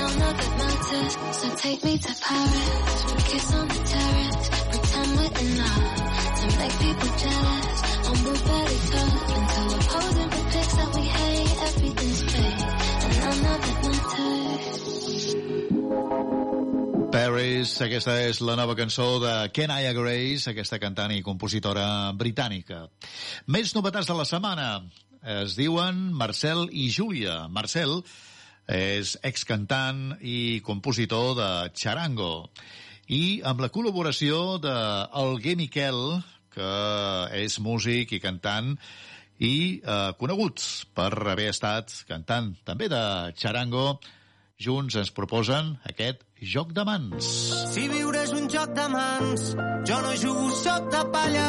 So 1.36 1.48
take 1.56 1.84
me 1.84 1.98
to 2.00 2.14
Paris, 2.22 3.06
we'll 3.06 3.16
kiss 3.32 3.54
on 3.54 3.68
the 3.68 3.82
terrace, 3.94 4.50
pretend 4.70 5.10
we're 5.18 5.40
in 5.40 5.58
love. 5.58 5.96
To 6.40 6.46
make 6.60 6.76
people 6.80 7.12
jealous, 7.18 7.82
Paris, 17.64 17.78
aquesta 17.80 18.14
és 18.26 18.42
la 18.44 18.58
nova 18.60 18.74
cançó 18.76 19.06
de 19.24 19.32
Kenaya 19.56 19.94
Grace, 19.96 20.50
aquesta 20.52 20.80
cantant 20.84 21.14
i 21.16 21.22
compositora 21.24 22.12
britànica. 22.20 22.82
Més 23.48 23.72
novetats 23.72 24.10
de 24.10 24.16
la 24.18 24.26
setmana. 24.28 24.66
Es 25.24 25.56
diuen 25.56 26.02
Marcel 26.12 26.66
i 26.76 26.90
Júlia. 26.92 27.48
Marcel 27.48 28.02
és 28.68 29.14
excantant 29.24 30.18
i 30.20 30.60
compositor 30.68 31.38
de 31.40 31.50
Charango. 31.72 32.50
I 33.08 33.40
amb 33.48 33.64
la 33.64 33.72
col·laboració 33.72 34.60
de 34.60 34.76
Miquel, 35.56 36.02
que 36.54 36.74
és 37.42 37.60
músic 37.64 38.14
i 38.16 38.22
cantant, 38.24 38.76
i 39.44 39.82
eh, 39.82 40.12
coneguts 40.20 40.86
per 40.96 41.12
haver 41.34 41.50
estat 41.52 41.92
cantant 42.10 42.54
també 42.68 42.90
de 42.92 43.04
Charango, 43.36 44.00
junts 44.64 44.96
ens 44.96 45.12
proposen 45.12 45.74
aquest 45.90 46.24
joc 46.54 46.74
de 46.78 46.86
mans. 46.88 47.30
Si 47.74 47.88
viure 47.92 48.22
és 48.24 48.34
un 48.36 48.50
joc 48.52 48.76
de 48.78 48.88
mans, 48.94 49.48
jo 49.90 50.02
no 50.06 50.14
jugo, 50.20 50.50
soc 50.62 50.92
de 50.94 51.04
palla. 51.16 51.48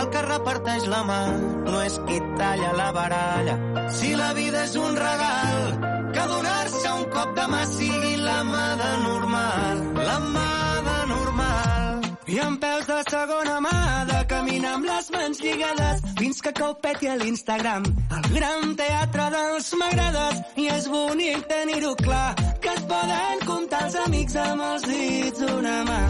El 0.00 0.06
que 0.14 0.20
reparteix 0.22 0.84
la 0.86 1.00
mà 1.02 1.20
no 1.66 1.80
és 1.82 1.96
qui 2.06 2.18
talla 2.38 2.74
la 2.78 2.90
baralla. 2.94 3.56
Si 3.90 4.12
la 4.14 4.30
vida 4.36 4.62
és 4.68 4.76
un 4.78 4.94
regal, 4.96 5.88
que 6.14 6.26
donar-se 6.30 6.92
un 6.98 7.08
cop 7.14 7.34
de 7.38 7.46
mà 7.50 7.64
sigui 7.72 8.14
la 8.22 8.38
mà 8.46 8.66
de 8.82 8.90
normal. 9.06 9.82
La 9.98 10.18
mà 10.26 10.52
de 10.88 10.98
normal. 11.10 12.08
I 12.30 12.38
amb 12.46 12.62
peus 12.62 12.86
de 12.86 13.00
segona 13.10 13.58
mà, 13.66 13.78
de 14.12 14.19
caminar 14.60 14.76
amb 14.76 14.84
les 14.84 15.10
mans 15.10 15.40
lligades, 15.40 16.00
fins 16.18 16.40
que 16.42 16.52
cau 16.52 16.74
peti 16.82 17.08
a 17.08 17.16
l'Instagram. 17.16 17.84
El 18.16 18.26
gran 18.34 18.74
teatre 18.76 19.28
dels 19.34 19.72
m'agrades, 19.80 20.42
i 20.56 20.68
és 20.68 20.88
bonic 20.88 21.46
tenir-ho 21.48 21.94
clar, 21.96 22.34
que 22.60 22.74
es 22.74 22.84
poden 22.92 23.46
comptar 23.46 23.84
els 23.86 23.96
amics 24.04 24.36
amb 24.36 24.62
els 24.68 24.86
dits 24.92 25.40
d'una 25.40 25.76
mà. 25.88 26.00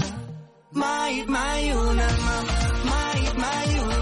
Mai, 0.73 1.25
mai 1.27 1.73
una 1.73 2.11
mà, 2.27 2.39
mai, 2.91 3.27
mai 3.39 3.81
una 3.87 4.00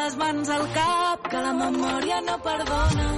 les 0.00 0.16
mans 0.24 0.54
al 0.58 0.66
cap 0.78 1.28
que 1.30 1.44
la 1.48 1.52
memòria 1.64 2.20
no 2.28 2.38
perdona 2.48 3.08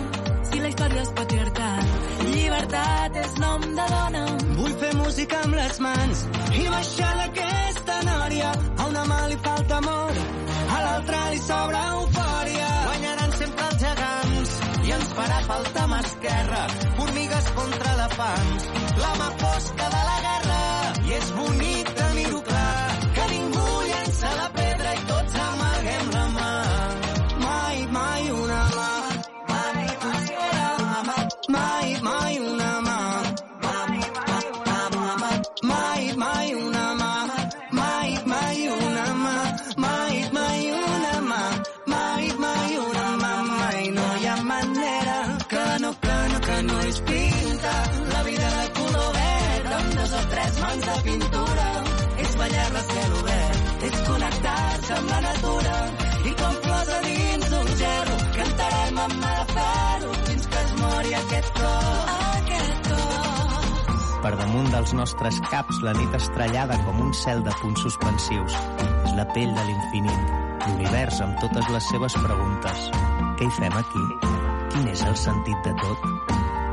si 0.50 0.60
la 0.60 0.68
història 0.72 1.02
és 1.02 1.12
patriarcat 1.20 1.84
llibertat 2.30 3.22
és 3.26 3.38
nom 3.46 3.70
de 3.78 3.86
dona 3.96 4.24
Vull 4.58 4.74
fer 4.80 4.94
música 4.96 5.40
amb 5.44 5.56
les 5.58 5.80
mans 5.84 6.26
i 6.54 6.64
baixar 6.70 7.10
d'aquesta 7.18 7.96
nòria. 8.08 8.50
A 8.78 8.86
una 8.90 9.02
mà 9.10 9.18
li 9.30 9.38
falta 9.46 9.80
amor, 9.80 10.20
a 10.76 10.78
l'altra 10.84 11.20
li 11.32 11.40
sobra 11.48 11.82
eufòria. 11.96 12.70
Guanyaran 12.86 13.36
sempre 13.40 13.68
els 13.70 13.84
gegants 13.84 14.56
i 14.86 14.96
ens 14.98 15.12
farà 15.18 15.40
falta 15.50 15.86
mà 15.92 16.00
esquerra. 16.06 16.62
Formigues 17.00 17.52
contra 17.60 17.94
elefants, 17.98 18.68
la 19.04 19.12
mà 19.20 19.30
fosca 19.44 19.92
de 19.96 20.02
la 20.10 20.18
guerra. 20.28 20.60
I 21.04 21.16
és 21.20 21.32
bonic 21.38 21.73
dels 64.74 64.92
nostres 64.98 65.36
caps 65.52 65.76
la 65.86 65.92
nit 65.94 66.14
estrellada 66.18 66.74
com 66.82 66.98
un 67.06 67.12
cel 67.14 67.44
de 67.46 67.52
punts 67.60 67.84
suspensius. 67.84 68.54
És 69.06 69.12
la 69.14 69.26
pell 69.30 69.52
de 69.54 69.66
l'infinit, 69.68 70.32
l'univers 70.64 71.20
amb 71.22 71.38
totes 71.42 71.68
les 71.70 71.90
seves 71.92 72.16
preguntes. 72.18 72.88
Què 73.38 73.46
hi 73.46 73.52
fem 73.60 73.76
aquí? 73.78 74.04
Quin 74.74 74.88
és 74.90 75.04
el 75.06 75.14
sentit 75.20 75.68
de 75.68 75.74
tot? 75.78 76.08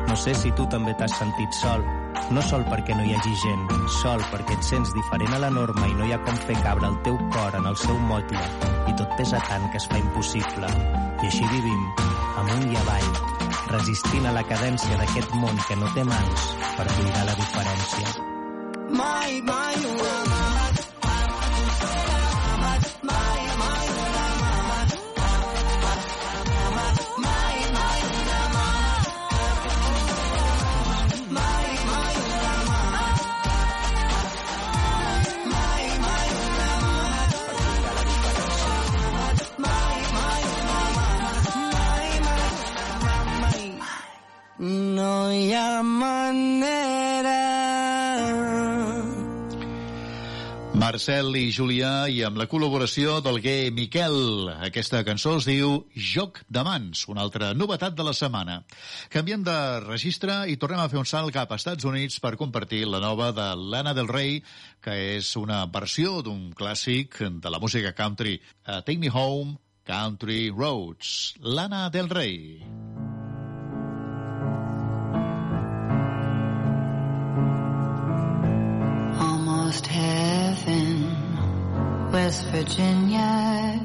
No 0.10 0.18
sé 0.18 0.34
si 0.34 0.50
tu 0.58 0.66
també 0.72 0.96
t'has 0.98 1.14
sentit 1.20 1.54
sol, 1.54 1.86
no 2.34 2.42
sol 2.48 2.66
perquè 2.72 2.98
no 2.98 3.06
hi 3.06 3.14
hagi 3.14 3.36
gent, 3.44 3.68
sol 4.02 4.24
perquè 4.32 4.58
et 4.58 4.66
sents 4.66 4.96
diferent 4.98 5.38
a 5.38 5.44
la 5.46 5.52
norma 5.54 5.86
i 5.88 5.94
no 6.00 6.08
hi 6.08 6.16
ha 6.16 6.22
com 6.26 6.42
fer 6.48 6.58
cabre 6.66 6.90
el 6.90 6.98
teu 7.06 7.20
cor 7.36 7.60
en 7.60 7.70
el 7.70 7.78
seu 7.84 8.02
motlle 8.10 8.48
i 8.90 8.96
tot 8.98 9.14
pesa 9.20 9.44
tant 9.46 9.70
que 9.70 9.78
es 9.78 9.86
fa 9.92 10.02
impossible. 10.02 10.74
I 11.22 11.30
així 11.30 11.46
vivim, 11.54 11.86
amunt 12.42 12.66
i 12.72 12.82
avall, 12.82 13.31
resistint 13.78 14.28
a 14.28 14.36
la 14.36 14.44
cadència 14.48 15.00
d'aquest 15.00 15.34
món 15.44 15.64
que 15.68 15.80
no 15.80 15.92
té 15.96 16.04
mans 16.08 16.50
per 16.78 16.90
buidar 16.98 17.26
la 17.30 17.38
diferència. 17.40 18.14
Mai, 19.02 19.40
mai 19.48 19.90
una 19.96 20.31
No 44.62 45.32
hi 45.34 45.56
ha 45.58 45.82
manera 45.82 47.38
Marcel 50.78 51.34
i 51.40 51.48
Julià 51.50 52.06
i 52.14 52.20
amb 52.28 52.38
la 52.38 52.46
col·laboració 52.46 53.16
del 53.26 53.40
gay 53.42 53.72
Miquel. 53.74 54.52
Aquesta 54.68 55.02
cançó 55.08 55.34
es 55.40 55.48
diu 55.50 55.80
Joc 55.98 56.44
de 56.46 56.62
mans, 56.68 57.08
una 57.10 57.26
altra 57.26 57.56
novetat 57.58 57.98
de 57.98 58.06
la 58.06 58.14
setmana. 58.14 58.60
Canviem 59.10 59.42
de 59.50 59.58
registre 59.88 60.44
i 60.54 60.60
tornem 60.62 60.84
a 60.84 60.90
fer 60.94 61.02
un 61.02 61.10
salt 61.10 61.34
cap 61.34 61.50
a 61.50 61.58
Estats 61.58 61.88
Units 61.90 62.22
per 62.22 62.38
compartir 62.38 62.84
la 62.86 63.02
nova 63.02 63.32
de 63.34 63.48
Lana 63.58 63.96
Del 63.98 64.14
Rey, 64.14 64.44
que 64.78 64.94
és 65.18 65.34
una 65.42 65.64
versió 65.74 66.20
d'un 66.22 66.52
clàssic 66.54 67.18
de 67.42 67.50
la 67.50 67.58
música 67.58 67.96
country. 67.98 68.38
Take 68.70 69.00
Me 69.02 69.10
Home, 69.10 69.58
Country 69.90 70.52
Roads. 70.54 71.34
Lana 71.42 71.90
Del 71.90 72.14
Rey. 72.14 73.01
Almost 79.72 79.88
heaven. 79.88 81.16
West 82.12 82.46
Virginia, 82.48 83.80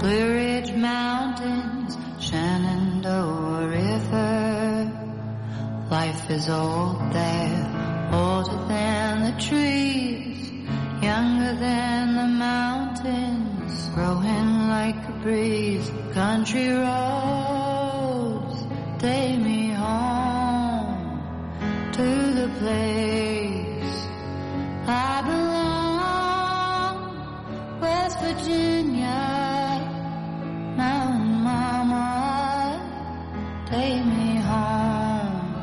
Blue 0.00 0.32
Ridge 0.32 0.72
Mountains, 0.72 1.98
Shenandoah 2.18 3.68
River. 3.68 4.90
Life 5.90 6.30
is 6.30 6.48
old 6.48 7.12
there, 7.12 8.10
older 8.14 8.56
than 8.68 9.34
the 9.34 9.40
trees, 9.42 10.50
younger 11.02 11.54
than 11.60 12.14
the 12.14 12.28
mountains, 12.28 13.90
growing 13.94 14.68
like 14.70 14.96
a 15.06 15.12
breeze. 15.22 15.90
Country 16.14 16.68
roads, 16.70 18.56
take 19.00 19.38
me 19.38 19.72
home 19.72 21.20
to 21.92 22.32
the 22.40 22.48
place 22.58 23.61
I 24.84 25.22
belong, 25.22 26.96
West 27.80 28.18
Virginia, 28.18 29.08
Mountain 30.76 31.42
Mama, 31.44 32.80
take 33.66 34.04
me 34.04 34.36
home, 34.50 35.54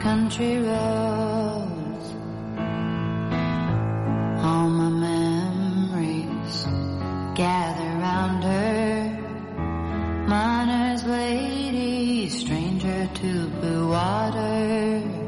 country 0.00 0.58
roads, 0.58 2.14
all 4.44 4.70
my 4.70 4.88
memories 4.88 6.66
gather 7.34 7.90
round 7.98 8.44
her, 8.44 9.18
miner's 10.28 11.04
lady, 11.04 12.28
stranger 12.28 13.08
to 13.14 13.48
blue 13.48 13.88
water 13.90 15.21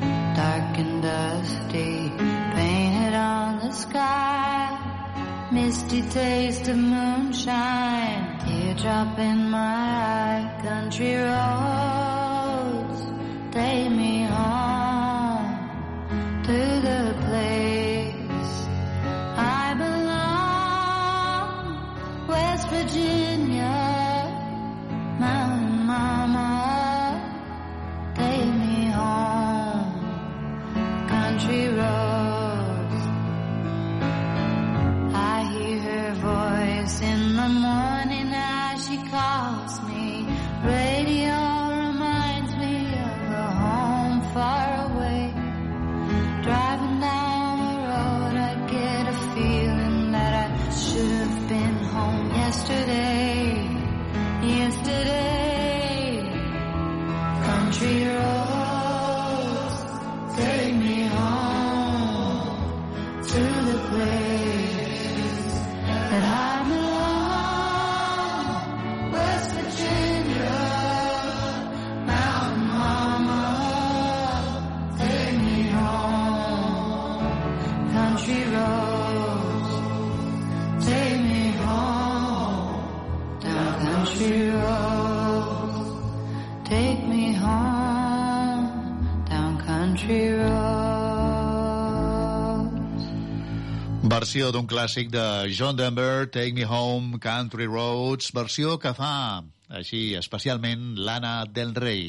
dark 0.00 0.78
and 0.78 1.02
dusty, 1.02 2.12
painted 2.54 3.14
on 3.14 3.58
the 3.60 3.72
sky. 3.72 4.78
Misty 5.50 6.02
taste 6.02 6.68
of 6.68 6.76
moonshine, 6.76 8.38
teardrop 8.44 9.18
in 9.18 9.50
my 9.50 9.58
eye. 9.58 10.60
Country 10.62 11.14
roads, 11.14 13.00
take 13.52 13.90
me 13.90 14.24
home 14.24 15.54
to 16.44 16.58
the 16.88 17.14
place 17.26 18.66
I 19.36 19.74
belong. 19.78 21.56
West 22.28 22.68
Virginia, 22.68 23.76
Mountain 25.18 25.86
Mama, 25.86 26.48
Versió 94.38 94.54
d'un 94.54 94.68
clàssic 94.70 95.08
de 95.10 95.22
John 95.50 95.74
Denver, 95.74 96.28
Take 96.30 96.52
Me 96.54 96.62
Home, 96.62 97.18
Country 97.18 97.66
Roads, 97.66 98.28
versió 98.30 98.76
que 98.78 98.92
fa, 98.94 99.42
així, 99.80 100.14
especialment, 100.14 100.92
l'Anna 100.94 101.32
del 101.50 101.74
Rei. 101.74 102.04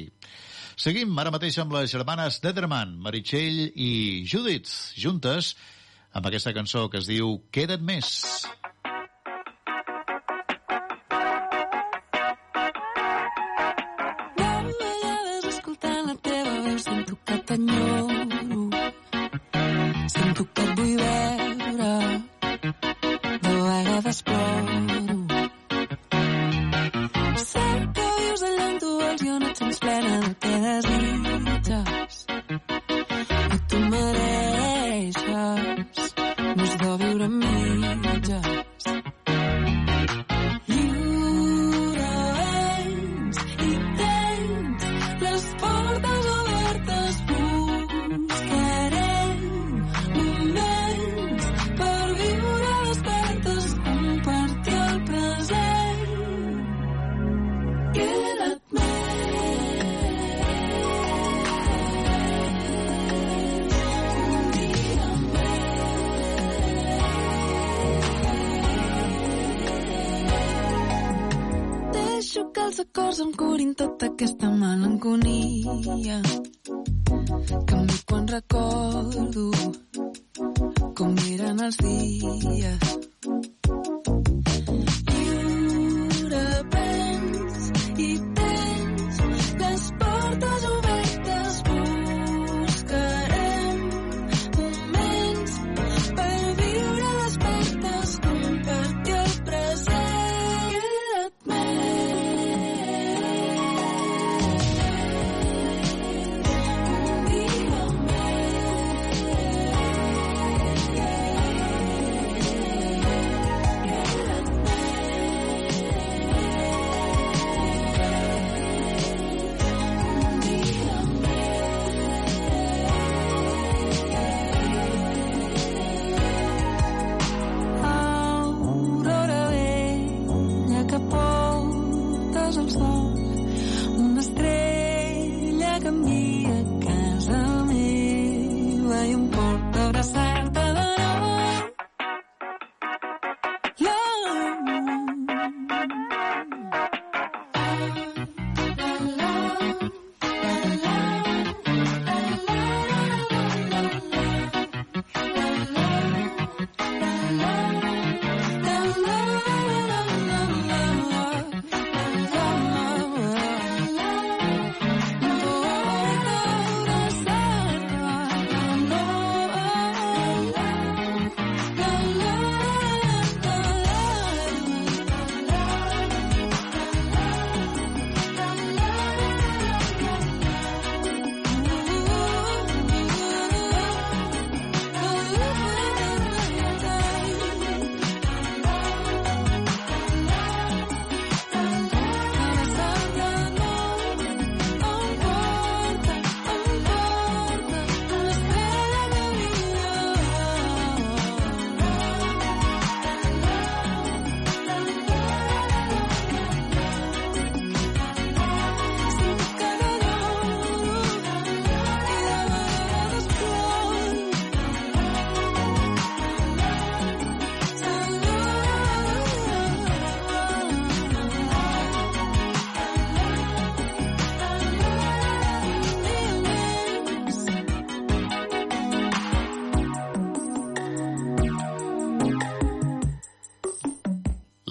Seguim 0.77 1.17
ara 1.17 1.33
mateix 1.33 1.57
amb 1.57 1.73
les 1.73 1.89
germanes 1.89 2.37
Dederman, 2.43 2.93
Meritxell 3.01 3.73
i 3.73 3.89
Judith, 4.29 4.69
juntes, 4.93 5.55
amb 6.13 6.29
aquesta 6.29 6.53
cançó 6.53 6.85
que 6.85 7.01
es 7.01 7.09
diu 7.09 7.39
Queda't 7.49 7.81
més. 7.81 8.13
M'allaves 8.13 8.58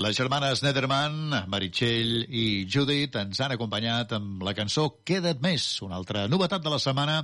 Les 0.08 0.16
germanes 0.16 0.62
Nederman, 0.64 1.34
Meritxell 1.52 2.22
i 2.32 2.64
Judith 2.64 3.18
ens 3.20 3.42
han 3.44 3.52
acompanyat 3.52 4.14
amb 4.16 4.40
la 4.46 4.54
cançó 4.56 4.86
Queda't 5.04 5.42
més, 5.44 5.66
una 5.84 5.98
altra 5.98 6.22
novetat 6.32 6.62
de 6.64 6.70
la 6.72 6.78
setmana 6.80 7.18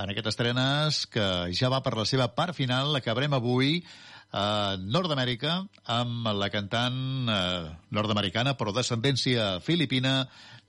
en 0.00 0.12
aquestes 0.14 0.32
estrenes 0.32 1.02
que 1.12 1.26
ja 1.52 1.68
va 1.68 1.82
per 1.84 1.92
la 1.98 2.06
seva 2.08 2.30
part 2.32 2.56
final, 2.56 2.96
acabarem 2.96 3.36
avui 3.36 3.82
a 4.32 4.78
Nord-Amèrica 4.80 5.58
amb 5.92 6.30
la 6.38 6.48
cantant 6.54 7.28
eh, 7.28 7.68
nord-americana 7.92 8.56
però 8.56 8.72
d'ascendència 8.72 9.58
filipina 9.60 10.22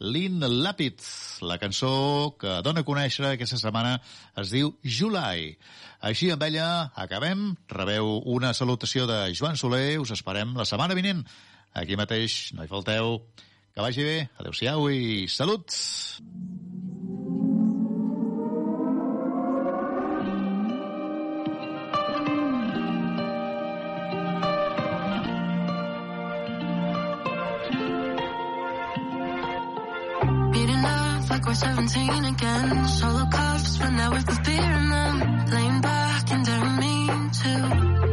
Lynn 0.04 0.44
Lapid. 0.66 1.00
La 1.48 1.62
cançó 1.62 1.94
que 2.44 2.58
dona 2.66 2.84
a 2.84 2.90
conèixer 2.90 3.30
aquesta 3.30 3.62
setmana 3.62 3.96
es 4.44 4.52
diu 4.52 4.74
July. 4.84 5.54
Així 6.04 6.28
amb 6.34 6.44
ella 6.44 6.68
acabem. 7.00 7.54
Rebeu 7.72 8.18
una 8.36 8.52
salutació 8.52 9.08
de 9.08 9.30
Joan 9.32 9.56
Soler. 9.56 10.02
Us 10.04 10.12
esperem 10.12 10.58
la 10.60 10.68
setmana 10.68 11.00
vinent. 11.00 11.24
Aquí 11.74 11.98
mateix, 11.98 12.54
no 12.54 12.64
hi 12.64 12.70
falteu. 12.70 13.18
Que 13.74 13.82
vagi 13.82 14.04
bé. 14.06 14.18
Adéu-siau 14.38 14.86
i 14.94 15.28
salut! 15.28 15.74
Beating 30.54 30.86
up 30.86 31.30
like 31.32 31.46
we're 31.48 31.56
17 31.56 32.26
again. 32.26 32.88
Solo 32.88 33.26
cups, 33.32 33.80
in 33.82 33.98
them. 33.98 35.82
Back 35.82 36.32
and. 36.32 38.13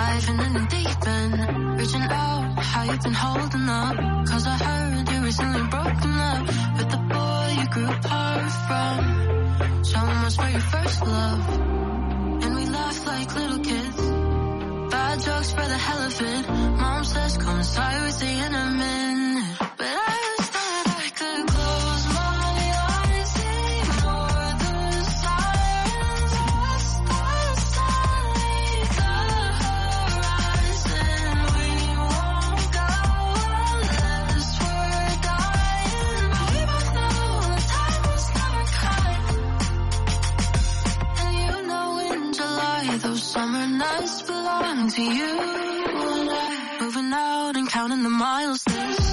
Diving 0.00 0.40
in 0.46 0.52
the 0.54 0.66
deep 0.76 1.06
end. 1.16 1.78
Reaching 1.78 2.06
out, 2.22 2.58
how 2.70 2.82
you 2.90 2.98
been 3.04 3.12
holding 3.12 3.68
up? 3.68 3.96
Cause 4.30 4.46
I 4.46 4.56
heard 4.66 5.08
you 5.10 5.18
recently 5.28 5.64
broken 5.74 6.12
up 6.30 6.42
with 6.76 6.88
the 6.94 7.00
boy 7.12 7.46
you 7.60 7.66
grew 7.74 7.90
apart 7.98 8.50
from. 8.66 9.84
So 9.84 9.98
much 10.20 10.36
for 10.40 10.48
your 10.56 10.66
first 10.74 11.00
love. 11.06 11.44
And 12.44 12.50
we 12.58 12.64
laughed 12.78 13.06
like 13.12 13.34
little 13.40 13.62
kids. 13.70 14.00
Bad 14.94 15.20
jokes 15.20 15.50
for 15.52 15.66
the 15.74 15.80
hell 15.86 16.02
of 16.08 16.20
it. 16.32 16.48
Mom 16.80 17.04
says 17.04 17.36
come 17.36 17.58
inside 17.58 18.02
with 18.06 18.18
the 18.20 18.32
minute. 18.80 19.56
But 19.76 19.94
I 20.14 20.29
nights 43.80 44.22
belong 44.22 44.90
to 44.90 45.02
you 45.02 45.40
and 45.40 46.30
I. 46.30 46.78
Moving 46.80 47.12
out 47.12 47.56
and 47.56 47.68
counting 47.68 48.02
the 48.02 48.10
miles. 48.10 48.62
This 48.64 49.09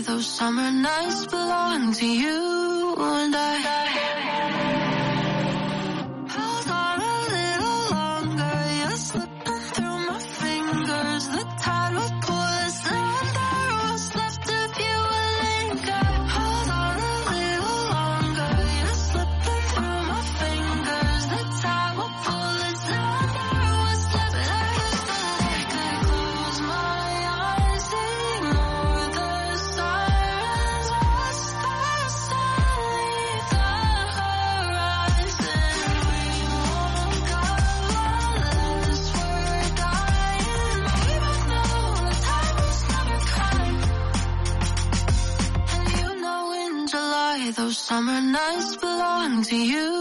those 0.00 0.26
summer 0.26 0.70
nights 0.70 1.26
belong 1.26 1.92
to 1.92 2.06
you 2.06 2.94
and 2.98 3.34
I. 3.36 4.13
Summer 47.86 48.18
nights 48.18 48.76
belong 48.76 49.42
to 49.42 49.56
you. 49.56 49.93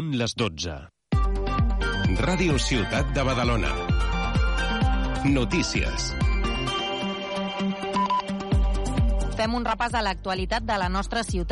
Són 0.00 0.14
les 0.16 0.32
12. 0.40 0.74
Ràdio 2.24 2.54
Ciutat 2.66 3.10
de 3.12 3.22
Badalona. 3.26 3.68
Notícies. 5.28 6.06
Fem 9.36 9.58
un 9.58 9.66
repàs 9.68 9.92
a 9.92 10.00
l'actualitat 10.06 10.64
de 10.64 10.78
la 10.80 10.88
nostra 10.88 11.20
ciutat 11.20 11.48